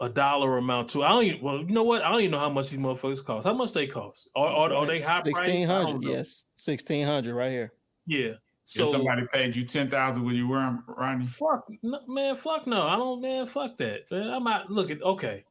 [0.00, 1.02] a dollar amount to.
[1.02, 2.02] I don't even well, you know what?
[2.02, 3.46] I don't even know how much these motherfuckers cost.
[3.46, 4.30] How much they cost?
[4.34, 5.34] Are, are, are they high price?
[5.38, 6.06] I Sixteen don't hundred.
[6.06, 6.12] know.
[6.12, 7.72] Yes, sixteen hundred right here.
[8.06, 8.34] Yeah.
[8.64, 11.26] So So if somebody paid you ten thousand, would you wear them, Ronnie?
[11.26, 12.86] Fuck no, man, fuck no.
[12.86, 14.02] I don't man, fuck that.
[14.10, 15.44] Man, I'm not look at okay.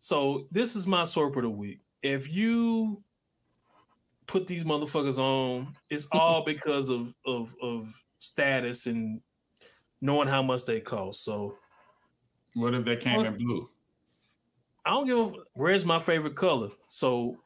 [0.00, 1.80] So this is my swerve of the week.
[2.02, 3.04] If you
[4.26, 9.20] put these motherfuckers on, it's all because of of of status and
[10.00, 11.22] knowing how much they cost.
[11.22, 11.56] So
[12.54, 13.68] What if they came in blue?
[14.84, 16.70] I don't give a red's my favorite color.
[16.88, 17.36] So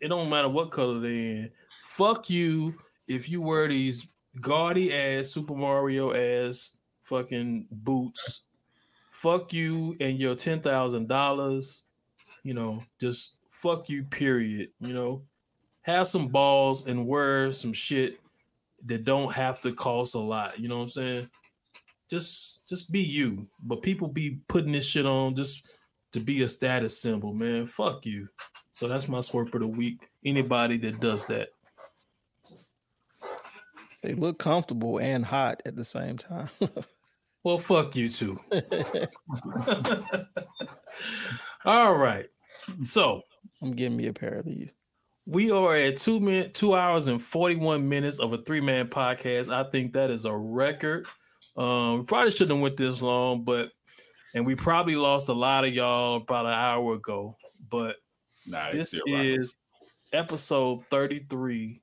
[0.00, 1.50] it don't matter what color they in.
[1.82, 2.76] Fuck you
[3.08, 4.08] if you wear these
[4.40, 8.44] gaudy ass Super Mario ass fucking boots.
[9.22, 11.84] Fuck you and your ten thousand dollars.
[12.42, 14.68] You know, just fuck you, period.
[14.78, 15.22] You know,
[15.80, 18.20] have some balls and wear some shit
[18.84, 20.60] that don't have to cost a lot.
[20.60, 21.30] You know what I'm saying?
[22.10, 23.48] Just just be you.
[23.62, 25.66] But people be putting this shit on just
[26.12, 27.64] to be a status symbol, man.
[27.64, 28.28] Fuck you.
[28.74, 30.10] So that's my swerve of the week.
[30.26, 31.48] Anybody that does that.
[34.02, 36.50] They look comfortable and hot at the same time.
[37.46, 38.40] Well, fuck you too.
[41.64, 42.26] All right.
[42.80, 43.22] So
[43.62, 44.70] I'm giving me a pair of these.
[45.26, 49.48] we are at two minute, two hours and 41 minutes of a three-man podcast.
[49.48, 51.06] I think that is a record.
[51.56, 53.70] Um, we probably shouldn't have went this long, but
[54.34, 57.36] and we probably lost a lot of y'all about an hour ago.
[57.70, 57.94] But
[58.48, 59.54] Nah, this is
[60.12, 61.80] episode 33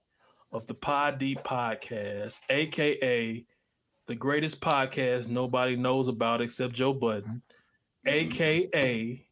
[0.51, 3.45] of the Pod Deep Podcast, aka
[4.07, 7.41] the greatest podcast nobody knows about except Joe Budden,
[8.05, 8.09] mm-hmm.
[8.09, 9.25] aka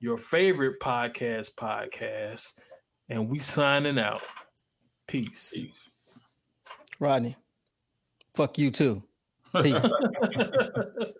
[0.00, 2.54] your favorite podcast podcast.
[3.08, 4.22] And we signing out.
[5.06, 5.52] Peace.
[5.54, 5.90] Peace.
[6.98, 7.36] Rodney,
[8.34, 9.02] fuck you too.
[9.62, 9.90] Peace.